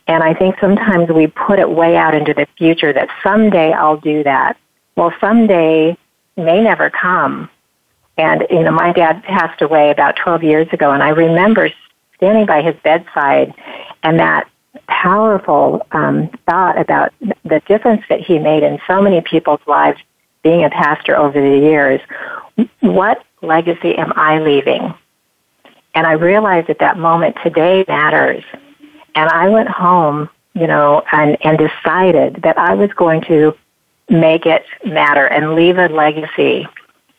And 0.08 0.24
I 0.24 0.34
think 0.34 0.60
sometimes 0.60 1.10
we 1.10 1.28
put 1.28 1.60
it 1.60 1.70
way 1.70 1.96
out 1.96 2.14
into 2.14 2.34
the 2.34 2.48
future 2.58 2.94
that 2.94 3.10
someday 3.24 3.72
I'll 3.72 3.98
do 3.98 4.24
that. 4.24 4.58
Well, 4.96 5.14
someday 5.20 5.98
may 6.38 6.62
never 6.62 6.90
come. 6.90 7.50
And, 8.18 8.46
you 8.50 8.64
know, 8.64 8.72
my 8.72 8.94
dad 8.94 9.24
passed 9.24 9.62
away 9.62 9.90
about 9.90 10.16
12 10.18 10.44
years 10.44 10.68
ago, 10.72 10.92
and 10.92 11.02
I 11.02 11.10
remember 11.10 11.72
standing 12.18 12.46
by 12.46 12.62
his 12.62 12.76
bedside 12.84 13.54
and 14.04 14.20
that 14.20 14.48
powerful 14.88 15.86
um, 15.92 16.30
thought 16.48 16.80
about 16.80 17.14
the 17.44 17.62
difference 17.68 18.04
that 18.10 18.20
he 18.20 18.40
made 18.40 18.64
in 18.64 18.80
so 18.88 19.02
many 19.02 19.22
people's 19.22 19.62
lives 19.68 20.00
being 20.44 20.64
a 20.64 20.70
pastor 20.70 21.16
over 21.16 21.40
the 21.40 21.58
years. 21.58 22.02
What 22.80 23.24
legacy 23.42 23.96
am 23.96 24.14
I 24.16 24.40
leaving? 24.40 24.94
And 25.96 26.08
I 26.08 26.14
realized 26.14 26.70
at 26.70 26.80
that 26.80 26.98
moment, 26.98 27.38
today 27.44 27.86
matters. 27.88 28.44
And 29.16 29.30
I 29.30 29.50
went 29.50 29.70
home, 29.70 30.30
you 30.54 30.68
know, 30.68 31.04
and, 31.12 31.38
and 31.46 31.58
decided 31.58 32.42
that 32.44 32.58
I 32.58 32.74
was 32.74 32.92
going 32.94 33.22
to 33.24 33.56
make 34.10 34.46
it 34.46 34.66
matter 34.86 35.28
and 35.28 35.56
leave 35.56 35.78
a 35.78 35.88
legacy 35.88 36.68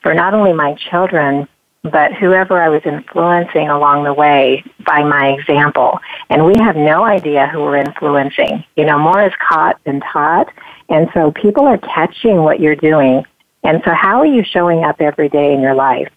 for 0.03 0.13
not 0.13 0.35
only 0.35 0.53
my 0.53 0.75
children, 0.75 1.49
but 1.85 2.13
whoever 2.13 2.61
I 2.61 2.69
was 2.69 2.83
influencing 2.85 3.69
along 3.69 4.05
the 4.05 4.13
way 4.13 4.65
by 4.85 5.05
my 5.05 5.29
example. 5.29 6.01
And 6.31 6.45
we 6.45 6.55
have 6.59 6.77
no 6.77 7.05
idea 7.05 7.47
who 7.47 7.61
we're 7.61 7.77
influencing. 7.77 8.65
You 8.77 8.87
know, 8.87 8.99
more 8.99 9.23
is 9.23 9.33
caught 9.49 9.79
than 9.85 10.01
taught. 10.01 10.53
And 10.89 11.09
so 11.15 11.31
people 11.31 11.67
are 11.67 11.79
catching 11.79 12.39
what 12.39 12.59
you're 12.59 12.77
doing. 12.77 13.25
And 13.63 13.83
so 13.85 13.93
how 13.93 14.21
are 14.21 14.27
you 14.27 14.43
showing 14.43 14.85
up 14.85 15.01
every 15.01 15.29
day 15.29 15.55
in 15.55 15.61
your 15.61 15.75
life? 15.75 16.11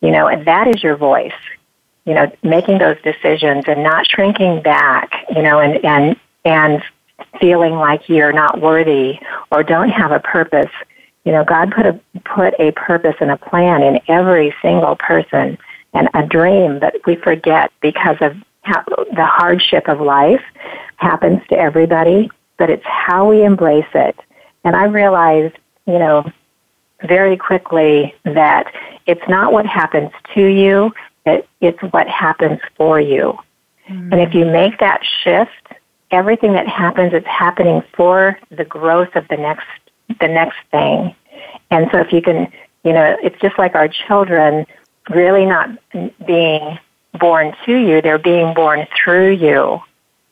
You 0.00 0.10
know, 0.10 0.28
and 0.28 0.46
that 0.46 0.68
is 0.68 0.82
your 0.82 0.96
voice 0.96 1.32
you 2.08 2.14
know, 2.14 2.32
making 2.42 2.78
those 2.78 2.96
decisions 3.02 3.64
and 3.68 3.82
not 3.82 4.06
shrinking 4.06 4.62
back, 4.62 5.26
you 5.36 5.42
know, 5.42 5.60
and, 5.60 5.84
and, 5.84 6.16
and 6.42 6.82
feeling 7.38 7.74
like 7.74 8.08
you're 8.08 8.32
not 8.32 8.62
worthy 8.62 9.20
or 9.52 9.62
don't 9.62 9.90
have 9.90 10.10
a 10.10 10.18
purpose. 10.18 10.70
You 11.24 11.32
know, 11.32 11.44
God 11.44 11.72
put 11.72 11.86
a, 11.86 12.00
put 12.24 12.54
a 12.58 12.72
purpose 12.72 13.16
and 13.20 13.30
a 13.30 13.36
plan 13.36 13.82
in 13.82 14.00
every 14.08 14.54
single 14.62 14.96
person 14.96 15.58
and 15.92 16.08
a 16.14 16.26
dream 16.26 16.80
that 16.80 16.94
we 17.06 17.16
forget 17.16 17.72
because 17.80 18.16
of 18.20 18.36
how 18.62 18.84
the 19.14 19.24
hardship 19.24 19.88
of 19.88 20.00
life 20.00 20.42
happens 20.96 21.40
to 21.48 21.58
everybody, 21.58 22.30
but 22.56 22.70
it's 22.70 22.84
how 22.84 23.28
we 23.28 23.44
embrace 23.44 23.86
it. 23.94 24.18
And 24.64 24.76
I 24.76 24.84
realized, 24.84 25.56
you 25.86 25.98
know, 25.98 26.30
very 27.06 27.36
quickly 27.36 28.14
that 28.24 28.72
it's 29.06 29.26
not 29.28 29.52
what 29.52 29.66
happens 29.66 30.10
to 30.34 30.44
you, 30.44 30.92
it, 31.24 31.48
it's 31.60 31.80
what 31.92 32.08
happens 32.08 32.58
for 32.76 33.00
you. 33.00 33.38
Mm-hmm. 33.88 34.12
And 34.12 34.20
if 34.20 34.34
you 34.34 34.44
make 34.44 34.78
that 34.78 35.02
shift, 35.22 35.50
everything 36.10 36.52
that 36.54 36.66
happens 36.66 37.12
is 37.12 37.24
happening 37.24 37.82
for 37.94 38.38
the 38.50 38.64
growth 38.64 39.14
of 39.14 39.26
the 39.28 39.36
next 39.36 39.66
the 40.20 40.28
next 40.28 40.58
thing. 40.70 41.14
And 41.70 41.88
so 41.92 41.98
if 41.98 42.12
you 42.12 42.22
can, 42.22 42.50
you 42.84 42.92
know, 42.92 43.16
it's 43.22 43.40
just 43.40 43.58
like 43.58 43.74
our 43.74 43.88
children 43.88 44.66
really 45.10 45.44
not 45.44 45.70
being 46.26 46.78
born 47.18 47.54
to 47.66 47.74
you, 47.74 48.00
they're 48.02 48.18
being 48.18 48.54
born 48.54 48.86
through 48.96 49.32
you. 49.32 49.80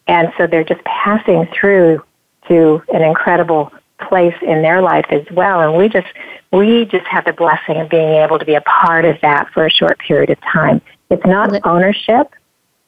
And 0.06 0.32
so 0.36 0.46
they're 0.46 0.64
just 0.64 0.84
passing 0.84 1.48
through 1.58 2.02
to 2.48 2.82
an 2.92 3.02
incredible 3.02 3.72
place 3.98 4.34
in 4.42 4.62
their 4.62 4.80
life 4.80 5.06
as 5.10 5.24
well. 5.30 5.60
And 5.60 5.76
we 5.76 5.88
just 5.88 6.06
we 6.52 6.84
just 6.86 7.06
have 7.06 7.24
the 7.24 7.32
blessing 7.32 7.76
of 7.78 7.88
being 7.88 8.14
able 8.22 8.38
to 8.38 8.44
be 8.44 8.54
a 8.54 8.60
part 8.60 9.04
of 9.04 9.20
that 9.22 9.48
for 9.52 9.66
a 9.66 9.70
short 9.70 9.98
period 9.98 10.30
of 10.30 10.40
time. 10.40 10.80
It's 11.10 11.24
not 11.26 11.52
ownership, 11.66 12.32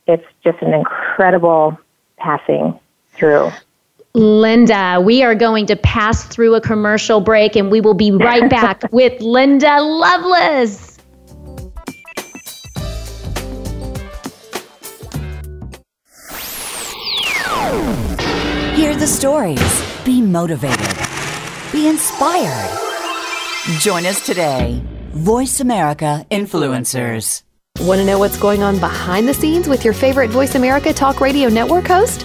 it's 0.07 0.25
just 0.45 0.61
an 0.63 0.75
incredible 0.75 1.79
passing 2.17 2.79
through. 3.13 3.51
Linda, 4.15 5.01
we 5.05 5.23
are 5.23 5.35
going 5.35 5.67
to 5.67 5.77
pass 5.77 6.25
through 6.25 6.55
a 6.55 6.61
commercial 6.61 7.21
break 7.21 7.57
and 7.57 7.71
we 7.71 7.81
will 7.81 7.95
be 7.95 8.11
right 8.11 8.49
back 8.51 8.83
with 8.93 9.21
Linda 9.21 9.81
Lovelace. 9.81 10.97
Hear 18.75 18.97
the 18.97 19.07
stories. 19.07 20.05
Be 20.05 20.23
motivated. 20.23 20.97
Be 21.73 21.89
inspired. 21.89 22.71
Join 23.81 24.07
us 24.07 24.25
today. 24.25 24.83
Voice 25.11 25.61
America 25.61 26.25
Influencers. 26.31 27.43
Want 27.81 28.01
to 28.01 28.05
know 28.05 28.19
what's 28.19 28.39
going 28.39 28.63
on 28.63 28.79
behind 28.79 29.29
the 29.29 29.35
scenes 29.35 29.69
with 29.69 29.85
your 29.85 29.95
favorite 29.95 30.31
Voice 30.31 30.55
America 30.55 30.93
Talk 30.93 31.21
Radio 31.21 31.49
Network 31.49 31.87
host? 31.87 32.25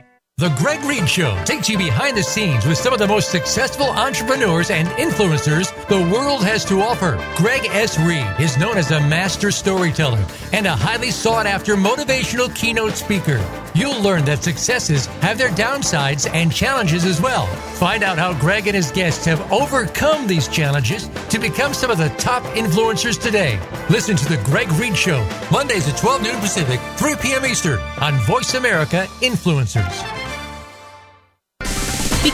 The 0.41 0.49
Greg 0.57 0.83
Reid 0.85 1.07
Show 1.07 1.39
takes 1.45 1.69
you 1.69 1.77
behind 1.77 2.17
the 2.17 2.23
scenes 2.23 2.65
with 2.65 2.79
some 2.79 2.93
of 2.93 2.97
the 2.97 3.05
most 3.05 3.29
successful 3.29 3.85
entrepreneurs 3.85 4.71
and 4.71 4.87
influencers 4.97 5.69
the 5.87 6.01
world 6.11 6.43
has 6.43 6.65
to 6.65 6.81
offer. 6.81 7.23
Greg 7.35 7.67
S. 7.69 7.99
Reid 7.99 8.25
is 8.39 8.57
known 8.57 8.75
as 8.79 8.89
a 8.89 8.99
master 9.01 9.51
storyteller 9.51 10.25
and 10.51 10.65
a 10.65 10.75
highly 10.75 11.11
sought 11.11 11.45
after 11.45 11.75
motivational 11.75 12.51
keynote 12.55 12.93
speaker. 12.93 13.39
You'll 13.75 14.01
learn 14.01 14.25
that 14.25 14.41
successes 14.41 15.05
have 15.21 15.37
their 15.37 15.51
downsides 15.51 16.27
and 16.33 16.51
challenges 16.51 17.05
as 17.05 17.21
well. 17.21 17.45
Find 17.75 18.01
out 18.01 18.17
how 18.17 18.33
Greg 18.39 18.65
and 18.65 18.75
his 18.75 18.89
guests 18.89 19.25
have 19.25 19.51
overcome 19.51 20.25
these 20.25 20.47
challenges 20.47 21.07
to 21.29 21.37
become 21.37 21.75
some 21.75 21.91
of 21.91 21.99
the 21.99 22.09
top 22.17 22.41
influencers 22.55 23.21
today. 23.21 23.59
Listen 23.91 24.15
to 24.15 24.27
The 24.27 24.41
Greg 24.45 24.71
Reid 24.71 24.97
Show, 24.97 25.23
Mondays 25.51 25.87
at 25.87 25.97
12 25.97 26.23
noon 26.23 26.39
Pacific, 26.39 26.79
3 26.97 27.15
p.m. 27.21 27.45
Eastern 27.45 27.79
on 27.99 28.15
Voice 28.21 28.55
America 28.55 29.05
Influencers. 29.21 30.30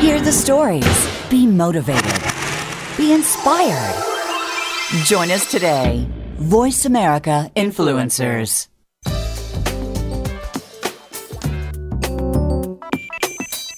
Hear 0.00 0.20
the 0.20 0.32
stories. 0.32 1.28
Be 1.28 1.46
motivated. 1.46 2.22
Be 2.96 3.12
inspired. 3.12 4.04
Join 5.04 5.30
us 5.30 5.50
today. 5.50 6.08
Voice 6.36 6.84
America 6.84 7.50
Influencers. 7.54 8.68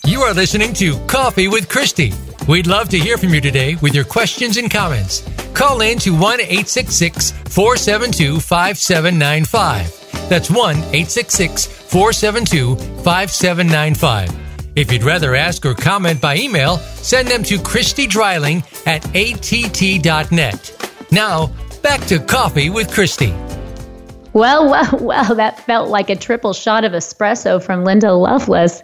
You 0.04 0.20
are 0.20 0.34
listening 0.34 0.74
to 0.74 0.98
Coffee 1.06 1.48
with 1.48 1.68
Christy. 1.68 2.12
We'd 2.46 2.66
love 2.66 2.88
to 2.90 2.98
hear 2.98 3.16
from 3.16 3.34
you 3.34 3.40
today 3.40 3.76
with 3.76 3.94
your 3.94 4.04
questions 4.04 4.56
and 4.56 4.70
comments. 4.70 5.28
Call 5.54 5.80
in 5.80 5.98
to 6.00 6.10
1 6.12 6.40
866 6.40 7.30
472 7.30 8.40
5795. 8.40 10.28
That's 10.28 10.50
1 10.50 10.76
866 10.76 11.66
472 11.66 12.76
5795. 13.02 14.39
If 14.76 14.92
you'd 14.92 15.02
rather 15.02 15.34
ask 15.34 15.66
or 15.66 15.74
comment 15.74 16.20
by 16.20 16.36
email, 16.36 16.76
send 16.78 17.28
them 17.28 17.42
to 17.44 17.58
Christy 17.58 18.06
Dreiling 18.06 18.62
at 18.86 19.04
att.net. 19.16 20.92
Now, 21.10 21.50
back 21.82 22.00
to 22.06 22.18
Coffee 22.20 22.70
with 22.70 22.92
Christy. 22.92 23.34
Well, 24.32 24.70
well, 24.70 24.98
well, 25.00 25.34
that 25.34 25.58
felt 25.66 25.88
like 25.88 26.08
a 26.08 26.16
triple 26.16 26.52
shot 26.52 26.84
of 26.84 26.92
espresso 26.92 27.62
from 27.62 27.84
Linda 27.84 28.12
Lovelace. 28.12 28.82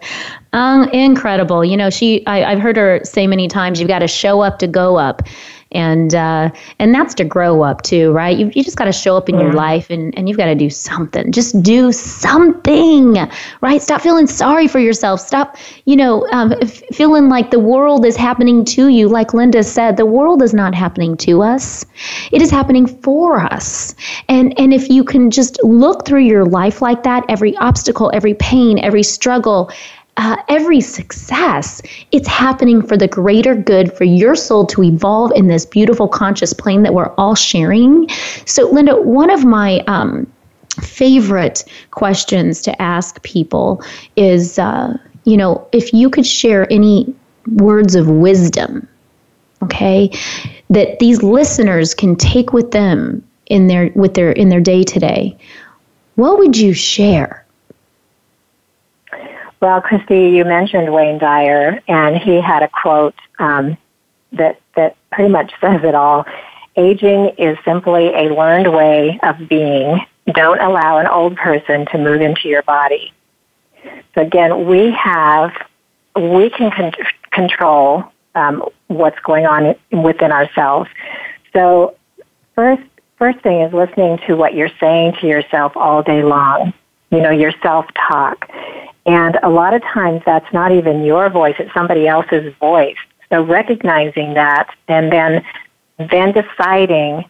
Um, 0.51 0.89
incredible. 0.89 1.63
You 1.63 1.77
know, 1.77 1.89
she, 1.89 2.25
I, 2.27 2.51
I've 2.51 2.59
heard 2.59 2.75
her 2.75 2.99
say 3.03 3.27
many 3.27 3.47
times, 3.47 3.79
you've 3.79 3.87
got 3.87 3.99
to 3.99 4.07
show 4.07 4.41
up 4.41 4.59
to 4.59 4.67
go 4.67 4.97
up 4.97 5.23
and 5.71 6.15
uh, 6.15 6.49
and 6.79 6.93
that's 6.93 7.13
to 7.15 7.23
grow 7.23 7.61
up 7.61 7.81
too, 7.81 8.11
right? 8.11 8.37
You, 8.37 8.51
you 8.53 8.63
just 8.63 8.77
got 8.77 8.85
to 8.85 8.91
show 8.91 9.17
up 9.17 9.29
in 9.29 9.39
your 9.39 9.53
life, 9.53 9.89
and, 9.89 10.17
and 10.17 10.27
you've 10.27 10.37
got 10.37 10.45
to 10.45 10.55
do 10.55 10.69
something. 10.69 11.31
Just 11.31 11.61
do 11.61 11.91
something, 11.91 13.17
right? 13.61 13.81
Stop 13.81 14.01
feeling 14.01 14.27
sorry 14.27 14.67
for 14.67 14.79
yourself. 14.79 15.19
Stop, 15.19 15.57
you 15.85 15.95
know, 15.95 16.27
um, 16.31 16.53
f- 16.61 16.83
feeling 16.93 17.29
like 17.29 17.51
the 17.51 17.59
world 17.59 18.05
is 18.05 18.15
happening 18.15 18.63
to 18.65 18.87
you. 18.87 19.07
Like 19.07 19.33
Linda 19.33 19.63
said, 19.63 19.97
the 19.97 20.05
world 20.05 20.41
is 20.41 20.53
not 20.53 20.73
happening 20.73 21.17
to 21.17 21.41
us; 21.41 21.85
it 22.31 22.41
is 22.41 22.51
happening 22.51 22.87
for 22.87 23.39
us. 23.39 23.95
And 24.29 24.57
and 24.59 24.73
if 24.73 24.89
you 24.89 25.03
can 25.03 25.31
just 25.31 25.61
look 25.63 26.05
through 26.05 26.23
your 26.23 26.45
life 26.45 26.81
like 26.81 27.03
that, 27.03 27.25
every 27.29 27.55
obstacle, 27.57 28.11
every 28.13 28.33
pain, 28.33 28.79
every 28.79 29.03
struggle 29.03 29.71
uh, 30.17 30.35
every 30.49 30.81
success, 30.81 31.81
it's 32.11 32.27
happening 32.27 32.81
for 32.81 32.97
the 32.97 33.07
greater 33.07 33.55
good 33.55 33.93
for 33.93 34.03
your 34.03 34.35
soul 34.35 34.65
to 34.65 34.83
evolve 34.83 35.31
in 35.35 35.47
this 35.47 35.65
beautiful 35.65 36.07
conscious 36.07 36.53
plane 36.53 36.81
that 36.83 36.93
we're 36.93 37.13
all 37.15 37.35
sharing. 37.35 38.09
So, 38.45 38.69
Linda, 38.69 38.99
one 38.99 39.29
of 39.29 39.45
my 39.45 39.79
um, 39.87 40.31
favorite 40.81 41.63
questions 41.91 42.61
to 42.63 42.81
ask 42.81 43.21
people 43.23 43.83
is, 44.15 44.57
uh, 44.57 44.97
you 45.25 45.37
know, 45.37 45.67
if 45.71 45.93
you 45.93 46.09
could 46.09 46.25
share 46.25 46.71
any 46.71 47.13
words 47.53 47.93
of 47.93 48.09
wisdom, 48.09 48.87
okay, 49.61 50.11
that 50.71 50.97
these 50.99 51.21
listeners 51.21 51.93
can 51.93 52.15
take 52.15 52.53
with 52.53 52.71
them 52.71 53.23
in 53.45 53.67
their 53.67 53.91
with 53.95 54.15
their 54.15 54.31
in 54.31 54.49
their 54.49 54.61
day 54.61 54.83
to 54.83 54.99
day, 54.99 55.37
what 56.15 56.39
would 56.39 56.57
you 56.57 56.73
share? 56.73 57.45
Well, 59.59 59.81
Christy, 59.81 60.29
you 60.29 60.45
mentioned 60.45 60.93
Wayne 60.93 61.17
Dyer, 61.17 61.81
and 61.87 62.15
he 62.15 62.39
had 62.39 62.61
a 62.61 62.67
quote 62.69 63.15
um, 63.39 63.77
that 64.33 64.59
that 64.75 64.95
pretty 65.11 65.31
much 65.31 65.51
says 65.59 65.81
it 65.83 65.95
all. 65.95 66.25
Aging 66.75 67.29
is 67.39 67.57
simply 67.65 68.07
a 68.13 68.33
learned 68.33 68.71
way 68.71 69.19
of 69.23 69.49
being. 69.49 69.99
Don't 70.27 70.61
allow 70.61 70.99
an 70.99 71.07
old 71.07 71.35
person 71.37 71.87
to 71.87 71.97
move 71.97 72.21
into 72.21 72.47
your 72.47 72.61
body. 72.63 73.13
So 74.13 74.21
again, 74.21 74.67
we 74.67 74.91
have 74.91 75.51
we 76.15 76.49
can 76.49 76.71
con- 76.71 76.93
control 77.31 78.03
um, 78.35 78.63
what's 78.87 79.19
going 79.21 79.45
on 79.45 79.75
within 79.91 80.31
ourselves. 80.31 80.89
So 81.53 81.95
first 82.53 82.83
first 83.17 83.39
thing 83.39 83.61
is 83.61 83.73
listening 83.73 84.19
to 84.27 84.35
what 84.35 84.53
you're 84.53 84.71
saying 84.79 85.13
to 85.21 85.27
yourself 85.27 85.75
all 85.75 86.03
day 86.03 86.23
long. 86.23 86.73
You 87.09 87.21
know, 87.21 87.31
your 87.31 87.53
self 87.63 87.85
talk. 88.07 88.49
And 89.07 89.39
a 89.41 89.49
lot 89.49 89.73
of 89.73 89.81
times 89.83 90.21
that's 90.25 90.51
not 90.53 90.73
even 90.73 91.03
your 91.05 91.29
voice, 91.29 91.55
it's 91.59 91.73
somebody 91.73 92.07
else's 92.07 92.53
voice. 92.59 92.97
So 93.29 93.41
recognizing 93.41 94.33
that 94.35 94.69
and 94.87 95.11
then 95.11 95.43
then 95.97 96.31
deciding 96.31 97.25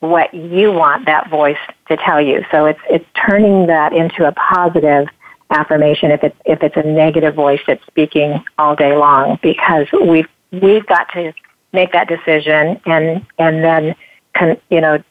what 0.00 0.32
you 0.32 0.72
want 0.72 1.06
that 1.06 1.28
voice 1.28 1.58
to 1.88 1.96
tell 1.96 2.20
you. 2.20 2.44
So 2.50 2.66
it's 2.66 2.80
it's 2.88 3.04
turning 3.26 3.66
that 3.66 3.92
into 3.92 4.26
a 4.26 4.32
positive 4.32 5.08
affirmation 5.50 6.10
if 6.10 6.22
it's 6.22 6.36
if 6.44 6.62
it's 6.62 6.76
a 6.76 6.82
negative 6.82 7.34
voice 7.34 7.60
that's 7.66 7.84
speaking 7.86 8.44
all 8.58 8.74
day 8.74 8.96
long 8.96 9.38
because 9.42 9.86
we've 9.92 10.28
we've 10.52 10.86
got 10.86 11.08
to 11.12 11.32
make 11.72 11.92
that 11.92 12.08
decision 12.08 12.80
and 12.86 13.24
and 13.38 13.64
then 13.64 13.94
con, 14.34 14.56
you 14.70 14.80
know 14.80 15.02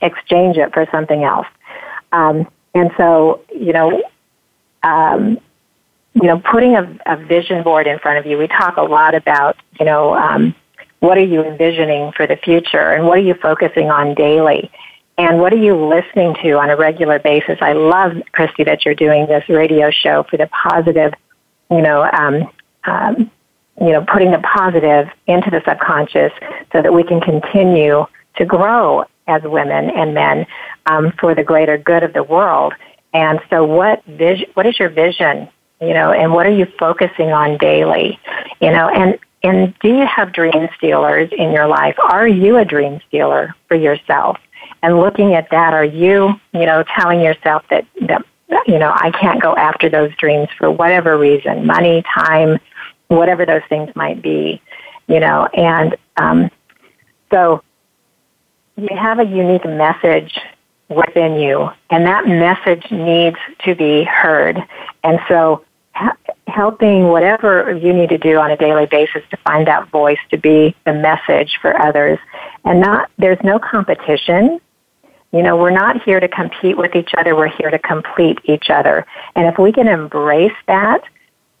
exchange 0.00 0.56
it 0.56 0.72
for 0.72 0.86
something 0.90 1.24
else. 1.24 1.46
Um, 2.12 2.48
and 2.74 2.90
so 2.96 3.42
you 3.54 3.72
know 3.72 4.02
um, 4.82 5.38
you 6.14 6.22
know, 6.22 6.38
putting 6.38 6.74
a, 6.74 6.98
a, 7.04 7.16
vision 7.16 7.62
board 7.62 7.86
in 7.86 7.98
front 7.98 8.18
of 8.18 8.26
you. 8.26 8.38
We 8.38 8.48
talk 8.48 8.78
a 8.78 8.82
lot 8.82 9.14
about, 9.14 9.56
you 9.78 9.84
know, 9.84 10.14
um, 10.14 10.54
what 11.00 11.18
are 11.18 11.24
you 11.24 11.44
envisioning 11.44 12.12
for 12.12 12.26
the 12.26 12.36
future 12.36 12.92
and 12.92 13.06
what 13.06 13.18
are 13.18 13.22
you 13.22 13.34
focusing 13.34 13.90
on 13.90 14.14
daily? 14.14 14.70
And 15.18 15.38
what 15.38 15.52
are 15.52 15.58
you 15.58 15.74
listening 15.74 16.34
to 16.42 16.52
on 16.58 16.70
a 16.70 16.76
regular 16.76 17.18
basis? 17.18 17.58
I 17.60 17.72
love, 17.72 18.12
Christy, 18.32 18.64
that 18.64 18.84
you're 18.84 18.94
doing 18.94 19.26
this 19.26 19.48
radio 19.48 19.90
show 19.90 20.24
for 20.24 20.36
the 20.36 20.46
positive, 20.48 21.14
you 21.70 21.82
know, 21.82 22.02
um, 22.02 22.50
um, 22.84 23.30
you 23.80 23.92
know, 23.92 24.04
putting 24.10 24.30
the 24.30 24.38
positive 24.38 25.08
into 25.26 25.50
the 25.50 25.62
subconscious 25.66 26.32
so 26.72 26.82
that 26.82 26.92
we 26.92 27.02
can 27.02 27.20
continue 27.20 28.06
to 28.36 28.44
grow 28.44 29.04
as 29.26 29.42
women 29.42 29.90
and 29.90 30.14
men 30.14 30.46
um, 30.86 31.12
for 31.18 31.34
the 31.34 31.42
greater 31.42 31.76
good 31.76 32.02
of 32.02 32.12
the 32.12 32.22
world. 32.22 32.74
And 33.16 33.40
so 33.48 33.64
what 33.64 34.04
vision, 34.04 34.46
what 34.52 34.66
is 34.66 34.78
your 34.78 34.90
vision, 34.90 35.48
you 35.80 35.94
know, 35.94 36.12
and 36.12 36.34
what 36.34 36.46
are 36.46 36.54
you 36.54 36.66
focusing 36.78 37.32
on 37.32 37.56
daily, 37.56 38.20
you 38.60 38.70
know, 38.70 38.90
and, 38.90 39.18
and 39.42 39.74
do 39.78 39.88
you 39.88 40.04
have 40.04 40.34
dream 40.34 40.68
stealers 40.76 41.30
in 41.32 41.50
your 41.50 41.66
life? 41.66 41.96
Are 41.98 42.28
you 42.28 42.58
a 42.58 42.64
dream 42.66 43.00
stealer 43.08 43.54
for 43.68 43.74
yourself? 43.74 44.36
And 44.82 45.00
looking 45.00 45.32
at 45.32 45.48
that, 45.50 45.72
are 45.72 45.84
you, 45.84 46.38
you 46.52 46.66
know, 46.66 46.84
telling 46.94 47.22
yourself 47.22 47.64
that, 47.70 47.86
that 48.02 48.22
you 48.66 48.78
know, 48.78 48.92
I 48.94 49.10
can't 49.12 49.40
go 49.40 49.56
after 49.56 49.88
those 49.88 50.14
dreams 50.16 50.48
for 50.58 50.70
whatever 50.70 51.16
reason, 51.16 51.64
money, 51.66 52.04
time, 52.14 52.58
whatever 53.08 53.46
those 53.46 53.62
things 53.70 53.88
might 53.96 54.20
be, 54.20 54.60
you 55.06 55.20
know, 55.20 55.46
and 55.54 55.96
um, 56.18 56.50
so 57.32 57.62
you 58.76 58.94
have 58.94 59.20
a 59.20 59.24
unique 59.24 59.64
message 59.64 60.38
within 60.88 61.38
you, 61.38 61.68
and 61.90 62.06
that 62.06 62.26
message 62.26 62.90
needs 62.90 63.36
to 63.64 63.74
be 63.74 64.04
heard. 64.04 64.62
And 65.02 65.18
so, 65.28 65.64
helping 66.46 67.08
whatever 67.08 67.72
you 67.82 67.92
need 67.92 68.10
to 68.10 68.18
do 68.18 68.38
on 68.38 68.50
a 68.50 68.56
daily 68.56 68.86
basis 68.86 69.22
to 69.30 69.36
find 69.38 69.66
that 69.66 69.88
voice 69.88 70.18
to 70.30 70.36
be 70.36 70.74
the 70.84 70.92
message 70.92 71.58
for 71.60 71.78
others, 71.80 72.18
and 72.64 72.80
not 72.80 73.10
there's 73.18 73.42
no 73.42 73.58
competition. 73.58 74.60
You 75.32 75.42
know, 75.42 75.56
we're 75.56 75.70
not 75.70 76.02
here 76.02 76.20
to 76.20 76.28
compete 76.28 76.78
with 76.78 76.94
each 76.94 77.10
other. 77.18 77.34
We're 77.34 77.48
here 77.48 77.70
to 77.70 77.78
complete 77.78 78.38
each 78.44 78.70
other. 78.70 79.04
And 79.34 79.46
if 79.46 79.58
we 79.58 79.72
can 79.72 79.88
embrace 79.88 80.56
that, 80.66 81.02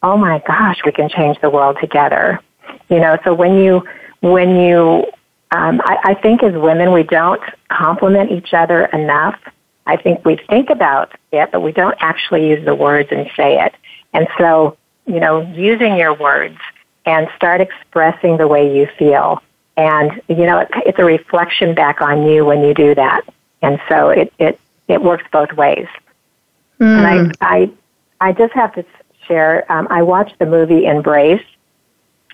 oh 0.02 0.16
my 0.16 0.42
gosh, 0.46 0.78
we 0.84 0.92
can 0.92 1.08
change 1.08 1.38
the 1.40 1.50
world 1.50 1.76
together. 1.80 2.40
You 2.88 3.00
know, 3.00 3.18
so 3.24 3.34
when 3.34 3.58
you 3.58 3.82
when 4.20 4.56
you 4.56 5.04
um, 5.50 5.80
I, 5.84 5.98
I 6.04 6.14
think 6.14 6.42
as 6.42 6.54
women, 6.54 6.92
we 6.92 7.02
don't 7.02 7.42
compliment 7.68 8.32
each 8.32 8.52
other 8.52 8.86
enough. 8.86 9.38
I 9.86 9.96
think 9.96 10.24
we 10.24 10.36
think 10.36 10.70
about 10.70 11.12
it, 11.32 11.50
but 11.52 11.60
we 11.60 11.72
don't 11.72 11.96
actually 12.00 12.48
use 12.48 12.64
the 12.64 12.74
words 12.74 13.10
and 13.12 13.30
say 13.36 13.64
it. 13.64 13.74
And 14.12 14.26
so, 14.38 14.76
you 15.06 15.20
know, 15.20 15.42
using 15.42 15.96
your 15.96 16.14
words 16.14 16.58
and 17.04 17.28
start 17.36 17.60
expressing 17.60 18.36
the 18.36 18.48
way 18.48 18.76
you 18.76 18.88
feel. 18.98 19.40
And, 19.76 20.20
you 20.28 20.46
know, 20.46 20.58
it, 20.58 20.68
it's 20.84 20.98
a 20.98 21.04
reflection 21.04 21.74
back 21.74 22.00
on 22.00 22.26
you 22.26 22.44
when 22.44 22.64
you 22.64 22.74
do 22.74 22.94
that. 22.94 23.22
And 23.62 23.80
so 23.88 24.08
it, 24.08 24.32
it, 24.38 24.58
it 24.88 25.00
works 25.02 25.24
both 25.30 25.52
ways. 25.52 25.86
Mm. 26.80 26.96
And 26.96 27.36
I, 27.40 27.56
I, 27.56 27.70
I 28.20 28.32
just 28.32 28.52
have 28.54 28.74
to 28.74 28.84
share, 29.28 29.70
um, 29.70 29.86
I 29.90 30.02
watched 30.02 30.38
the 30.38 30.46
movie 30.46 30.86
Embrace. 30.86 31.44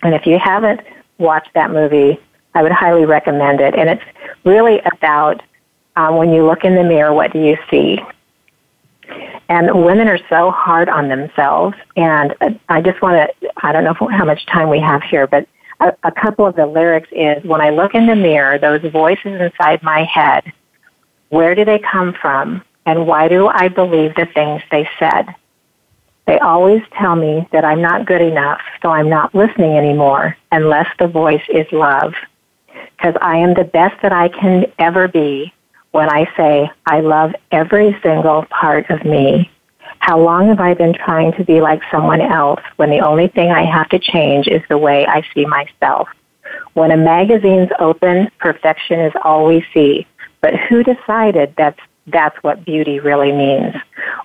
And 0.03 0.15
if 0.15 0.27
you 0.27 0.39
haven't 0.39 0.81
watched 1.19 1.53
that 1.55 1.71
movie, 1.71 2.19
I 2.55 2.63
would 2.63 2.73
highly 2.73 3.05
recommend 3.05 3.61
it. 3.61 3.75
And 3.75 3.89
it's 3.89 4.03
really 4.45 4.81
about 4.81 5.43
um, 5.97 6.17
when 6.17 6.33
you 6.33 6.47
look 6.47 6.65
in 6.65 6.75
the 6.75 6.85
mirror, 6.85 7.13
what 7.13 7.33
do 7.33 7.39
you 7.39 7.57
see? 7.71 8.01
And 9.49 9.85
women 9.85 10.09
are 10.09 10.19
so 10.29 10.51
hard 10.51 10.89
on 10.89 11.09
themselves. 11.09 11.77
And 11.97 12.35
I 12.69 12.81
just 12.81 13.03
want 13.03 13.31
to, 13.41 13.51
I 13.63 13.73
don't 13.73 13.85
know 13.85 14.09
how 14.09 14.25
much 14.25 14.47
time 14.47 14.71
we 14.71 14.81
have 14.81 15.03
here, 15.03 15.27
but 15.27 15.47
a, 15.81 15.93
a 16.05 16.13
couple 16.13 16.47
of 16.47 16.57
the 16.57 16.67
lyrics 16.67 17.09
is 17.13 17.43
when 17.45 17.61
I 17.61 17.71
look 17.71 17.95
in 17.95 18.07
the 18.07 18.17
mirror, 18.17 18.59
those 18.59 18.81
voices 18.91 19.41
inside 19.41 19.83
my 19.83 20.05
head, 20.05 20.53
where 21.29 21.55
do 21.55 21.65
they 21.65 21.79
come 21.79 22.15
from? 22.15 22.63
And 22.87 23.07
why 23.07 23.29
do 23.29 23.49
I 23.49 23.69
believe 23.69 24.15
the 24.15 24.27
things 24.27 24.63
they 24.71 24.89
said? 24.99 25.35
They 26.27 26.39
always 26.39 26.83
tell 26.99 27.17
me 27.17 27.49
that 27.53 27.65
I'm 27.65 27.83
not 27.83 28.07
good 28.07 28.23
enough, 28.23 28.61
so 28.81 28.91
I'm 28.91 29.09
not 29.09 29.35
listening 29.35 29.77
anymore 29.77 30.37
unless 30.53 30.87
the 30.99 31.09
voice 31.09 31.43
is 31.49 31.67
love. 31.73 32.15
Because 32.97 33.15
I 33.21 33.39
am 33.39 33.55
the 33.55 33.65
best 33.65 34.01
that 34.03 34.13
I 34.13 34.29
can 34.29 34.67
ever 34.79 35.09
be 35.09 35.53
when 35.93 36.09
I 36.09 36.27
say, 36.37 36.71
I 36.87 37.01
love 37.01 37.35
every 37.51 37.97
single 38.03 38.45
part 38.47 38.91
of 38.91 39.05
me. 39.05 39.51
How 39.99 40.19
long 40.19 40.49
have 40.49 40.61
I 40.61 40.75
been 40.75 40.95
trying 40.95 41.33
to 41.35 41.45
be 41.45 41.61
like 41.61 41.81
someone 41.91 42.21
else 42.21 42.61
when 42.77 42.91
the 42.91 43.01
only 43.01 43.29
thing 43.29 43.51
I 43.51 43.65
have 43.65 43.89
to 43.91 43.99
change 43.99 44.49
is 44.49 44.63
the 44.69 44.79
way 44.79 45.07
I 45.07 45.23
see 45.35 45.45
myself? 45.45 46.09
When 46.75 46.91
a 46.91 46.97
magazine's 46.97 47.71
open, 47.79 48.31
perfection 48.39 49.01
is 49.01 49.13
all 49.23 49.47
we 49.47 49.65
see. 49.73 50.07
But 50.41 50.57
who 50.57 50.83
decided 50.83 51.55
that's, 51.57 51.79
that's 52.07 52.37
what 52.43 52.65
beauty 52.65 52.99
really 52.99 53.31
means? 53.31 53.77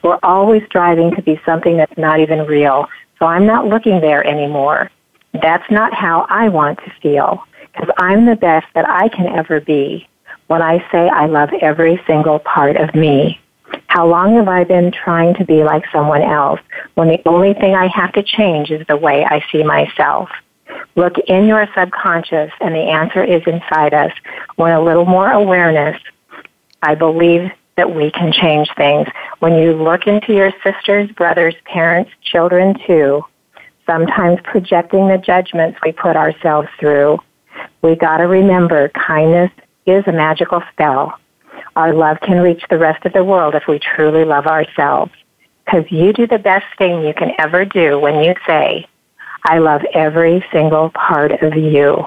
We're 0.03 0.19
always 0.23 0.63
striving 0.65 1.13
to 1.15 1.21
be 1.21 1.39
something 1.45 1.77
that's 1.77 1.97
not 1.97 2.19
even 2.19 2.45
real. 2.47 2.87
So 3.19 3.25
I'm 3.25 3.45
not 3.45 3.67
looking 3.67 4.01
there 4.01 4.25
anymore. 4.25 4.89
That's 5.33 5.69
not 5.69 5.93
how 5.93 6.25
I 6.29 6.49
want 6.49 6.79
to 6.79 6.91
feel 7.01 7.43
because 7.77 7.93
I'm 7.97 8.25
the 8.25 8.35
best 8.35 8.67
that 8.73 8.89
I 8.89 9.09
can 9.09 9.27
ever 9.27 9.61
be 9.61 10.07
when 10.47 10.61
I 10.61 10.79
say 10.91 11.09
I 11.09 11.27
love 11.27 11.49
every 11.61 12.01
single 12.07 12.39
part 12.39 12.77
of 12.77 12.95
me. 12.95 13.39
How 13.87 14.07
long 14.07 14.35
have 14.35 14.47
I 14.47 14.63
been 14.63 14.91
trying 14.91 15.35
to 15.35 15.45
be 15.45 15.63
like 15.63 15.83
someone 15.91 16.21
else 16.21 16.59
when 16.95 17.09
the 17.09 17.21
only 17.27 17.53
thing 17.53 17.75
I 17.75 17.87
have 17.87 18.13
to 18.13 18.23
change 18.23 18.71
is 18.71 18.85
the 18.87 18.97
way 18.97 19.25
I 19.25 19.43
see 19.51 19.63
myself? 19.63 20.29
Look 20.95 21.17
in 21.27 21.47
your 21.47 21.67
subconscious 21.75 22.51
and 22.59 22.73
the 22.73 22.79
answer 22.79 23.23
is 23.23 23.41
inside 23.45 23.93
us. 23.93 24.11
When 24.55 24.71
a 24.71 24.81
little 24.81 25.05
more 25.05 25.29
awareness, 25.29 26.01
I 26.81 26.95
believe 26.95 27.51
that 27.75 27.93
we 27.93 28.09
can 28.11 28.31
change 28.31 28.69
things. 28.75 29.07
When 29.39 29.57
you 29.57 29.73
look 29.73 30.07
into 30.07 30.33
your 30.33 30.51
sisters, 30.63 31.11
brothers, 31.11 31.55
parents, 31.65 32.11
children 32.23 32.75
too, 32.87 33.23
sometimes 33.85 34.39
projecting 34.43 35.07
the 35.07 35.17
judgments 35.17 35.79
we 35.83 35.91
put 35.91 36.15
ourselves 36.15 36.67
through, 36.79 37.19
we 37.81 37.95
gotta 37.95 38.27
remember 38.27 38.89
kindness 38.89 39.51
is 39.85 40.03
a 40.07 40.11
magical 40.11 40.61
spell. 40.71 41.19
Our 41.75 41.93
love 41.93 42.19
can 42.21 42.39
reach 42.39 42.63
the 42.69 42.77
rest 42.77 43.05
of 43.05 43.13
the 43.13 43.23
world 43.23 43.55
if 43.55 43.67
we 43.67 43.79
truly 43.79 44.25
love 44.25 44.47
ourselves. 44.47 45.11
Because 45.65 45.91
you 45.91 46.13
do 46.13 46.27
the 46.27 46.39
best 46.39 46.65
thing 46.77 47.03
you 47.03 47.13
can 47.13 47.31
ever 47.39 47.65
do 47.65 47.99
when 47.99 48.23
you 48.23 48.33
say, 48.45 48.87
I 49.43 49.59
love 49.59 49.81
every 49.93 50.45
single 50.51 50.89
part 50.89 51.31
of 51.43 51.55
you. 51.55 52.05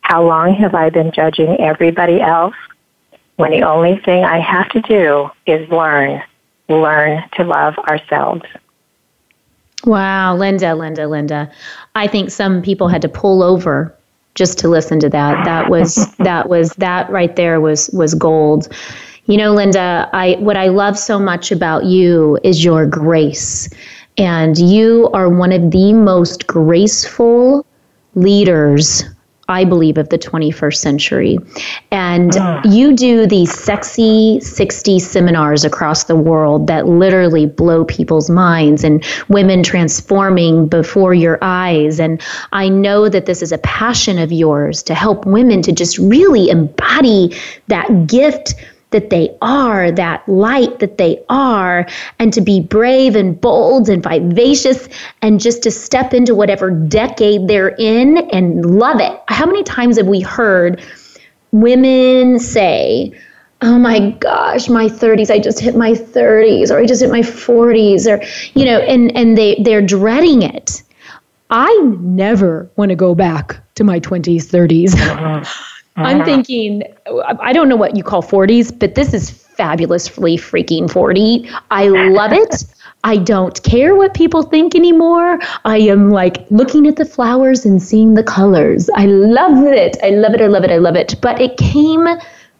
How 0.00 0.24
long 0.24 0.54
have 0.54 0.74
I 0.74 0.90
been 0.90 1.12
judging 1.12 1.60
everybody 1.60 2.20
else 2.20 2.54
when 3.36 3.50
the 3.50 3.62
only 3.62 3.98
thing 3.98 4.24
I 4.24 4.38
have 4.40 4.68
to 4.70 4.80
do 4.80 5.30
is 5.46 5.68
learn, 5.68 6.22
learn 6.68 7.24
to 7.36 7.44
love 7.44 7.78
ourselves? 7.78 8.42
Wow, 9.84 10.36
Linda, 10.36 10.74
Linda, 10.74 11.08
Linda. 11.08 11.50
I 11.94 12.06
think 12.06 12.30
some 12.30 12.62
people 12.62 12.88
had 12.88 13.02
to 13.02 13.08
pull 13.08 13.42
over 13.42 13.96
just 14.34 14.58
to 14.58 14.68
listen 14.68 15.00
to 15.00 15.08
that. 15.10 15.44
That 15.44 15.70
was 15.70 16.14
that 16.18 16.48
was 16.48 16.72
that 16.74 17.10
right 17.10 17.34
there 17.36 17.60
was 17.60 17.90
was 17.90 18.14
gold. 18.14 18.68
You 19.26 19.36
know, 19.36 19.52
Linda, 19.52 20.10
I 20.12 20.36
what 20.40 20.56
I 20.56 20.68
love 20.68 20.98
so 20.98 21.18
much 21.18 21.52
about 21.52 21.84
you 21.84 22.38
is 22.42 22.64
your 22.64 22.86
grace. 22.86 23.68
And 24.18 24.58
you 24.58 25.08
are 25.14 25.30
one 25.30 25.52
of 25.52 25.70
the 25.70 25.94
most 25.94 26.46
graceful 26.46 27.64
leaders 28.14 29.04
I 29.52 29.64
believe, 29.64 29.98
of 29.98 30.08
the 30.08 30.18
21st 30.18 30.76
century. 30.76 31.38
And 31.90 32.34
uh. 32.36 32.62
you 32.64 32.96
do 32.96 33.26
these 33.26 33.52
sexy 33.52 34.40
60 34.40 34.98
seminars 34.98 35.64
across 35.64 36.04
the 36.04 36.16
world 36.16 36.66
that 36.68 36.88
literally 36.88 37.44
blow 37.46 37.84
people's 37.84 38.30
minds 38.30 38.82
and 38.82 39.04
women 39.28 39.62
transforming 39.62 40.68
before 40.68 41.12
your 41.12 41.38
eyes. 41.42 42.00
And 42.00 42.20
I 42.52 42.70
know 42.70 43.10
that 43.10 43.26
this 43.26 43.42
is 43.42 43.52
a 43.52 43.58
passion 43.58 44.18
of 44.18 44.32
yours 44.32 44.82
to 44.84 44.94
help 44.94 45.26
women 45.26 45.60
to 45.62 45.72
just 45.72 45.98
really 45.98 46.48
embody 46.48 47.36
that 47.68 48.06
gift 48.06 48.54
that 48.92 49.10
they 49.10 49.36
are, 49.42 49.90
that 49.92 50.26
light 50.28 50.78
that 50.78 50.98
they 50.98 51.22
are, 51.28 51.86
and 52.18 52.32
to 52.32 52.40
be 52.40 52.60
brave 52.60 53.16
and 53.16 53.40
bold 53.40 53.88
and 53.88 54.02
vivacious 54.02 54.88
and 55.20 55.40
just 55.40 55.62
to 55.64 55.70
step 55.70 56.14
into 56.14 56.34
whatever 56.34 56.70
decade 56.70 57.48
they're 57.48 57.74
in 57.78 58.18
and 58.30 58.78
love 58.78 59.00
it. 59.00 59.20
How 59.28 59.46
many 59.46 59.62
times 59.62 59.96
have 59.96 60.06
we 60.06 60.20
heard 60.20 60.82
women 61.50 62.38
say, 62.38 63.12
oh 63.62 63.78
my 63.78 64.10
gosh 64.18 64.68
my 64.68 64.86
30s 64.86 65.30
i 65.30 65.38
just 65.38 65.60
hit 65.60 65.76
my 65.76 65.92
30s 65.92 66.72
or 66.72 66.78
i 66.78 66.84
just 66.84 67.00
hit 67.00 67.12
my 67.12 67.20
40s 67.20 68.08
or 68.10 68.20
you 68.58 68.64
know 68.66 68.80
and 68.80 69.16
and 69.16 69.38
they 69.38 69.54
they're 69.62 69.82
dreading 69.82 70.42
it. 70.42 70.82
I 71.48 71.72
never 72.00 72.70
want 72.76 72.88
to 72.88 72.96
go 72.96 73.14
back 73.14 73.60
to 73.74 73.84
my 73.84 74.00
20s 74.00 74.46
30s 74.46 74.96
I'm 75.96 76.22
uh-huh. 76.22 76.24
thinking, 76.24 76.82
I 77.40 77.52
don't 77.52 77.68
know 77.68 77.76
what 77.76 77.96
you 77.96 78.02
call 78.02 78.22
40s, 78.22 78.78
but 78.78 78.94
this 78.94 79.12
is 79.12 79.30
fabulously 79.30 80.36
freaking 80.36 80.90
40. 80.90 81.48
I 81.70 81.88
love 81.88 82.32
it. 82.32 82.64
I 83.04 83.16
don't 83.16 83.60
care 83.64 83.96
what 83.96 84.14
people 84.14 84.44
think 84.44 84.74
anymore. 84.74 85.38
I 85.64 85.78
am 85.78 86.10
like 86.10 86.46
looking 86.50 86.86
at 86.86 86.96
the 86.96 87.04
flowers 87.04 87.66
and 87.66 87.82
seeing 87.82 88.14
the 88.14 88.22
colors. 88.22 88.88
I 88.94 89.06
love 89.06 89.64
it. 89.64 89.96
I 90.04 90.10
love 90.10 90.34
it. 90.34 90.40
I 90.40 90.46
love 90.46 90.64
it. 90.64 90.70
I 90.70 90.78
love 90.78 90.94
it. 90.94 91.16
But 91.20 91.40
it 91.40 91.56
came 91.56 92.06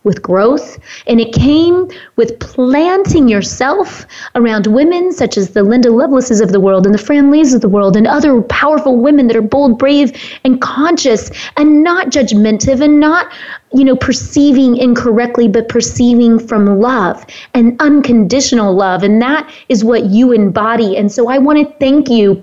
with 0.05 0.23
growth. 0.23 0.79
And 1.07 1.21
it 1.21 1.33
came 1.33 1.89
with 2.17 2.39
planting 2.41 3.29
yourself 3.29 4.07
around 4.35 4.67
women 4.67 5.13
such 5.13 5.37
as 5.37 5.51
the 5.51 5.63
Linda 5.63 5.91
Lovelaces 5.91 6.41
of 6.41 6.53
the 6.53 6.61
world 6.61 6.87
and 6.87 6.95
the 6.95 6.99
Fran 6.99 7.31
Lees 7.31 7.55
of 7.55 7.61
the 7.61 7.69
world 7.69 7.97
and 7.97 8.07
other 8.07 8.43
powerful 8.43 8.97
women 8.97 9.27
that 9.29 9.37
are 9.37 9.43
bold, 9.43 9.79
brave, 9.79 10.13
and 10.45 10.61
conscious 10.61 11.31
and 11.57 11.83
not 11.83 12.09
judgmental 12.09 12.81
and 12.81 13.01
not, 13.01 13.33
you 13.73 13.85
know, 13.85 13.97
perceiving 13.97 14.77
incorrectly, 14.77 15.49
but 15.49 15.69
perceiving 15.69 16.39
from 16.39 16.81
love 16.81 17.25
and 17.55 17.81
unconditional 17.81 18.75
love. 18.75 19.03
And 19.03 19.21
that 19.23 19.51
is 19.69 19.85
what 19.85 20.07
you 20.07 20.33
embody. 20.33 20.97
And 20.97 21.11
so 21.11 21.29
I 21.29 21.39
want 21.39 21.59
to 21.59 21.79
thank 21.79 22.09
you 22.09 22.43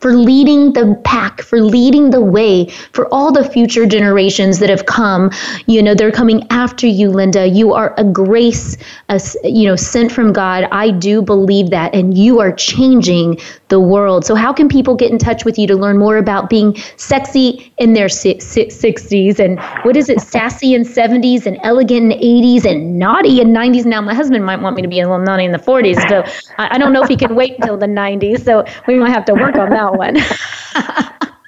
for 0.00 0.14
leading 0.14 0.72
the 0.72 1.00
pack, 1.04 1.42
for 1.42 1.60
leading 1.60 2.10
the 2.10 2.20
way 2.20 2.66
for 2.92 3.12
all 3.12 3.32
the 3.32 3.48
future 3.48 3.86
generations 3.86 4.58
that 4.58 4.70
have 4.70 4.86
come. 4.86 5.30
You 5.66 5.82
know, 5.82 5.94
they're 5.94 6.12
coming 6.12 6.46
after 6.50 6.86
you, 6.86 7.10
Linda. 7.10 7.46
You 7.46 7.72
are 7.74 7.94
a 7.96 8.04
grace, 8.04 8.76
a, 9.08 9.20
you 9.44 9.68
know, 9.68 9.76
sent 9.76 10.12
from 10.12 10.32
God. 10.32 10.68
I 10.70 10.90
do 10.90 11.22
believe 11.22 11.70
that, 11.70 11.94
and 11.94 12.16
you 12.16 12.40
are 12.40 12.52
changing 12.52 13.38
the 13.68 13.80
world. 13.80 14.24
So, 14.24 14.34
how 14.34 14.52
can 14.52 14.68
people 14.68 14.94
get 14.94 15.10
in 15.10 15.18
touch 15.18 15.44
with 15.44 15.58
you 15.58 15.66
to 15.66 15.76
learn 15.76 15.98
more 15.98 16.16
about 16.16 16.48
being 16.48 16.76
sexy 16.96 17.72
in 17.78 17.92
their 17.92 18.06
60s 18.06 19.38
and 19.38 19.60
what 19.84 19.96
is 19.96 20.08
it, 20.08 20.20
sassy 20.20 20.74
in 20.74 20.82
70s 20.82 21.46
and 21.46 21.58
elegant 21.62 22.12
in 22.12 22.18
80s 22.18 22.64
and 22.64 22.98
naughty 22.98 23.40
in 23.40 23.48
90s? 23.48 23.84
Now, 23.84 24.00
my 24.00 24.14
husband 24.14 24.44
might 24.44 24.60
want 24.60 24.76
me 24.76 24.82
to 24.82 24.88
be 24.88 25.00
a 25.00 25.08
little 25.08 25.24
naughty 25.24 25.44
in 25.44 25.52
the 25.52 25.58
40s, 25.58 26.08
so 26.08 26.22
I, 26.56 26.76
I 26.76 26.78
don't 26.78 26.92
know 26.92 27.02
if 27.02 27.08
he 27.08 27.16
can 27.16 27.34
wait 27.34 27.56
until 27.58 27.76
the 27.76 27.86
90s. 27.86 28.44
So, 28.44 28.64
we 28.86 28.94
might 28.94 29.10
have 29.10 29.24
to 29.26 29.34
work 29.34 29.56
on 29.56 29.70
that 29.70 29.87
one. 29.92 30.16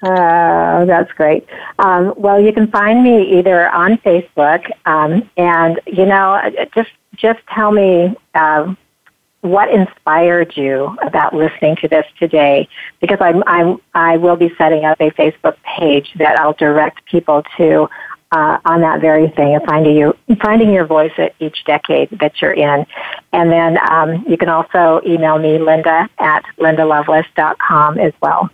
Uh, 0.03 0.84
that's 0.86 1.12
great. 1.12 1.47
Um, 1.78 2.14
well, 2.16 2.41
you 2.41 2.53
can 2.53 2.70
find 2.70 3.03
me 3.03 3.38
either 3.38 3.68
on 3.70 3.99
Facebook, 3.99 4.70
um, 4.86 5.28
and 5.36 5.80
you 5.86 6.07
know, 6.07 6.41
just 6.74 6.91
just 7.16 7.41
tell 7.49 7.70
me 7.70 8.16
um, 8.34 8.76
what 9.43 9.70
inspired 9.70 10.57
you 10.57 10.97
about 11.03 11.34
listening 11.34 11.76
to 11.76 11.88
this 11.88 12.05
today? 12.18 12.68
Because 13.01 13.18
I'm, 13.20 13.43
I'm, 13.47 13.78
I 13.95 14.16
will 14.16 14.36
be 14.36 14.53
setting 14.59 14.84
up 14.84 15.01
a 15.01 15.11
Facebook 15.12 15.57
page 15.78 16.12
that 16.18 16.38
I'll 16.38 16.53
direct 16.53 17.05
people 17.07 17.43
to 17.57 17.88
uh, 18.33 18.59
on 18.64 18.81
that 18.81 19.01
very 19.01 19.28
thing 19.28 19.57
of 19.57 19.62
finding 19.64 19.97
your 19.97 20.14
finding 20.43 20.72
your 20.72 20.87
voice 20.87 21.12
at 21.18 21.35
each 21.41 21.64
decade 21.64 22.09
that 22.20 22.41
you're 22.41 22.53
in. 22.53 22.87
And 23.33 23.51
then 23.51 23.78
um, 23.91 24.24
you 24.28 24.37
can 24.37 24.49
also 24.49 25.01
email 25.07 25.39
me, 25.39 25.59
Linda 25.59 26.09
at 26.18 26.45
lindalovelace.com 26.59 27.99
as 27.99 28.12
well. 28.20 28.51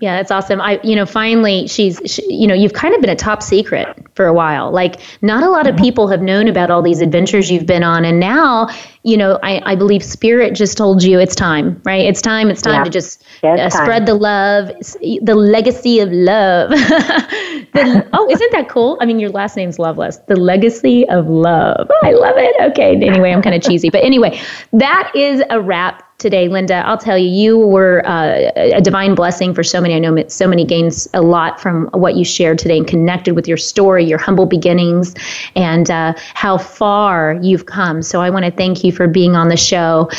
Yeah, 0.00 0.16
that's 0.16 0.30
awesome. 0.30 0.62
I, 0.62 0.80
you 0.82 0.96
know, 0.96 1.04
finally, 1.04 1.66
she's, 1.68 2.00
she, 2.06 2.24
you 2.32 2.46
know, 2.46 2.54
you've 2.54 2.72
kind 2.72 2.94
of 2.94 3.02
been 3.02 3.10
a 3.10 3.16
top 3.16 3.42
secret 3.42 3.86
for 4.14 4.26
a 4.26 4.32
while. 4.32 4.70
Like, 4.70 4.98
not 5.20 5.42
a 5.42 5.50
lot 5.50 5.66
of 5.66 5.74
mm-hmm. 5.74 5.84
people 5.84 6.08
have 6.08 6.22
known 6.22 6.48
about 6.48 6.70
all 6.70 6.80
these 6.80 7.02
adventures 7.02 7.50
you've 7.50 7.66
been 7.66 7.82
on, 7.82 8.06
and 8.06 8.18
now, 8.18 8.70
you 9.02 9.18
know, 9.18 9.38
I, 9.42 9.60
I 9.72 9.74
believe 9.74 10.02
Spirit 10.02 10.54
just 10.54 10.78
told 10.78 11.02
you 11.02 11.20
it's 11.20 11.34
time, 11.34 11.82
right? 11.84 12.06
It's 12.06 12.22
time. 12.22 12.50
It's 12.50 12.62
time 12.62 12.76
yeah. 12.76 12.84
to 12.84 12.90
just 12.90 13.22
uh, 13.42 13.68
spread 13.68 14.06
the 14.06 14.14
love, 14.14 14.68
the 15.00 15.34
legacy 15.34 16.00
of 16.00 16.10
love. 16.10 16.70
the, 16.70 18.08
oh, 18.14 18.30
isn't 18.30 18.52
that 18.52 18.70
cool? 18.70 18.96
I 19.02 19.06
mean, 19.06 19.20
your 19.20 19.30
last 19.30 19.54
name's 19.54 19.78
Lovelace. 19.78 20.16
The 20.28 20.36
legacy 20.36 21.06
of 21.10 21.28
love. 21.28 21.90
I 22.02 22.12
love 22.12 22.36
it. 22.38 22.70
Okay. 22.70 22.94
Anyway, 22.94 23.32
I'm 23.32 23.42
kind 23.42 23.54
of 23.54 23.62
cheesy, 23.62 23.90
but 23.90 24.02
anyway, 24.02 24.40
that 24.72 25.12
is 25.14 25.42
a 25.50 25.60
wrap 25.60 26.09
today, 26.20 26.48
Linda. 26.48 26.86
I'll 26.86 26.98
tell 26.98 27.18
you, 27.18 27.28
you 27.28 27.58
were 27.58 28.06
uh, 28.06 28.52
a 28.54 28.80
divine 28.80 29.14
blessing 29.14 29.54
for 29.54 29.64
so 29.64 29.80
many. 29.80 29.94
I 29.94 29.98
know 29.98 30.22
so 30.28 30.46
many 30.46 30.64
gains 30.64 31.08
a 31.14 31.22
lot 31.22 31.60
from 31.60 31.88
what 31.92 32.14
you 32.14 32.24
shared 32.24 32.58
today 32.58 32.78
and 32.78 32.86
connected 32.86 33.34
with 33.34 33.48
your 33.48 33.56
story, 33.56 34.04
your 34.04 34.18
humble 34.18 34.46
beginnings, 34.46 35.14
and 35.56 35.90
uh, 35.90 36.14
how 36.34 36.58
far 36.58 37.38
you've 37.42 37.66
come. 37.66 38.02
So 38.02 38.20
I 38.20 38.30
want 38.30 38.44
to 38.44 38.50
thank 38.50 38.84
you 38.84 38.92
for 38.92 39.08
being 39.08 39.34
on 39.34 39.48
the 39.48 39.56
show. 39.56 40.10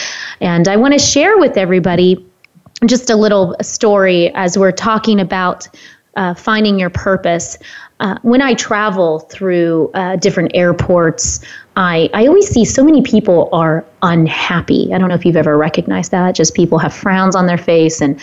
And 0.41 0.67
I 0.67 0.75
want 0.75 0.93
to 0.93 0.99
share 0.99 1.37
with 1.37 1.55
everybody 1.55 2.25
just 2.85 3.09
a 3.09 3.15
little 3.15 3.55
story 3.61 4.33
as 4.33 4.57
we're 4.57 4.71
talking 4.71 5.19
about 5.19 5.69
uh, 6.15 6.33
finding 6.33 6.79
your 6.79 6.89
purpose. 6.89 7.57
Uh, 7.99 8.17
when 8.23 8.41
I 8.41 8.55
travel 8.55 9.19
through 9.19 9.91
uh, 9.93 10.15
different 10.15 10.51
airports, 10.55 11.39
I, 11.75 12.09
I 12.13 12.27
always 12.27 12.47
see 12.47 12.65
so 12.65 12.83
many 12.83 13.01
people 13.01 13.49
are 13.53 13.85
unhappy. 14.01 14.93
I 14.93 14.97
don't 14.97 15.09
know 15.09 15.15
if 15.15 15.25
you've 15.25 15.37
ever 15.37 15.57
recognized 15.57 16.11
that. 16.11 16.35
Just 16.35 16.53
people 16.53 16.77
have 16.79 16.93
frowns 16.93 17.35
on 17.35 17.47
their 17.47 17.57
face. 17.57 18.01
And, 18.01 18.19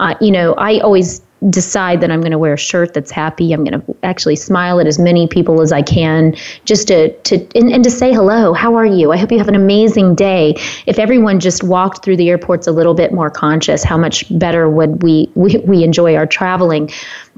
uh, 0.00 0.14
you 0.20 0.30
know, 0.30 0.54
I 0.54 0.80
always 0.80 1.22
decide 1.50 2.00
that 2.00 2.10
I'm 2.10 2.20
going 2.20 2.32
to 2.32 2.38
wear 2.38 2.54
a 2.54 2.58
shirt 2.58 2.94
that's 2.94 3.12
happy. 3.12 3.52
I'm 3.52 3.62
going 3.62 3.80
to 3.80 3.96
actually 4.02 4.34
smile 4.34 4.80
at 4.80 4.88
as 4.88 4.98
many 4.98 5.28
people 5.28 5.60
as 5.60 5.70
I 5.70 5.82
can 5.82 6.34
just 6.64 6.88
to, 6.88 7.12
to 7.12 7.36
and, 7.54 7.72
and 7.72 7.84
to 7.84 7.90
say 7.90 8.12
hello. 8.12 8.52
How 8.52 8.74
are 8.74 8.86
you? 8.86 9.12
I 9.12 9.16
hope 9.16 9.30
you 9.30 9.38
have 9.38 9.48
an 9.48 9.54
amazing 9.54 10.16
day. 10.16 10.54
If 10.86 10.98
everyone 10.98 11.38
just 11.38 11.62
walked 11.62 12.04
through 12.04 12.16
the 12.16 12.28
airports 12.28 12.66
a 12.66 12.72
little 12.72 12.94
bit 12.94 13.12
more 13.12 13.30
conscious, 13.30 13.84
how 13.84 13.96
much 13.96 14.24
better 14.36 14.68
would 14.68 15.02
we, 15.04 15.30
we, 15.36 15.58
we 15.58 15.84
enjoy 15.84 16.16
our 16.16 16.26
traveling? 16.26 16.90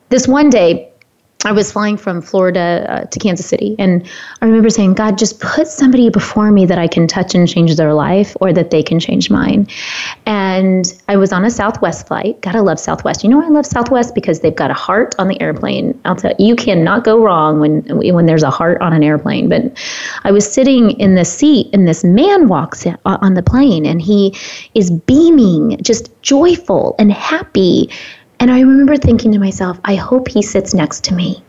This 0.09 0.27
one 0.27 0.49
day, 0.49 0.90
I 1.47 1.53
was 1.53 1.73
flying 1.73 1.97
from 1.97 2.21
Florida 2.21 2.87
uh, 2.89 3.05
to 3.05 3.19
Kansas 3.19 3.47
City, 3.47 3.75
and 3.79 4.07
I 4.43 4.45
remember 4.45 4.69
saying, 4.69 4.93
God, 4.93 5.17
just 5.17 5.41
put 5.41 5.69
somebody 5.69 6.11
before 6.11 6.51
me 6.53 6.67
that 6.67 6.79
I 6.79 6.87
can 6.87 7.07
touch 7.07 7.35
and 7.35 7.49
change 7.49 7.75
their 7.77 7.95
life 7.95 8.37
or 8.43 8.53
that 8.53 8.71
they 8.71 8.83
can 8.83 9.01
change 9.01 9.31
mine. 9.31 9.67
And 10.27 10.85
I 11.09 11.17
was 11.17 11.33
on 11.33 11.47
a 11.47 11.51
Southwest 11.51 12.07
flight. 12.07 12.39
Gotta 12.43 12.61
love 12.61 12.79
Southwest. 12.79 13.25
You 13.25 13.31
know, 13.31 13.43
I 13.43 13.49
love 13.49 13.65
Southwest 13.65 14.15
because 14.15 14.41
they've 14.41 14.55
got 14.55 14.71
a 14.71 14.75
heart 14.75 15.15
on 15.19 15.29
the 15.29 15.41
airplane. 15.41 15.99
I'll 16.05 16.15
tell 16.15 16.35
you, 16.39 16.49
you 16.49 16.57
cannot 16.57 17.05
go 17.05 17.23
wrong 17.23 17.59
when, 17.59 17.85
when 17.89 18.27
there's 18.27 18.43
a 18.43 18.51
heart 18.51 18.79
on 18.83 18.93
an 18.93 19.03
airplane. 19.03 19.49
But 19.49 19.79
I 20.25 20.33
was 20.33 20.51
sitting 20.51 20.91
in 21.01 21.15
the 21.15 21.25
seat, 21.25 21.71
and 21.73 21.89
this 21.89 22.05
man 22.05 22.49
walks 22.49 22.85
in, 22.85 22.99
uh, 23.07 23.17
on 23.23 23.33
the 23.33 23.43
plane, 23.43 23.87
and 23.87 24.03
he 24.03 24.37
is 24.75 24.91
beaming, 24.91 25.79
just 25.81 26.11
joyful 26.21 26.97
and 26.99 27.11
happy 27.11 27.89
and 28.41 28.51
I 28.51 28.61
remember 28.61 28.97
thinking 28.97 29.33
to 29.33 29.39
myself, 29.39 29.79
I 29.85 29.95
hope 29.95 30.29
he 30.29 30.43
sits 30.43 30.75
next 30.75 31.05
to 31.05 31.15
me. 31.15 31.45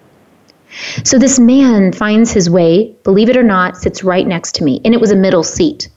So 1.03 1.17
this 1.17 1.39
man 1.39 1.91
finds 1.91 2.31
his 2.31 2.49
way, 2.49 2.93
believe 3.03 3.29
it 3.29 3.37
or 3.37 3.43
not, 3.43 3.77
sits 3.77 4.03
right 4.03 4.27
next 4.27 4.55
to 4.55 4.63
me, 4.63 4.81
and 4.85 4.93
it 4.93 5.01
was 5.01 5.11
a 5.11 5.15
middle 5.15 5.43
seat. 5.43 5.89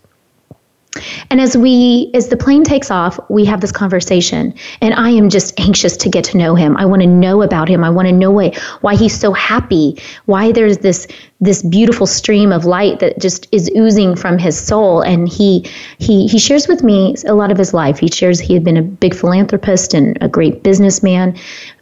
And 1.30 1.40
as 1.40 1.56
we 1.56 2.10
as 2.14 2.28
the 2.28 2.36
plane 2.36 2.62
takes 2.62 2.90
off, 2.90 3.18
we 3.28 3.44
have 3.44 3.60
this 3.60 3.72
conversation 3.72 4.54
and 4.80 4.94
I 4.94 5.10
am 5.10 5.28
just 5.28 5.58
anxious 5.58 5.96
to 5.98 6.08
get 6.08 6.24
to 6.24 6.36
know 6.36 6.54
him. 6.54 6.76
I 6.76 6.86
want 6.86 7.02
to 7.02 7.08
know 7.08 7.42
about 7.42 7.68
him. 7.68 7.82
I 7.82 7.90
want 7.90 8.06
to 8.06 8.12
know 8.12 8.30
why, 8.30 8.52
why 8.80 8.94
he's 8.94 9.18
so 9.18 9.32
happy, 9.32 10.00
why 10.26 10.52
there's 10.52 10.78
this 10.78 11.06
this 11.40 11.62
beautiful 11.62 12.06
stream 12.06 12.52
of 12.52 12.64
light 12.64 13.00
that 13.00 13.18
just 13.18 13.48
is 13.52 13.70
oozing 13.76 14.16
from 14.16 14.38
his 14.38 14.58
soul 14.58 15.00
and 15.00 15.28
he 15.28 15.68
he 15.98 16.26
he 16.28 16.38
shares 16.38 16.68
with 16.68 16.82
me 16.82 17.16
a 17.26 17.34
lot 17.34 17.50
of 17.50 17.58
his 17.58 17.74
life. 17.74 17.98
He 17.98 18.08
shares 18.08 18.38
he 18.38 18.54
had 18.54 18.64
been 18.64 18.76
a 18.76 18.82
big 18.82 19.14
philanthropist 19.14 19.94
and 19.94 20.16
a 20.20 20.28
great 20.28 20.62
businessman. 20.62 21.36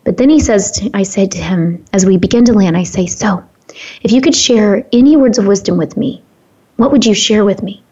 But 0.04 0.16
then 0.16 0.30
he 0.30 0.40
says 0.40 0.72
to, 0.72 0.90
I 0.94 1.02
said 1.02 1.30
to 1.32 1.38
him 1.38 1.84
as 1.92 2.06
we 2.06 2.16
begin 2.16 2.44
to 2.46 2.54
land, 2.54 2.76
I 2.76 2.82
say, 2.84 3.06
"So, 3.06 3.44
if 4.02 4.10
you 4.10 4.20
could 4.20 4.34
share 4.34 4.86
any 4.92 5.16
words 5.16 5.38
of 5.38 5.46
wisdom 5.46 5.76
with 5.76 5.96
me, 5.96 6.22
what 6.76 6.90
would 6.90 7.04
you 7.04 7.14
share 7.14 7.44
with 7.44 7.62
me?" 7.62 7.82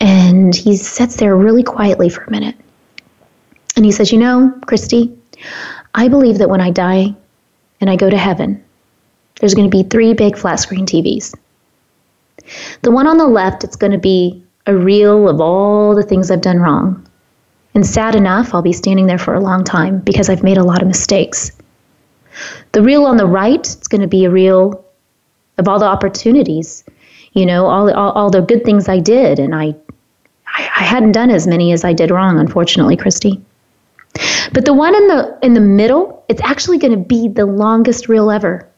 And 0.00 0.54
he 0.54 0.76
sits 0.76 1.16
there 1.16 1.36
really 1.36 1.62
quietly 1.62 2.08
for 2.08 2.22
a 2.22 2.30
minute. 2.30 2.56
And 3.76 3.84
he 3.84 3.92
says, 3.92 4.12
You 4.12 4.18
know, 4.18 4.58
Christy, 4.66 5.16
I 5.94 6.08
believe 6.08 6.38
that 6.38 6.50
when 6.50 6.60
I 6.60 6.70
die 6.70 7.14
and 7.80 7.90
I 7.90 7.96
go 7.96 8.10
to 8.10 8.16
heaven, 8.16 8.62
there's 9.40 9.54
going 9.54 9.70
to 9.70 9.76
be 9.76 9.88
three 9.88 10.14
big 10.14 10.36
flat 10.36 10.56
screen 10.56 10.86
TVs. 10.86 11.34
The 12.82 12.90
one 12.90 13.06
on 13.06 13.18
the 13.18 13.26
left, 13.26 13.64
it's 13.64 13.76
going 13.76 13.92
to 13.92 13.98
be 13.98 14.42
a 14.66 14.76
reel 14.76 15.28
of 15.28 15.40
all 15.40 15.94
the 15.94 16.02
things 16.02 16.30
I've 16.30 16.40
done 16.40 16.60
wrong. 16.60 17.04
And 17.74 17.86
sad 17.86 18.14
enough, 18.14 18.54
I'll 18.54 18.62
be 18.62 18.72
standing 18.72 19.06
there 19.06 19.18
for 19.18 19.34
a 19.34 19.40
long 19.40 19.64
time 19.64 20.00
because 20.00 20.28
I've 20.28 20.42
made 20.42 20.58
a 20.58 20.64
lot 20.64 20.82
of 20.82 20.88
mistakes. 20.88 21.52
The 22.72 22.82
reel 22.82 23.04
on 23.04 23.16
the 23.16 23.26
right, 23.26 23.60
it's 23.60 23.88
going 23.88 24.00
to 24.00 24.08
be 24.08 24.24
a 24.24 24.30
reel 24.30 24.84
of 25.58 25.68
all 25.68 25.78
the 25.78 25.86
opportunities 25.86 26.84
you 27.32 27.46
know, 27.46 27.66
all, 27.66 27.92
all, 27.92 28.12
all 28.12 28.30
the 28.30 28.40
good 28.40 28.64
things 28.64 28.88
I 28.88 28.98
did. 28.98 29.38
And 29.38 29.54
I, 29.54 29.74
I, 30.58 30.62
I 30.62 30.82
hadn't 30.82 31.12
done 31.12 31.30
as 31.30 31.46
many 31.46 31.72
as 31.72 31.84
I 31.84 31.92
did 31.92 32.10
wrong, 32.10 32.38
unfortunately, 32.38 32.96
Christy. 32.96 33.40
But 34.52 34.64
the 34.64 34.74
one 34.74 34.94
in 34.94 35.06
the 35.06 35.38
in 35.42 35.54
the 35.54 35.60
middle, 35.60 36.24
it's 36.28 36.42
actually 36.42 36.78
going 36.78 36.92
to 36.92 36.98
be 36.98 37.28
the 37.28 37.46
longest 37.46 38.08
reel 38.08 38.30
ever. 38.30 38.68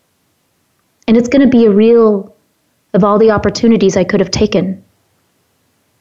And 1.08 1.16
it's 1.16 1.28
going 1.28 1.42
to 1.42 1.48
be 1.48 1.64
a 1.64 1.70
reel 1.70 2.34
of 2.92 3.02
all 3.04 3.18
the 3.18 3.30
opportunities 3.30 3.96
I 3.96 4.04
could 4.04 4.20
have 4.20 4.30
taken, 4.30 4.82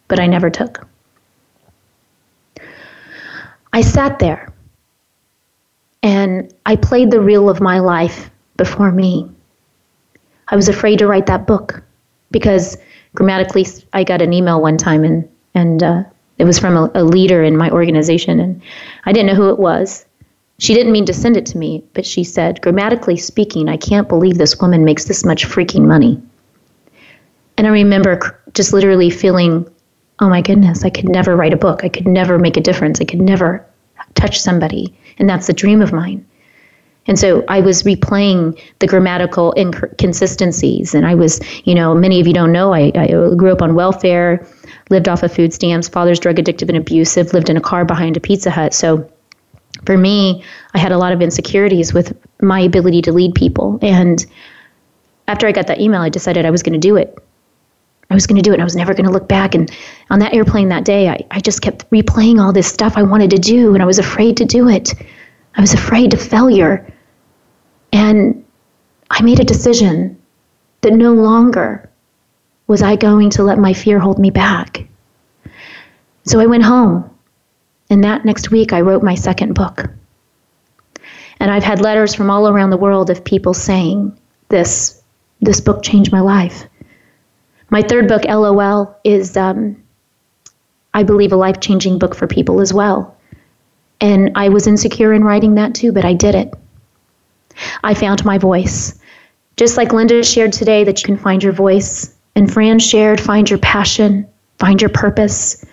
but 0.07 0.19
I 0.19 0.27
never 0.27 0.49
took. 0.49 0.85
I 3.71 3.81
sat 3.81 4.19
there 4.19 4.51
and 6.03 6.53
I 6.65 6.75
played 6.75 7.11
the 7.11 7.21
reel 7.21 7.49
of 7.49 7.61
my 7.61 7.79
life 7.79 8.29
before 8.57 8.91
me. 8.91 9.29
I 10.47 10.55
was 10.55 10.67
afraid 10.67 10.99
to 10.99 11.07
write 11.07 11.27
that 11.27 11.45
book 11.45 11.81
because 12.31 12.77
grammatically, 13.15 13.67
I 13.93 14.03
got 14.03 14.21
an 14.21 14.33
email 14.33 14.61
one 14.61 14.77
time 14.77 15.03
and 15.03 15.29
and 15.59 15.83
uh, 15.83 16.03
it 16.37 16.45
was 16.45 16.57
from 16.57 16.75
a, 16.75 16.91
a 16.95 17.03
leader 17.03 17.43
in 17.43 17.57
my 17.57 17.69
organization, 17.69 18.39
and 18.39 18.61
I 19.05 19.11
didn't 19.11 19.27
know 19.27 19.35
who 19.35 19.49
it 19.49 19.59
was. 19.59 20.05
She 20.57 20.73
didn't 20.73 20.91
mean 20.91 21.05
to 21.05 21.13
send 21.13 21.37
it 21.37 21.45
to 21.47 21.57
me, 21.57 21.83
but 21.93 22.05
she 22.05 22.23
said, 22.23 22.61
grammatically 22.61 23.17
speaking, 23.17 23.69
I 23.69 23.77
can't 23.77 24.09
believe 24.09 24.37
this 24.37 24.59
woman 24.59 24.83
makes 24.83 25.05
this 25.05 25.25
much 25.25 25.45
freaking 25.45 25.85
money. 25.85 26.21
And 27.57 27.67
I 27.67 27.71
remember 27.71 28.39
just 28.53 28.73
literally 28.73 29.09
feeling, 29.09 29.69
oh 30.19 30.29
my 30.29 30.41
goodness, 30.41 30.83
I 30.83 30.89
could 30.89 31.09
never 31.09 31.35
write 31.35 31.53
a 31.53 31.57
book. 31.57 31.83
I 31.83 31.89
could 31.89 32.07
never 32.07 32.39
make 32.39 32.57
a 32.57 32.61
difference. 32.61 32.99
I 32.99 33.05
could 33.05 33.21
never 33.21 33.65
touch 34.15 34.39
somebody. 34.39 34.93
And 35.17 35.29
that's 35.29 35.49
a 35.49 35.53
dream 35.53 35.81
of 35.81 35.93
mine. 35.93 36.25
And 37.09 37.17
so 37.17 37.43
I 37.47 37.59
was 37.59 37.81
replaying 37.83 38.61
the 38.77 38.85
grammatical 38.85 39.51
inconsistencies. 39.57 40.93
And 40.93 41.07
I 41.07 41.15
was, 41.15 41.41
you 41.65 41.73
know, 41.73 41.95
many 41.95 42.21
of 42.21 42.27
you 42.27 42.33
don't 42.33 42.51
know, 42.51 42.71
I, 42.71 42.91
I 42.93 43.07
grew 43.35 43.51
up 43.51 43.63
on 43.63 43.73
welfare, 43.73 44.45
lived 44.91 45.09
off 45.09 45.23
of 45.23 45.33
food 45.33 45.51
stamps, 45.51 45.89
father's 45.89 46.19
drug 46.19 46.35
addictive 46.35 46.69
and 46.69 46.77
abusive, 46.77 47.33
lived 47.33 47.49
in 47.49 47.57
a 47.57 47.61
car 47.61 47.83
behind 47.83 48.15
a 48.15 48.19
Pizza 48.19 48.51
Hut. 48.51 48.75
So 48.75 49.11
for 49.87 49.97
me, 49.97 50.43
I 50.75 50.77
had 50.77 50.91
a 50.91 50.99
lot 50.99 51.11
of 51.11 51.19
insecurities 51.19 51.95
with 51.95 52.15
my 52.43 52.59
ability 52.59 53.01
to 53.01 53.11
lead 53.11 53.33
people. 53.33 53.79
And 53.81 54.23
after 55.27 55.47
I 55.47 55.51
got 55.51 55.65
that 55.65 55.81
email, 55.81 56.01
I 56.01 56.09
decided 56.09 56.45
I 56.45 56.51
was 56.51 56.61
going 56.61 56.79
to 56.79 56.87
do 56.87 56.95
it. 56.95 57.17
I 58.11 58.13
was 58.13 58.27
going 58.27 58.37
to 58.37 58.43
do 58.43 58.51
it 58.51 58.55
and 58.55 58.61
I 58.61 58.65
was 58.65 58.75
never 58.75 58.93
going 58.93 59.07
to 59.07 59.11
look 59.11 59.27
back. 59.27 59.55
And 59.55 59.71
on 60.11 60.19
that 60.19 60.35
airplane 60.35 60.69
that 60.69 60.85
day, 60.85 61.09
I, 61.09 61.25
I 61.31 61.39
just 61.39 61.63
kept 61.63 61.89
replaying 61.89 62.39
all 62.39 62.53
this 62.53 62.67
stuff 62.67 62.97
I 62.97 63.01
wanted 63.01 63.31
to 63.31 63.39
do 63.39 63.73
and 63.73 63.81
I 63.81 63.87
was 63.87 63.97
afraid 63.97 64.37
to 64.37 64.45
do 64.45 64.69
it. 64.69 64.93
I 65.55 65.61
was 65.61 65.73
afraid 65.73 66.13
of 66.13 66.21
failure. 66.21 66.85
And 67.91 68.45
I 69.09 69.21
made 69.21 69.39
a 69.39 69.45
decision 69.45 70.19
that 70.81 70.93
no 70.93 71.13
longer 71.13 71.89
was 72.67 72.81
I 72.81 72.95
going 72.95 73.31
to 73.31 73.43
let 73.43 73.57
my 73.57 73.73
fear 73.73 73.99
hold 73.99 74.19
me 74.19 74.29
back. 74.29 74.87
So 76.23 76.39
I 76.39 76.45
went 76.45 76.63
home, 76.63 77.09
and 77.89 78.03
that 78.03 78.25
next 78.25 78.51
week 78.51 78.73
I 78.73 78.81
wrote 78.81 79.01
my 79.01 79.15
second 79.15 79.55
book. 79.55 79.89
And 81.39 81.49
I've 81.49 81.63
had 81.63 81.81
letters 81.81 82.13
from 82.13 82.29
all 82.29 82.47
around 82.47 82.69
the 82.69 82.77
world 82.77 83.09
of 83.09 83.23
people 83.23 83.53
saying, 83.53 84.17
This, 84.49 85.01
this 85.41 85.61
book 85.61 85.81
changed 85.81 86.11
my 86.11 86.19
life. 86.19 86.65
My 87.69 87.81
third 87.81 88.07
book, 88.07 88.25
LOL, 88.25 88.95
is, 89.03 89.37
um, 89.37 89.81
I 90.93 91.03
believe, 91.03 91.31
a 91.31 91.37
life 91.37 91.59
changing 91.59 91.97
book 91.97 92.13
for 92.13 92.27
people 92.27 92.61
as 92.61 92.73
well. 92.73 93.15
And 94.01 94.31
I 94.35 94.49
was 94.49 94.67
insecure 94.67 95.13
in 95.13 95.23
writing 95.23 95.55
that 95.55 95.75
too, 95.75 95.91
but 95.91 96.05
I 96.05 96.13
did 96.13 96.35
it. 96.35 96.53
I 97.83 97.93
found 97.93 98.25
my 98.25 98.37
voice. 98.37 98.99
Just 99.57 99.77
like 99.77 99.93
Linda 99.93 100.23
shared 100.23 100.53
today, 100.53 100.83
that 100.83 101.01
you 101.01 101.05
can 101.05 101.17
find 101.17 101.43
your 101.43 101.53
voice, 101.53 102.15
and 102.35 102.51
Fran 102.51 102.79
shared, 102.79 103.19
find 103.19 103.49
your 103.49 103.59
passion, 103.59 104.27
find 104.57 104.81
your 104.81 104.89
purpose. 104.89 105.65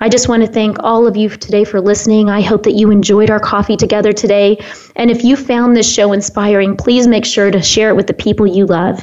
I 0.00 0.08
just 0.08 0.28
want 0.28 0.44
to 0.44 0.52
thank 0.52 0.76
all 0.80 1.06
of 1.06 1.16
you 1.16 1.30
today 1.30 1.64
for 1.64 1.80
listening. 1.80 2.28
I 2.28 2.42
hope 2.42 2.64
that 2.64 2.74
you 2.74 2.90
enjoyed 2.90 3.30
our 3.30 3.40
coffee 3.40 3.76
together 3.76 4.12
today. 4.12 4.58
And 4.96 5.10
if 5.10 5.24
you 5.24 5.36
found 5.36 5.76
this 5.76 5.90
show 5.90 6.12
inspiring, 6.12 6.76
please 6.76 7.06
make 7.06 7.24
sure 7.24 7.50
to 7.50 7.62
share 7.62 7.88
it 7.88 7.96
with 7.96 8.08
the 8.08 8.14
people 8.14 8.46
you 8.46 8.66
love. 8.66 9.02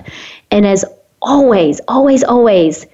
And 0.51 0.65
as 0.65 0.85
always, 1.21 1.81
always, 1.87 2.23
always, 2.23 2.85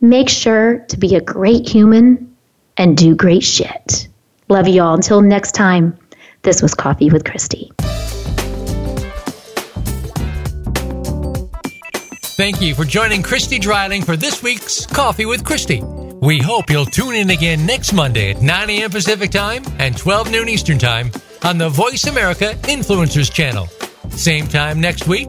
make 0.00 0.28
sure 0.28 0.78
to 0.88 0.96
be 0.96 1.14
a 1.14 1.20
great 1.20 1.68
human 1.68 2.34
and 2.76 2.96
do 2.96 3.14
great 3.14 3.42
shit. 3.42 4.08
Love 4.48 4.68
you 4.68 4.82
all. 4.82 4.94
Until 4.94 5.20
next 5.20 5.52
time, 5.52 5.98
this 6.42 6.62
was 6.62 6.74
Coffee 6.74 7.10
with 7.10 7.24
Christy. 7.24 7.70
Thank 12.42 12.60
you 12.60 12.74
for 12.74 12.84
joining 12.84 13.22
Christy 13.22 13.60
Dreiling 13.60 14.02
for 14.02 14.16
this 14.16 14.42
week's 14.42 14.84
Coffee 14.84 15.26
with 15.26 15.44
Christy. 15.44 15.80
We 15.80 16.40
hope 16.40 16.70
you'll 16.70 16.84
tune 16.84 17.14
in 17.14 17.30
again 17.30 17.64
next 17.64 17.92
Monday 17.92 18.32
at 18.32 18.42
9 18.42 18.68
a.m. 18.68 18.90
Pacific 18.90 19.30
Time 19.30 19.62
and 19.78 19.96
12 19.96 20.32
noon 20.32 20.48
Eastern 20.48 20.76
Time 20.76 21.12
on 21.44 21.56
the 21.56 21.68
Voice 21.68 22.02
America 22.08 22.54
Influencers 22.62 23.32
channel. 23.32 23.68
Same 24.10 24.48
time 24.48 24.80
next 24.80 25.06
week, 25.06 25.28